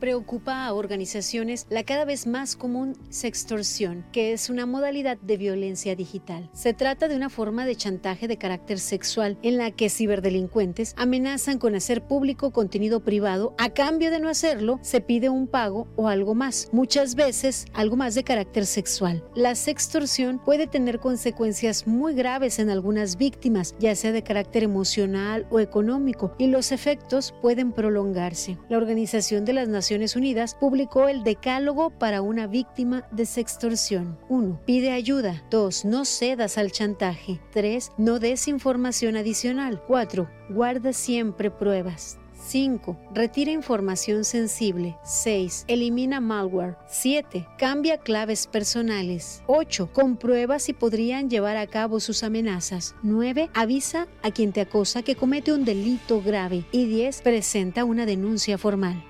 preocupa 0.00 0.64
a 0.64 0.72
organizaciones 0.72 1.66
la 1.68 1.84
cada 1.84 2.04
vez 2.04 2.26
más 2.26 2.56
común 2.56 2.96
sextorsión, 3.10 4.06
que 4.12 4.32
es 4.32 4.48
una 4.48 4.64
modalidad 4.64 5.18
de 5.18 5.36
violencia 5.36 5.94
digital. 5.94 6.50
Se 6.54 6.72
trata 6.72 7.06
de 7.06 7.16
una 7.16 7.28
forma 7.28 7.66
de 7.66 7.76
chantaje 7.76 8.26
de 8.26 8.38
carácter 8.38 8.78
sexual 8.78 9.38
en 9.42 9.58
la 9.58 9.70
que 9.70 9.90
ciberdelincuentes 9.90 10.94
amenazan 10.96 11.58
con 11.58 11.74
hacer 11.74 12.06
público 12.06 12.50
contenido 12.50 13.04
privado. 13.04 13.54
A 13.58 13.70
cambio 13.70 14.10
de 14.10 14.20
no 14.20 14.30
hacerlo, 14.30 14.78
se 14.82 15.00
pide 15.00 15.28
un 15.28 15.46
pago 15.46 15.86
o 15.96 16.08
algo 16.08 16.34
más, 16.34 16.70
muchas 16.72 17.14
veces 17.14 17.66
algo 17.74 17.96
más 17.96 18.14
de 18.14 18.24
carácter 18.24 18.64
sexual. 18.64 19.22
La 19.34 19.54
sextorsión 19.54 20.38
puede 20.42 20.66
tener 20.66 20.98
consecuencias 20.98 21.86
muy 21.86 22.14
graves 22.14 22.58
en 22.58 22.70
algunas 22.70 23.16
víctimas, 23.16 23.74
ya 23.78 23.94
sea 23.94 24.12
de 24.12 24.22
carácter 24.22 24.62
emocional 24.62 25.46
o 25.50 25.60
económico, 25.60 26.34
y 26.38 26.46
los 26.46 26.72
efectos 26.72 27.34
pueden 27.42 27.72
prolongarse. 27.72 28.56
La 28.70 28.78
Organización 28.78 29.44
de 29.44 29.52
las 29.52 29.68
Naciones 29.68 29.89
Unidas 29.90 30.54
publicó 30.54 31.08
el 31.08 31.24
Decálogo 31.24 31.90
para 31.90 32.22
una 32.22 32.46
víctima 32.46 33.08
de 33.10 33.26
sextorsión. 33.26 34.16
1. 34.28 34.60
Pide 34.64 34.92
ayuda. 34.92 35.42
2. 35.50 35.84
No 35.84 36.04
cedas 36.04 36.58
al 36.58 36.70
chantaje. 36.70 37.40
3. 37.52 37.92
No 37.98 38.20
des 38.20 38.46
información 38.46 39.16
adicional. 39.16 39.82
4. 39.88 40.30
Guarda 40.50 40.92
siempre 40.92 41.50
pruebas. 41.50 42.18
5. 42.46 42.96
Retira 43.14 43.50
información 43.50 44.24
sensible. 44.24 44.96
6. 45.04 45.64
Elimina 45.66 46.20
malware. 46.20 46.76
7. 46.88 47.46
Cambia 47.58 47.98
claves 47.98 48.46
personales. 48.46 49.42
8. 49.48 49.90
Comprueba 49.92 50.60
si 50.60 50.72
podrían 50.72 51.28
llevar 51.28 51.56
a 51.56 51.66
cabo 51.66 51.98
sus 51.98 52.22
amenazas. 52.22 52.94
9. 53.02 53.50
Avisa 53.54 54.06
a 54.22 54.30
quien 54.30 54.52
te 54.52 54.60
acosa 54.60 55.02
que 55.02 55.16
comete 55.16 55.52
un 55.52 55.64
delito 55.64 56.22
grave. 56.22 56.64
Y 56.70 56.86
10. 56.86 57.22
Presenta 57.22 57.84
una 57.84 58.06
denuncia 58.06 58.56
formal. 58.56 59.04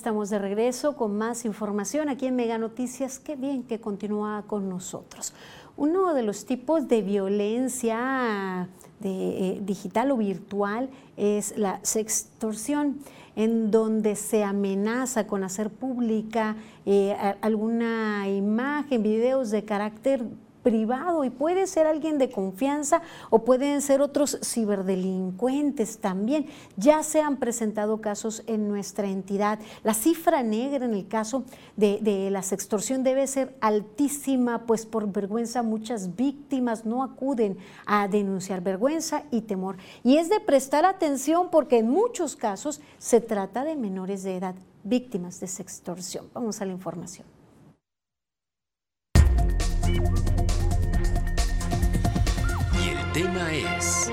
Estamos 0.00 0.30
de 0.30 0.38
regreso 0.38 0.96
con 0.96 1.18
más 1.18 1.44
información 1.44 2.08
aquí 2.08 2.24
en 2.24 2.34
Mega 2.34 2.56
Noticias. 2.56 3.18
Qué 3.18 3.36
bien 3.36 3.64
que 3.64 3.82
continúa 3.82 4.44
con 4.46 4.66
nosotros. 4.66 5.34
Uno 5.76 6.14
de 6.14 6.22
los 6.22 6.46
tipos 6.46 6.88
de 6.88 7.02
violencia 7.02 8.70
eh, 9.04 9.60
digital 9.62 10.10
o 10.10 10.16
virtual 10.16 10.88
es 11.18 11.54
la 11.58 11.80
sextorsión, 11.82 13.00
en 13.36 13.70
donde 13.70 14.16
se 14.16 14.42
amenaza 14.42 15.26
con 15.26 15.44
hacer 15.44 15.68
pública 15.68 16.56
eh, 16.86 17.14
alguna 17.42 18.26
imagen, 18.26 19.02
videos 19.02 19.50
de 19.50 19.66
carácter 19.66 20.24
privado 20.62 21.24
y 21.24 21.30
puede 21.30 21.66
ser 21.66 21.86
alguien 21.86 22.18
de 22.18 22.30
confianza 22.30 23.02
o 23.30 23.44
pueden 23.44 23.80
ser 23.82 24.00
otros 24.00 24.38
ciberdelincuentes 24.42 25.98
también. 25.98 26.46
Ya 26.76 27.02
se 27.02 27.20
han 27.20 27.36
presentado 27.36 28.00
casos 28.00 28.42
en 28.46 28.68
nuestra 28.68 29.08
entidad. 29.08 29.58
La 29.82 29.94
cifra 29.94 30.42
negra 30.42 30.84
en 30.84 30.94
el 30.94 31.08
caso 31.08 31.44
de, 31.76 31.98
de 32.00 32.30
la 32.30 32.40
extorsión 32.40 33.02
debe 33.02 33.26
ser 33.26 33.56
altísima, 33.60 34.66
pues 34.66 34.86
por 34.86 35.10
vergüenza 35.10 35.62
muchas 35.62 36.16
víctimas 36.16 36.84
no 36.84 37.02
acuden 37.02 37.58
a 37.86 38.08
denunciar 38.08 38.60
vergüenza 38.60 39.24
y 39.30 39.42
temor. 39.42 39.76
Y 40.02 40.16
es 40.16 40.28
de 40.28 40.40
prestar 40.40 40.84
atención 40.84 41.48
porque 41.50 41.78
en 41.78 41.88
muchos 41.88 42.36
casos 42.36 42.80
se 42.98 43.20
trata 43.20 43.64
de 43.64 43.76
menores 43.76 44.22
de 44.22 44.36
edad 44.36 44.54
víctimas 44.82 45.40
de 45.40 45.46
sextorsión. 45.46 46.28
Vamos 46.32 46.60
a 46.60 46.64
la 46.64 46.72
información. 46.72 47.26
Tema 53.20 53.52
es... 53.54 54.10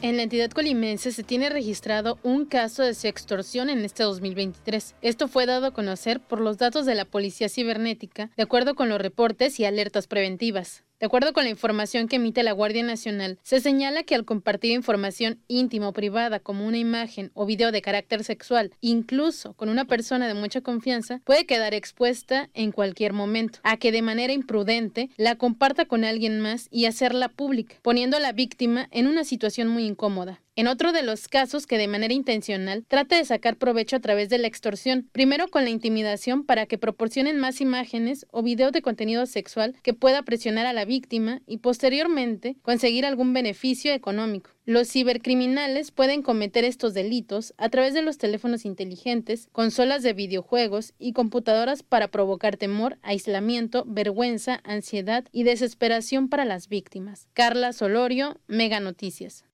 En 0.00 0.16
la 0.16 0.24
entidad 0.24 0.50
colimense 0.50 1.10
se 1.10 1.22
tiene 1.22 1.48
registrado 1.48 2.18
un 2.22 2.44
caso 2.44 2.82
de 2.82 2.94
sextorsión 2.94 3.70
en 3.70 3.84
este 3.84 4.02
2023. 4.02 4.94
Esto 5.00 5.26
fue 5.26 5.46
dado 5.46 5.66
a 5.66 5.70
conocer 5.72 6.20
por 6.20 6.40
los 6.40 6.58
datos 6.58 6.86
de 6.86 6.94
la 6.94 7.04
Policía 7.04 7.48
Cibernética, 7.48 8.30
de 8.36 8.42
acuerdo 8.42 8.74
con 8.74 8.88
los 8.88 9.00
reportes 9.00 9.58
y 9.58 9.64
alertas 9.64 10.06
preventivas. 10.06 10.84
De 11.02 11.06
acuerdo 11.06 11.32
con 11.32 11.42
la 11.42 11.50
información 11.50 12.06
que 12.06 12.14
emite 12.14 12.44
la 12.44 12.52
Guardia 12.52 12.84
Nacional, 12.84 13.40
se 13.42 13.58
señala 13.58 14.04
que 14.04 14.14
al 14.14 14.24
compartir 14.24 14.70
información 14.70 15.40
íntima 15.48 15.88
o 15.88 15.92
privada 15.92 16.38
como 16.38 16.64
una 16.64 16.78
imagen 16.78 17.32
o 17.34 17.44
video 17.44 17.72
de 17.72 17.82
carácter 17.82 18.22
sexual, 18.22 18.70
incluso 18.80 19.54
con 19.54 19.68
una 19.68 19.84
persona 19.84 20.28
de 20.28 20.34
mucha 20.34 20.60
confianza, 20.60 21.20
puede 21.24 21.44
quedar 21.44 21.74
expuesta 21.74 22.50
en 22.54 22.70
cualquier 22.70 23.14
momento 23.14 23.58
a 23.64 23.78
que 23.78 23.90
de 23.90 24.00
manera 24.00 24.32
imprudente 24.32 25.10
la 25.16 25.34
comparta 25.34 25.86
con 25.86 26.04
alguien 26.04 26.38
más 26.38 26.68
y 26.70 26.84
hacerla 26.84 27.28
pública, 27.30 27.74
poniendo 27.82 28.16
a 28.16 28.20
la 28.20 28.30
víctima 28.30 28.86
en 28.92 29.08
una 29.08 29.24
situación 29.24 29.66
muy 29.66 29.86
incómoda. 29.86 30.40
En 30.54 30.66
otro 30.66 30.92
de 30.92 31.02
los 31.02 31.28
casos 31.28 31.66
que 31.66 31.78
de 31.78 31.88
manera 31.88 32.12
intencional 32.12 32.84
trata 32.86 33.16
de 33.16 33.24
sacar 33.24 33.56
provecho 33.56 33.96
a 33.96 34.00
través 34.00 34.28
de 34.28 34.36
la 34.36 34.48
extorsión, 34.48 35.08
primero 35.10 35.48
con 35.48 35.64
la 35.64 35.70
intimidación 35.70 36.44
para 36.44 36.66
que 36.66 36.76
proporcionen 36.76 37.38
más 37.38 37.62
imágenes 37.62 38.26
o 38.30 38.42
videos 38.42 38.72
de 38.72 38.82
contenido 38.82 39.24
sexual 39.24 39.74
que 39.82 39.94
pueda 39.94 40.24
presionar 40.24 40.66
a 40.66 40.74
la 40.74 40.84
víctima 40.84 41.40
y 41.46 41.58
posteriormente 41.58 42.56
conseguir 42.60 43.06
algún 43.06 43.32
beneficio 43.32 43.94
económico. 43.94 44.50
Los 44.66 44.90
cibercriminales 44.90 45.90
pueden 45.90 46.20
cometer 46.20 46.64
estos 46.64 46.92
delitos 46.92 47.54
a 47.56 47.70
través 47.70 47.94
de 47.94 48.02
los 48.02 48.18
teléfonos 48.18 48.66
inteligentes, 48.66 49.48
consolas 49.52 50.02
de 50.02 50.12
videojuegos 50.12 50.92
y 50.98 51.14
computadoras 51.14 51.82
para 51.82 52.08
provocar 52.08 52.58
temor, 52.58 52.98
aislamiento, 53.00 53.84
vergüenza, 53.86 54.60
ansiedad 54.64 55.24
y 55.32 55.44
desesperación 55.44 56.28
para 56.28 56.44
las 56.44 56.68
víctimas. 56.68 57.26
Carla 57.32 57.72
Solorio, 57.72 58.38
Mega 58.48 58.80
Noticias. 58.80 59.46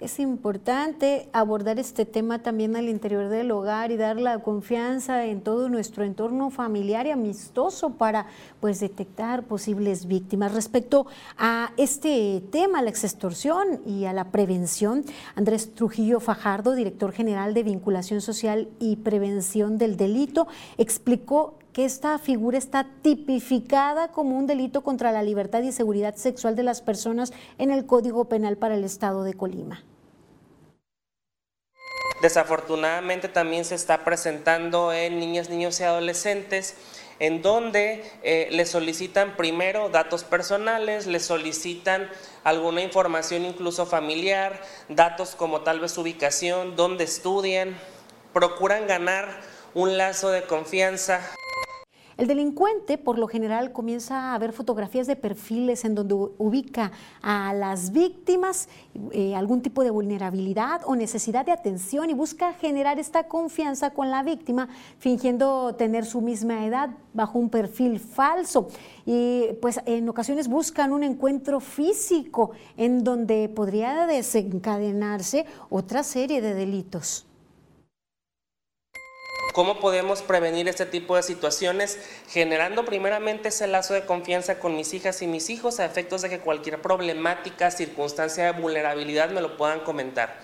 Es 0.00 0.20
importante 0.20 1.28
abordar 1.32 1.80
este 1.80 2.06
tema 2.06 2.40
también 2.40 2.76
al 2.76 2.88
interior 2.88 3.28
del 3.28 3.50
hogar 3.50 3.90
y 3.90 3.96
dar 3.96 4.20
la 4.20 4.38
confianza 4.38 5.24
en 5.24 5.40
todo 5.40 5.68
nuestro 5.68 6.04
entorno 6.04 6.50
familiar 6.50 7.08
y 7.08 7.10
amistoso 7.10 7.90
para 7.90 8.26
pues 8.60 8.78
detectar 8.78 9.42
posibles 9.42 10.06
víctimas. 10.06 10.54
Respecto 10.54 11.08
a 11.36 11.72
este 11.76 12.44
tema, 12.52 12.80
la 12.80 12.90
extorsión 12.90 13.80
y 13.84 14.04
a 14.04 14.12
la 14.12 14.30
prevención, 14.30 15.04
Andrés 15.34 15.74
Trujillo 15.74 16.20
Fajardo, 16.20 16.76
director 16.76 17.10
general 17.10 17.52
de 17.52 17.64
Vinculación 17.64 18.20
Social 18.20 18.68
y 18.78 18.96
Prevención 18.96 19.78
del 19.78 19.96
Delito, 19.96 20.46
explicó 20.76 21.58
que 21.78 21.84
esta 21.84 22.18
figura 22.18 22.58
está 22.58 22.88
tipificada 23.02 24.08
como 24.08 24.36
un 24.36 24.48
delito 24.48 24.82
contra 24.82 25.12
la 25.12 25.22
libertad 25.22 25.62
y 25.62 25.70
seguridad 25.70 26.16
sexual 26.16 26.56
de 26.56 26.64
las 26.64 26.82
personas 26.82 27.32
en 27.56 27.70
el 27.70 27.86
Código 27.86 28.24
Penal 28.24 28.56
para 28.56 28.74
el 28.74 28.82
Estado 28.82 29.22
de 29.22 29.34
Colima. 29.34 29.84
Desafortunadamente 32.20 33.28
también 33.28 33.64
se 33.64 33.76
está 33.76 34.02
presentando 34.04 34.92
en 34.92 35.20
niñas, 35.20 35.50
niños 35.50 35.78
y 35.78 35.84
adolescentes 35.84 36.74
en 37.20 37.42
donde 37.42 38.02
eh, 38.24 38.48
le 38.50 38.66
solicitan 38.66 39.36
primero 39.36 39.88
datos 39.88 40.24
personales, 40.24 41.06
le 41.06 41.20
solicitan 41.20 42.10
alguna 42.42 42.82
información 42.82 43.44
incluso 43.44 43.86
familiar, 43.86 44.60
datos 44.88 45.36
como 45.36 45.60
tal 45.60 45.78
vez 45.78 45.96
ubicación, 45.96 46.74
dónde 46.74 47.04
estudian, 47.04 47.78
procuran 48.32 48.88
ganar 48.88 49.28
un 49.74 49.96
lazo 49.96 50.30
de 50.30 50.42
confianza. 50.42 51.20
El 52.18 52.26
delincuente, 52.26 52.98
por 52.98 53.16
lo 53.16 53.28
general, 53.28 53.70
comienza 53.70 54.34
a 54.34 54.38
ver 54.40 54.52
fotografías 54.52 55.06
de 55.06 55.14
perfiles 55.14 55.84
en 55.84 55.94
donde 55.94 56.14
ubica 56.14 56.90
a 57.22 57.54
las 57.54 57.92
víctimas 57.92 58.68
eh, 59.12 59.36
algún 59.36 59.62
tipo 59.62 59.84
de 59.84 59.90
vulnerabilidad 59.90 60.80
o 60.84 60.96
necesidad 60.96 61.46
de 61.46 61.52
atención 61.52 62.10
y 62.10 62.14
busca 62.14 62.54
generar 62.54 62.98
esta 62.98 63.28
confianza 63.28 63.90
con 63.90 64.10
la 64.10 64.24
víctima, 64.24 64.68
fingiendo 64.98 65.76
tener 65.76 66.04
su 66.04 66.20
misma 66.20 66.66
edad 66.66 66.90
bajo 67.14 67.38
un 67.38 67.50
perfil 67.50 68.00
falso. 68.00 68.66
Y 69.06 69.52
pues 69.62 69.78
en 69.86 70.08
ocasiones 70.08 70.48
buscan 70.48 70.92
un 70.92 71.04
encuentro 71.04 71.60
físico 71.60 72.50
en 72.76 73.04
donde 73.04 73.48
podría 73.48 74.08
desencadenarse 74.08 75.46
otra 75.70 76.02
serie 76.02 76.42
de 76.42 76.54
delitos. 76.54 77.27
¿Cómo 79.58 79.80
podemos 79.80 80.22
prevenir 80.22 80.68
este 80.68 80.86
tipo 80.86 81.16
de 81.16 81.24
situaciones? 81.24 81.98
Generando 82.28 82.84
primeramente 82.84 83.48
ese 83.48 83.66
lazo 83.66 83.92
de 83.92 84.06
confianza 84.06 84.60
con 84.60 84.76
mis 84.76 84.94
hijas 84.94 85.20
y 85.20 85.26
mis 85.26 85.50
hijos 85.50 85.80
a 85.80 85.84
efectos 85.84 86.22
de 86.22 86.28
que 86.28 86.38
cualquier 86.38 86.80
problemática, 86.80 87.72
circunstancia 87.72 88.44
de 88.52 88.60
vulnerabilidad 88.60 89.30
me 89.30 89.40
lo 89.40 89.56
puedan 89.56 89.80
comentar. 89.80 90.38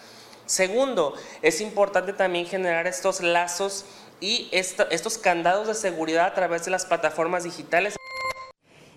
Segundo, 0.47 1.15
es 1.43 1.61
importante 1.61 2.13
también 2.13 2.47
generar 2.47 2.89
estos 2.89 3.21
lazos 3.21 3.85
y 4.21 4.49
estos 4.51 5.17
candados 5.19 5.69
de 5.69 5.75
seguridad 5.75 6.27
a 6.27 6.35
través 6.35 6.65
de 6.65 6.73
las 6.73 6.85
plataformas 6.85 7.45
digitales. 7.45 7.95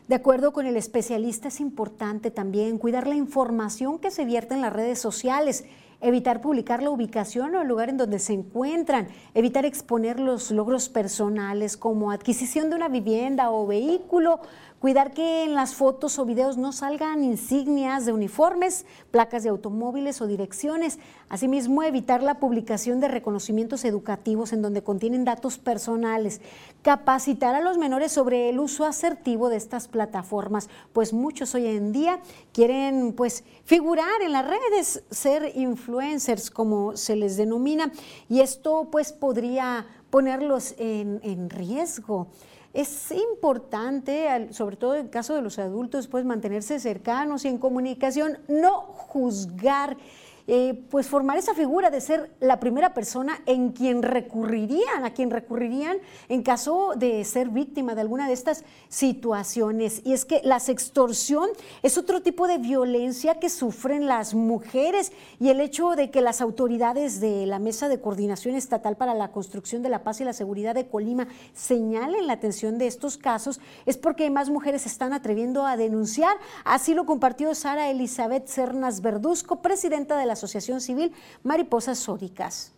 De 0.08 0.16
acuerdo 0.16 0.52
con 0.52 0.66
el 0.66 0.78
especialista, 0.78 1.50
es 1.50 1.60
importante 1.60 2.32
también 2.32 2.80
cuidar 2.80 3.06
la 3.06 3.14
información 3.14 4.00
que 4.00 4.10
se 4.10 4.26
vierte 4.26 4.56
en 4.56 4.62
las 4.62 4.74
redes 4.74 4.98
sociales 4.98 5.66
evitar 6.02 6.42
publicar 6.42 6.84
la 6.84 6.90
ubicación 6.90 7.56
o 7.56 7.62
el 7.62 7.68
lugar 7.68 7.90
en 7.90 7.98
donde 7.98 8.20
se 8.20 8.34
encuentran, 8.34 9.08
evitar 9.34 9.66
exponer 9.66 10.20
los 10.20 10.52
logros 10.52 10.90
personales 10.90 11.78
como 11.78 12.12
adquisición 12.12 12.70
de 12.70 12.76
una 12.76 12.90
vivienda 12.90 13.52
o 13.52 13.66
vehículo, 13.66 14.40
Cuidar 14.80 15.12
que 15.12 15.44
en 15.44 15.56
las 15.56 15.74
fotos 15.74 16.20
o 16.20 16.26
videos 16.26 16.56
no 16.56 16.72
salgan 16.72 17.24
insignias 17.24 18.06
de 18.06 18.14
uniformes, 18.14 18.86
placas 19.10 19.42
de 19.42 19.50
automóviles 19.50 20.22
o 20.22 20.28
direcciones. 20.28 21.00
Asimismo, 21.30 21.82
evitar 21.82 22.22
la 22.22 22.40
publicación 22.40 23.00
de 23.00 23.08
reconocimientos 23.08 23.86
educativos 23.86 24.54
en 24.54 24.62
donde 24.62 24.84
contienen 24.84 25.26
datos 25.26 25.58
personales. 25.58 26.42
Capacitar 26.84 27.56
a 27.56 27.62
los 27.62 27.80
menores 27.80 28.12
sobre 28.12 28.50
el 28.50 28.60
uso 28.60 28.86
asertivo 28.86 29.50
de 29.50 29.58
estas 29.58 29.88
plataformas, 29.88 30.70
pues 30.94 31.12
muchos 31.12 31.56
hoy 31.56 31.66
en 31.66 31.92
día 31.92 32.20
quieren 32.54 33.14
pues 33.14 33.44
figurar 33.64 34.22
en 34.22 34.32
las 34.32 34.46
redes, 34.46 35.02
ser 35.10 35.54
influencers 35.56 36.52
como 36.52 36.96
se 36.96 37.16
les 37.16 37.36
denomina, 37.36 37.92
y 38.30 38.42
esto 38.42 38.90
pues 38.92 39.12
podría 39.12 39.88
ponerlos 40.12 40.76
en, 40.78 41.20
en 41.24 41.50
riesgo. 41.50 42.28
Es 42.78 43.10
importante, 43.10 44.50
sobre 44.54 44.76
todo 44.76 44.94
en 44.94 45.06
el 45.06 45.10
caso 45.10 45.34
de 45.34 45.42
los 45.42 45.58
adultos, 45.58 46.08
pues 46.08 46.26
mantenerse 46.26 46.80
cercanos 46.80 47.44
y 47.44 47.48
en 47.48 47.58
comunicación, 47.58 48.38
no 48.48 48.82
juzgar 48.82 49.98
eh, 50.48 50.86
pues 50.90 51.08
formar 51.08 51.38
esa 51.38 51.54
figura 51.54 51.90
de 51.90 52.00
ser 52.00 52.32
la 52.40 52.60
primera 52.60 52.94
persona 52.94 53.40
en 53.46 53.74
quien 53.74 54.02
recurrirían, 54.02 55.04
a 55.04 55.14
quien 55.14 55.30
recurrirían 55.30 55.98
en 56.30 56.42
caso 56.42 56.94
de 56.96 57.26
ser 57.26 57.50
víctima 57.50 57.96
de 57.96 58.02
alguna 58.02 58.28
de 58.28 58.34
estas 58.34 58.64
situaciones. 58.88 60.02
Y 60.06 60.14
es 60.14 60.24
que 60.24 60.40
la 60.46 60.62
sextorsión 60.62 61.50
es 61.84 61.98
otro 61.98 62.22
tipo 62.22 62.48
de 62.48 62.60
violencia 62.60 63.40
que 63.40 63.50
sufren 63.50 64.08
las 64.08 64.34
mujeres 64.34 65.12
y 65.38 65.50
el 65.50 65.60
hecho 65.60 65.92
de 65.92 66.12
que 66.12 66.22
las 66.22 66.40
autoridades 66.40 67.20
de 67.20 67.46
la 67.46 67.60
Mesa 67.60 67.90
de 67.90 68.00
Coordinación 68.00 68.56
Estatal 68.56 68.96
para 68.96 69.14
la 69.14 69.34
Construcción 69.34 69.84
de 69.84 69.90
la 69.90 70.04
Paz 70.06 70.22
y 70.22 70.24
la 70.24 70.32
Seguridad 70.32 70.76
de 70.76 70.88
Colima 70.88 71.28
señalen 71.54 72.26
la 72.26 72.34
atención 72.34 72.78
de 72.78 72.88
estos 72.88 73.18
casos 73.18 73.60
es 73.86 73.98
porque 73.98 74.30
más 74.30 74.50
mujeres 74.50 74.84
se 74.84 74.90
están 74.90 75.12
atreviendo 75.12 75.66
a 75.66 75.76
denunciar. 75.76 76.38
Así 76.64 76.94
lo 76.94 77.06
compartió 77.06 77.54
Sara 77.54 77.90
Elizabeth 77.90 78.48
Cernas 78.48 79.02
Verduzco, 79.02 79.62
presidenta 79.62 80.18
de 80.18 80.26
la 80.26 80.37
Asociación 80.38 80.82
Civil 80.82 81.14
Mariposas 81.44 82.00
Sóricas. 82.00 82.74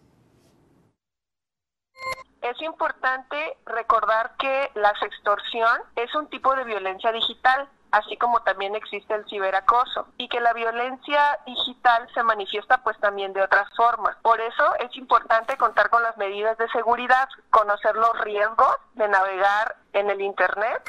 Es 2.42 2.62
importante 2.62 3.58
recordar 3.66 4.36
que 4.38 4.72
la 4.76 4.94
sextorsión 5.00 5.82
es 5.96 6.14
un 6.16 6.28
tipo 6.30 6.56
de 6.56 6.64
violencia 6.64 7.12
digital, 7.12 7.68
así 7.92 8.16
como 8.16 8.42
también 8.44 8.76
existe 8.76 9.14
el 9.14 9.26
ciberacoso, 9.30 10.08
y 10.18 10.30
que 10.30 10.40
la 10.40 10.54
violencia 10.54 11.40
digital 11.46 12.08
se 12.14 12.24
manifiesta 12.24 12.82
pues 12.82 12.98
también 13.00 13.34
de 13.34 13.42
otras 13.42 13.68
formas. 13.76 14.16
Por 14.22 14.40
eso 14.40 14.76
es 14.80 14.96
importante 14.96 15.58
contar 15.58 15.90
con 15.90 16.02
las 16.02 16.16
medidas 16.18 16.58
de 16.58 16.70
seguridad, 16.70 17.28
conocer 17.50 17.96
los 17.96 18.18
riesgos 18.22 18.76
de 18.94 19.08
navegar 19.10 19.76
en 19.92 20.10
el 20.10 20.22
Internet 20.22 20.82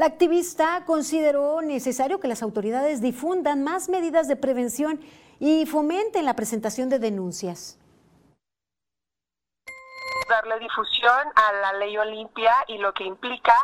la 0.00 0.06
activista 0.06 0.84
consideró 0.86 1.60
necesario 1.60 2.20
que 2.20 2.28
las 2.28 2.42
autoridades 2.42 3.02
difundan 3.02 3.62
más 3.62 3.90
medidas 3.90 4.28
de 4.28 4.36
prevención 4.36 4.98
y 5.40 5.64
fomenten 5.64 6.26
la 6.26 6.34
presentación 6.34 6.90
de 6.90 6.98
denuncias. 6.98 7.78
Darle 10.28 10.60
difusión 10.60 11.32
a 11.34 11.52
la 11.54 11.72
ley 11.72 11.96
Olimpia 11.96 12.54
y 12.68 12.78
lo 12.78 12.92
que 12.92 13.04
implica, 13.04 13.54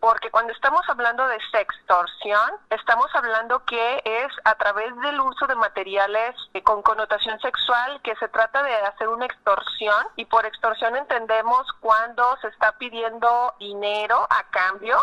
porque 0.00 0.30
cuando 0.30 0.52
estamos 0.52 0.80
hablando 0.88 1.26
de 1.26 1.36
sextorsión, 1.50 2.52
estamos 2.70 3.08
hablando 3.14 3.64
que 3.64 4.02
es 4.04 4.32
a 4.44 4.54
través 4.54 4.96
del 5.00 5.20
uso 5.20 5.46
de 5.46 5.56
materiales 5.56 6.34
con 6.62 6.80
connotación 6.82 7.38
sexual 7.40 8.00
que 8.02 8.14
se 8.16 8.28
trata 8.28 8.62
de 8.62 8.74
hacer 8.76 9.08
una 9.08 9.26
extorsión 9.26 10.06
y 10.14 10.24
por 10.26 10.46
extorsión 10.46 10.96
entendemos 10.96 11.66
cuando 11.80 12.36
se 12.40 12.48
está 12.48 12.72
pidiendo 12.78 13.54
dinero 13.58 14.26
a 14.30 14.44
cambio 14.50 14.96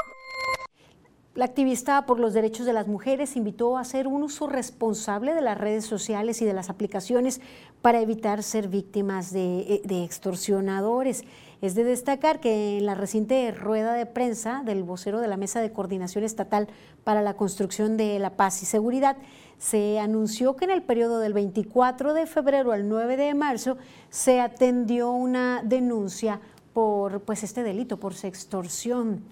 la 1.35 1.45
activista 1.45 2.05
por 2.05 2.19
los 2.19 2.33
derechos 2.33 2.67
de 2.67 2.73
las 2.73 2.87
mujeres 2.87 3.35
invitó 3.35 3.77
a 3.77 3.81
hacer 3.81 4.07
un 4.07 4.21
uso 4.21 4.47
responsable 4.47 5.33
de 5.33 5.41
las 5.41 5.57
redes 5.57 5.83
sociales 5.83 6.41
y 6.43 6.45
de 6.45 6.53
las 6.53 6.69
aplicaciones 6.69 7.41
para 7.81 8.01
evitar 8.01 8.43
ser 8.43 8.67
víctimas 8.67 9.33
de, 9.33 9.81
eh, 9.83 10.03
extorsionadores. 10.03 11.23
Es 11.61 11.73
de 11.73 11.85
destacar 11.85 12.39
que 12.39 12.77
en 12.77 12.85
la 12.85 12.93
reciente 12.93 13.51
rueda 13.51 13.93
de 13.93 14.05
prensa 14.05 14.61
del 14.63 14.83
vocero 14.83 15.21
de 15.21 15.27
la 15.27 15.37
Mesa 15.37 15.59
de 15.59 15.71
Coordinación 15.71 16.23
Estatal 16.23 16.67
para 17.03 17.23
la 17.23 17.33
Construcción 17.33 17.97
de 17.97 18.19
la 18.19 18.31
Paz 18.31 18.61
y 18.61 18.67
Seguridad, 18.67 19.17
se 19.57 19.97
anunció 19.97 20.55
que 20.55 20.65
en 20.65 20.71
el 20.71 20.83
periodo 20.83 21.19
del 21.19 21.33
24 21.33 22.13
de 22.13 22.27
febrero 22.27 22.73
al 22.73 22.87
9 22.87 23.17
de 23.17 23.33
marzo 23.33 23.77
se 24.09 24.39
atendió 24.39 25.11
una 25.11 25.63
denuncia 25.63 26.41
por 26.73 27.21
pues, 27.21 27.43
este 27.43 27.63
delito, 27.63 27.97
por 27.97 28.13
sextorsión. 28.13 29.23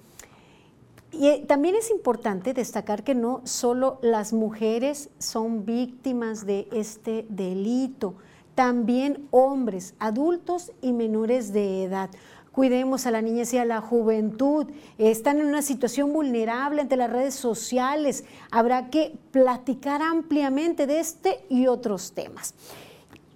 Y 1.11 1.27
eh, 1.27 1.43
también 1.45 1.75
es 1.75 1.91
importante 1.91 2.53
destacar 2.53 3.03
que 3.03 3.15
no 3.15 3.41
solo 3.43 3.99
las 4.01 4.31
mujeres 4.31 5.09
son 5.19 5.65
víctimas 5.65 6.45
de 6.45 6.67
este 6.71 7.25
delito, 7.29 8.15
también 8.55 9.27
hombres, 9.31 9.93
adultos 9.99 10.71
y 10.81 10.93
menores 10.93 11.51
de 11.51 11.83
edad. 11.83 12.09
Cuidemos 12.51 13.05
a 13.05 13.11
la 13.11 13.21
niñez 13.21 13.53
y 13.53 13.57
a 13.57 13.65
la 13.65 13.79
juventud. 13.79 14.67
Están 14.97 15.39
en 15.39 15.47
una 15.47 15.61
situación 15.61 16.11
vulnerable 16.11 16.81
ante 16.81 16.97
las 16.97 17.09
redes 17.09 17.33
sociales. 17.33 18.25
Habrá 18.51 18.89
que 18.89 19.17
platicar 19.31 20.01
ampliamente 20.01 20.85
de 20.85 20.99
este 20.99 21.45
y 21.49 21.67
otros 21.67 22.11
temas. 22.11 22.53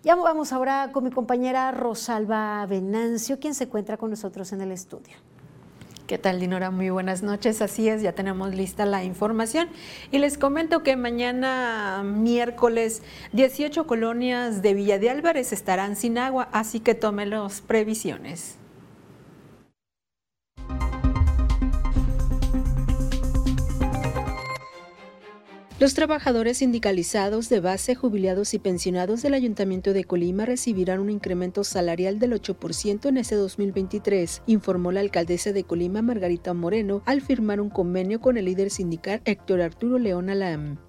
Ya 0.04 0.16
vamos 0.16 0.52
ahora 0.52 0.92
con 0.92 1.06
mi 1.06 1.12
compañera 1.12 1.72
Rosalba 1.72 2.66
Venancio, 2.68 3.40
quien 3.40 3.56
se 3.56 3.64
encuentra 3.64 3.98
con 3.98 4.10
nosotros 4.10 4.52
en 4.52 4.62
el 4.62 4.72
estudio. 4.72 5.16
¿Qué 6.08 6.20
tal, 6.20 6.40
Dinora? 6.40 6.70
Muy 6.70 6.92
buenas 6.92 7.24
noches. 7.24 7.64
Así 7.64 7.90
es, 7.90 8.04
ya 8.04 8.14
tenemos 8.14 8.54
lista 8.54 8.86
la 8.86 9.04
información. 9.04 9.70
Y 10.12 10.20
les 10.20 10.38
comento 10.38 10.84
que 10.84 10.96
mañana, 10.96 12.04
miércoles, 12.06 13.02
18 13.34 13.88
colonias 13.88 14.62
de 14.62 14.76
Villa 14.76 15.00
de 15.00 15.10
Álvarez 15.10 15.52
estarán 15.52 15.96
sin 15.96 16.20
agua, 16.20 16.48
así 16.52 16.80
que 16.80 16.94
tómelos 16.94 17.62
previsiones. 17.62 18.60
Los 25.86 25.94
trabajadores 25.94 26.58
sindicalizados 26.58 27.48
de 27.48 27.60
base, 27.60 27.94
jubilados 27.94 28.56
y 28.56 28.58
pensionados 28.58 29.22
del 29.22 29.36
Ayuntamiento 29.36 29.94
de 29.94 30.04
Colima 30.04 30.44
recibirán 30.44 31.00
un 31.00 31.12
incremento 31.12 31.64
salarial 31.64 32.18
del 32.18 32.34
8% 32.34 33.08
en 33.08 33.18
este 33.18 33.36
2023, 33.36 34.42
informó 34.48 34.92
la 34.92 35.02
alcaldesa 35.02 35.52
de 35.52 35.64
Colima, 35.64 36.02
Margarita 36.02 36.56
Moreno, 36.56 37.04
al 37.06 37.22
firmar 37.22 37.62
un 37.62 37.70
convenio 37.70 38.20
con 38.20 38.36
el 38.38 38.46
líder 38.46 38.72
sindical 38.72 39.22
Héctor 39.26 39.62
Arturo 39.62 40.00
León 40.00 40.32
Alam. 40.32 40.80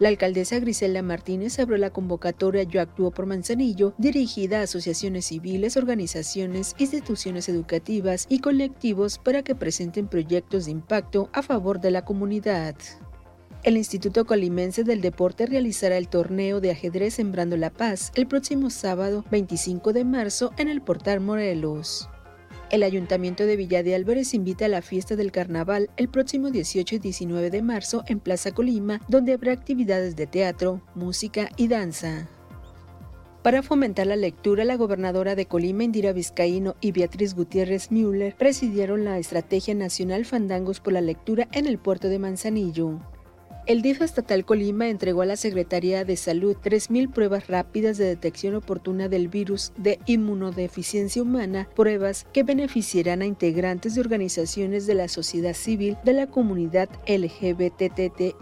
La 0.00 0.08
alcaldesa 0.08 0.58
Griselda 0.58 1.02
Martínez 1.02 1.60
abrió 1.60 1.78
la 1.78 1.90
convocatoria 1.90 2.64
Yo 2.64 2.80
Actúo 2.80 3.12
por 3.12 3.26
Manzanillo, 3.26 3.94
dirigida 3.98 4.58
a 4.58 4.62
asociaciones 4.62 5.26
civiles, 5.26 5.76
organizaciones, 5.76 6.74
instituciones 6.78 7.48
educativas 7.48 8.26
y 8.28 8.40
colectivos 8.40 9.16
para 9.16 9.44
que 9.44 9.54
presenten 9.54 10.08
proyectos 10.08 10.64
de 10.64 10.72
impacto 10.72 11.30
a 11.32 11.42
favor 11.42 11.80
de 11.80 11.92
la 11.92 12.04
comunidad. 12.04 12.74
El 13.64 13.78
Instituto 13.78 14.26
Colimense 14.26 14.84
del 14.84 15.00
Deporte 15.00 15.46
realizará 15.46 15.96
el 15.96 16.08
torneo 16.08 16.60
de 16.60 16.70
ajedrez 16.70 17.14
Sembrando 17.14 17.56
la 17.56 17.70
Paz 17.70 18.12
el 18.14 18.26
próximo 18.26 18.68
sábado 18.68 19.24
25 19.30 19.94
de 19.94 20.04
marzo 20.04 20.52
en 20.58 20.68
el 20.68 20.82
Portal 20.82 21.20
Morelos. 21.20 22.10
El 22.70 22.82
Ayuntamiento 22.82 23.46
de 23.46 23.56
Villa 23.56 23.82
de 23.82 23.94
Álvarez 23.94 24.34
invita 24.34 24.66
a 24.66 24.68
la 24.68 24.82
fiesta 24.82 25.16
del 25.16 25.32
carnaval 25.32 25.88
el 25.96 26.10
próximo 26.10 26.50
18 26.50 26.96
y 26.96 26.98
19 26.98 27.48
de 27.48 27.62
marzo 27.62 28.04
en 28.06 28.20
Plaza 28.20 28.52
Colima, 28.52 29.00
donde 29.08 29.32
habrá 29.32 29.52
actividades 29.52 30.14
de 30.14 30.26
teatro, 30.26 30.82
música 30.94 31.48
y 31.56 31.68
danza. 31.68 32.28
Para 33.42 33.62
fomentar 33.62 34.06
la 34.06 34.16
lectura, 34.16 34.66
la 34.66 34.76
gobernadora 34.76 35.36
de 35.36 35.46
Colima, 35.46 35.84
Indira 35.84 36.12
Vizcaíno, 36.12 36.76
y 36.82 36.92
Beatriz 36.92 37.34
Gutiérrez 37.34 37.90
Müller 37.90 38.36
presidieron 38.36 39.06
la 39.06 39.18
Estrategia 39.18 39.74
Nacional 39.74 40.26
Fandangos 40.26 40.80
por 40.80 40.92
la 40.92 41.00
Lectura 41.00 41.48
en 41.52 41.66
el 41.66 41.78
puerto 41.78 42.08
de 42.08 42.18
Manzanillo. 42.18 43.00
El 43.66 43.80
DIF 43.80 44.02
estatal 44.02 44.44
Colima 44.44 44.90
entregó 44.90 45.22
a 45.22 45.26
la 45.26 45.36
Secretaría 45.36 46.04
de 46.04 46.18
Salud 46.18 46.54
3.000 46.62 47.10
pruebas 47.10 47.46
rápidas 47.46 47.96
de 47.96 48.04
detección 48.04 48.54
oportuna 48.56 49.08
del 49.08 49.28
virus 49.28 49.72
de 49.78 50.00
inmunodeficiencia 50.04 51.22
humana, 51.22 51.66
pruebas 51.74 52.26
que 52.34 52.42
beneficiarán 52.42 53.22
a 53.22 53.26
integrantes 53.26 53.94
de 53.94 54.02
organizaciones 54.02 54.86
de 54.86 54.94
la 54.94 55.08
sociedad 55.08 55.54
civil 55.54 55.96
de 56.04 56.12
la 56.12 56.26
comunidad 56.26 56.90
LGBTTIQ. 57.08 58.34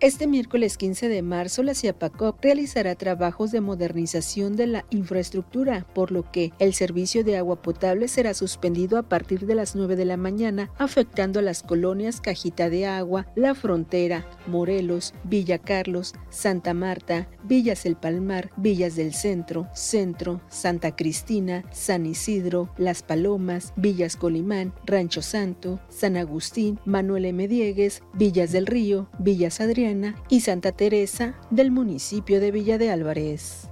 Este 0.00 0.28
miércoles 0.28 0.78
15 0.78 1.08
de 1.08 1.22
marzo, 1.22 1.64
la 1.64 1.74
CIAPACOP 1.74 2.40
realizará 2.40 2.94
trabajos 2.94 3.50
de 3.50 3.60
modernización 3.60 4.54
de 4.54 4.68
la 4.68 4.84
infraestructura, 4.90 5.88
por 5.92 6.12
lo 6.12 6.30
que 6.30 6.52
el 6.60 6.72
servicio 6.72 7.24
de 7.24 7.36
agua 7.36 7.62
potable 7.62 8.06
será 8.06 8.32
suspendido 8.32 8.96
a 8.96 9.02
partir 9.02 9.44
de 9.44 9.56
las 9.56 9.74
9 9.74 9.96
de 9.96 10.04
la 10.04 10.16
mañana, 10.16 10.70
afectando 10.78 11.40
a 11.40 11.42
las 11.42 11.64
colonias 11.64 12.20
Cajita 12.20 12.70
de 12.70 12.86
Agua, 12.86 13.26
La 13.34 13.56
Frontera, 13.56 14.24
Morelos, 14.46 15.14
Villa 15.24 15.58
Carlos, 15.58 16.14
Santa 16.30 16.74
Marta, 16.74 17.28
Villas 17.42 17.84
El 17.84 17.96
Palmar, 17.96 18.52
Villas 18.56 18.94
del 18.94 19.12
Centro, 19.12 19.66
Centro, 19.74 20.40
Santa 20.48 20.94
Cristina, 20.94 21.64
San 21.72 22.06
Isidro, 22.06 22.72
Las 22.78 23.02
Palomas, 23.02 23.72
Villas 23.74 24.14
Colimán, 24.14 24.72
Rancho 24.86 25.22
Santo, 25.22 25.80
San 25.88 26.16
Agustín, 26.16 26.78
Manuel 26.84 27.24
M. 27.24 27.48
Diegues, 27.48 28.04
Villas 28.14 28.52
del 28.52 28.66
Río, 28.66 29.10
Villas 29.18 29.60
Adrián, 29.60 29.87
y 30.28 30.40
Santa 30.40 30.72
Teresa 30.72 31.34
del 31.50 31.70
municipio 31.70 32.40
de 32.40 32.50
Villa 32.50 32.78
de 32.78 32.90
Álvarez. 32.90 33.68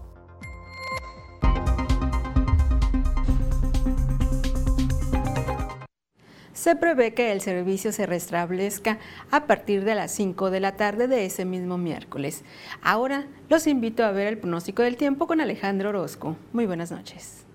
Se 6.53 6.75
prevé 6.75 7.15
que 7.15 7.31
el 7.31 7.41
servicio 7.41 7.93
se 7.93 8.07
restablezca 8.07 8.99
a 9.31 9.47
partir 9.47 9.85
de 9.85 9.95
las 9.95 10.11
5 10.13 10.51
de 10.51 10.61
la 10.61 10.77
tarde 10.77 11.07
de 11.07 11.25
ese 11.25 11.45
mismo 11.45 11.79
miércoles. 11.79 12.45
Ahora 12.83 13.27
los 13.49 13.67
invito 13.67 14.05
a 14.05 14.11
ver 14.11 14.27
el 14.27 14.39
pronóstico 14.39 14.83
del 14.83 14.97
tiempo 14.97 15.27
con 15.27 15.41
Alejandro 15.41 15.91
Orozco. 15.91 16.37
Muy 16.53 16.67
buenas 16.67 16.91
noches. 16.91 17.46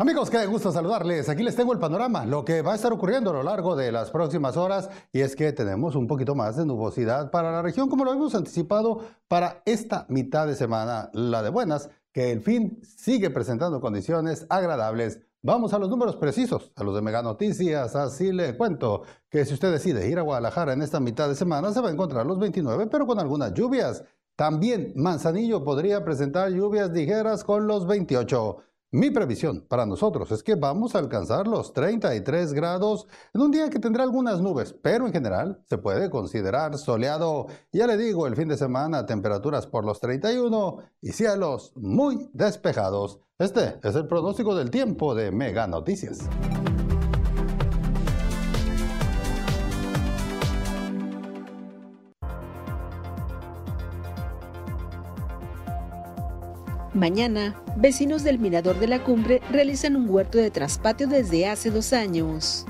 Amigos, 0.00 0.30
qué 0.30 0.46
gusto 0.46 0.70
saludarles. 0.70 1.28
Aquí 1.28 1.42
les 1.42 1.56
tengo 1.56 1.72
el 1.72 1.80
panorama, 1.80 2.24
lo 2.24 2.44
que 2.44 2.62
va 2.62 2.70
a 2.70 2.76
estar 2.76 2.92
ocurriendo 2.92 3.30
a 3.30 3.32
lo 3.32 3.42
largo 3.42 3.74
de 3.74 3.90
las 3.90 4.12
próximas 4.12 4.56
horas 4.56 4.88
y 5.12 5.22
es 5.22 5.34
que 5.34 5.52
tenemos 5.52 5.96
un 5.96 6.06
poquito 6.06 6.36
más 6.36 6.54
de 6.54 6.64
nubosidad 6.64 7.32
para 7.32 7.50
la 7.50 7.62
región 7.62 7.88
como 7.88 8.04
lo 8.04 8.12
hemos 8.12 8.32
anticipado 8.36 9.00
para 9.26 9.60
esta 9.64 10.06
mitad 10.08 10.46
de 10.46 10.54
semana, 10.54 11.10
la 11.14 11.42
de 11.42 11.50
buenas, 11.50 11.90
que 12.12 12.30
el 12.30 12.42
fin 12.42 12.80
sigue 12.84 13.30
presentando 13.30 13.80
condiciones 13.80 14.46
agradables. 14.50 15.18
Vamos 15.42 15.72
a 15.72 15.80
los 15.80 15.90
números 15.90 16.14
precisos, 16.14 16.70
a 16.76 16.84
los 16.84 16.94
de 16.94 17.02
Mega 17.02 17.22
Noticias, 17.22 17.96
así 17.96 18.30
le 18.30 18.56
cuento 18.56 19.02
que 19.28 19.44
si 19.44 19.54
usted 19.54 19.72
decide 19.72 20.08
ir 20.08 20.20
a 20.20 20.22
Guadalajara 20.22 20.74
en 20.74 20.82
esta 20.82 21.00
mitad 21.00 21.28
de 21.28 21.34
semana 21.34 21.72
se 21.72 21.80
va 21.80 21.88
a 21.88 21.92
encontrar 21.92 22.24
los 22.24 22.38
29, 22.38 22.86
pero 22.86 23.04
con 23.04 23.18
algunas 23.18 23.52
lluvias. 23.52 24.04
También 24.36 24.92
Manzanillo 24.94 25.64
podría 25.64 26.04
presentar 26.04 26.52
lluvias 26.52 26.90
ligeras 26.90 27.42
con 27.42 27.66
los 27.66 27.88
28. 27.88 28.58
Mi 28.90 29.10
previsión 29.10 29.66
para 29.68 29.84
nosotros 29.84 30.32
es 30.32 30.42
que 30.42 30.54
vamos 30.54 30.94
a 30.94 30.98
alcanzar 30.98 31.46
los 31.46 31.74
33 31.74 32.54
grados 32.54 33.06
en 33.34 33.42
un 33.42 33.50
día 33.50 33.68
que 33.68 33.78
tendrá 33.78 34.02
algunas 34.02 34.40
nubes, 34.40 34.72
pero 34.72 35.06
en 35.06 35.12
general 35.12 35.62
se 35.66 35.76
puede 35.76 36.08
considerar 36.08 36.78
soleado. 36.78 37.48
Ya 37.70 37.86
le 37.86 37.98
digo, 37.98 38.26
el 38.26 38.34
fin 38.34 38.48
de 38.48 38.56
semana 38.56 39.04
temperaturas 39.04 39.66
por 39.66 39.84
los 39.84 40.00
31 40.00 40.78
y 41.02 41.12
cielos 41.12 41.72
muy 41.76 42.30
despejados. 42.32 43.20
Este 43.38 43.78
es 43.82 43.94
el 43.94 44.06
pronóstico 44.06 44.54
del 44.54 44.70
tiempo 44.70 45.14
de 45.14 45.32
Mega 45.32 45.66
Noticias. 45.66 46.20
Mañana, 56.98 57.54
vecinos 57.76 58.24
del 58.24 58.40
Mirador 58.40 58.80
de 58.80 58.88
la 58.88 59.04
Cumbre 59.04 59.40
realizan 59.52 59.94
un 59.94 60.10
huerto 60.10 60.36
de 60.36 60.50
traspatio 60.50 61.06
desde 61.06 61.46
hace 61.46 61.70
dos 61.70 61.92
años. 61.92 62.66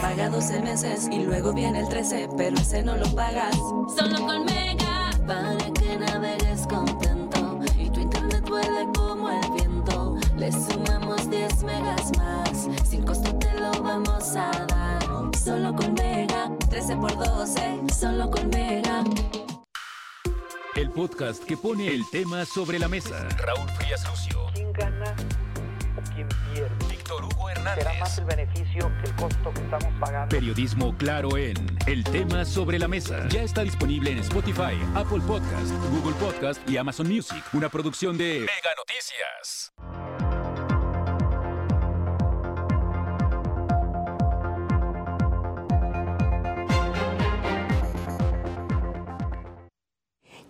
Paga 0.00 0.28
12 0.28 0.60
meses 0.60 1.08
y 1.10 1.24
luego 1.24 1.52
viene 1.52 1.80
el 1.80 1.88
13, 1.88 2.28
pero 2.36 2.56
ese 2.56 2.84
no 2.84 2.96
lo 2.96 3.12
pagas. 3.16 3.56
Solo 3.96 4.24
con 4.24 4.44
Mega, 4.44 5.10
para 5.26 5.56
que 5.74 5.96
navegues 5.96 6.64
contento 6.68 7.21
megas 11.62 12.16
más. 12.18 12.68
Sin 12.88 13.04
costo 13.04 13.36
te 13.38 13.52
lo 13.60 13.70
vamos 13.82 14.36
a 14.36 14.50
dar. 14.66 15.02
Solo 15.36 15.74
con 15.74 15.94
Mega. 15.94 16.50
13 16.70 16.96
por 16.96 17.16
12. 17.16 17.80
Solo 17.92 18.30
con 18.30 18.48
Mega. 18.50 19.04
El 20.74 20.90
podcast 20.90 21.44
que 21.44 21.56
pone 21.56 21.88
el 21.88 22.08
tema 22.10 22.44
sobre 22.44 22.78
la 22.78 22.88
mesa. 22.88 23.28
Raúl 23.38 23.68
Frías 23.70 24.08
Lucio. 24.08 24.46
¿Quién 24.54 24.72
gana 24.72 25.14
o 25.98 26.14
quién 26.14 26.28
pierde? 26.52 26.86
Víctor 26.88 27.24
Hugo 27.24 27.50
Hernández. 27.50 27.84
Será 27.84 28.00
más 28.00 28.18
el 28.18 28.24
beneficio 28.24 28.92
que 29.02 29.10
el 29.10 29.16
costo 29.16 29.52
que 29.52 29.60
estamos 29.60 30.00
pagando. 30.00 30.28
Periodismo 30.34 30.96
claro 30.96 31.36
en 31.36 31.76
El 31.86 32.04
tema 32.04 32.44
sobre 32.44 32.78
la 32.78 32.88
mesa. 32.88 33.28
Ya 33.28 33.42
está 33.42 33.62
disponible 33.62 34.12
en 34.12 34.18
Spotify, 34.20 34.78
Apple 34.94 35.20
Podcast, 35.26 35.70
Google 35.90 36.14
Podcast 36.14 36.68
y 36.68 36.76
Amazon 36.78 37.06
Music. 37.08 37.44
Una 37.52 37.68
producción 37.68 38.16
de 38.16 38.40
Mega 38.40 38.74
Noticias. 38.76 39.72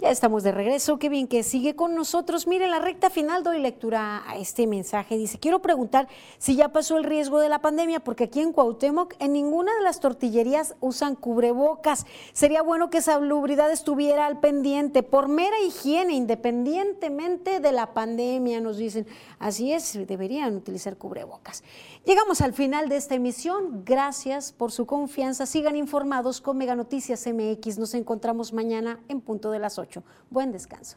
Ya 0.03 0.11
estamos 0.11 0.43
de 0.43 0.51
regreso, 0.51 0.99
qué 0.99 1.09
bien 1.09 1.29
que 1.29 1.45
sigue 1.45 1.77
con 1.77 1.95
nosotros. 1.95 2.49
Mire, 2.49 2.67
la 2.67 2.81
recta 2.81 3.09
final 3.09 3.45
doy 3.45 3.61
lectura 3.61 4.29
a 4.29 4.37
este 4.37 4.67
mensaje. 4.67 5.17
Dice, 5.17 5.39
quiero 5.39 5.63
preguntar 5.63 6.09
si 6.39 6.57
ya 6.57 6.71
pasó 6.71 6.97
el 6.97 7.05
riesgo 7.05 7.39
de 7.39 7.49
la 7.49 7.61
pandemia, 7.61 8.01
porque 8.01 8.25
aquí 8.25 8.41
en 8.41 8.53
Cuauhtémoc 8.53 9.15
en 9.21 9.33
ninguna 9.33 9.73
de 9.77 9.83
las 9.83 10.01
tortillerías 10.01 10.75
usan 10.81 11.15
cubrebocas. 11.15 12.05
Sería 12.33 12.63
bueno 12.63 12.91
que 12.91 13.01
salubridad 13.01 13.71
estuviera 13.71 14.27
al 14.27 14.41
pendiente 14.41 15.05
por 15.05 15.29
mera 15.29 15.61
higiene, 15.65 16.15
independientemente 16.15 17.61
de 17.61 17.71
la 17.71 17.95
pandemia, 17.95 18.61
nos 18.61 18.79
dicen. 18.79 19.07
Así 19.39 19.73
es, 19.73 19.97
deberían 20.09 20.57
utilizar 20.57 20.97
cubrebocas. 20.97 21.63
Llegamos 22.05 22.41
al 22.41 22.53
final 22.53 22.89
de 22.89 22.97
esta 22.97 23.15
emisión. 23.15 23.85
Gracias 23.85 24.53
por 24.53 24.73
su 24.73 24.87
confianza. 24.87 25.47
Sigan 25.47 25.77
informados 25.77 26.41
con 26.41 26.59
Mega 26.59 26.75
Noticias 26.75 27.27
MX. 27.27 27.79
Nos 27.79 27.95
encontramos 27.95 28.53
mañana 28.53 28.99
en 29.09 29.21
punto 29.21 29.53
de 29.53 29.61
las 29.61 29.79
8. 29.79 30.03
Buen 30.29 30.51
descanso. 30.51 30.97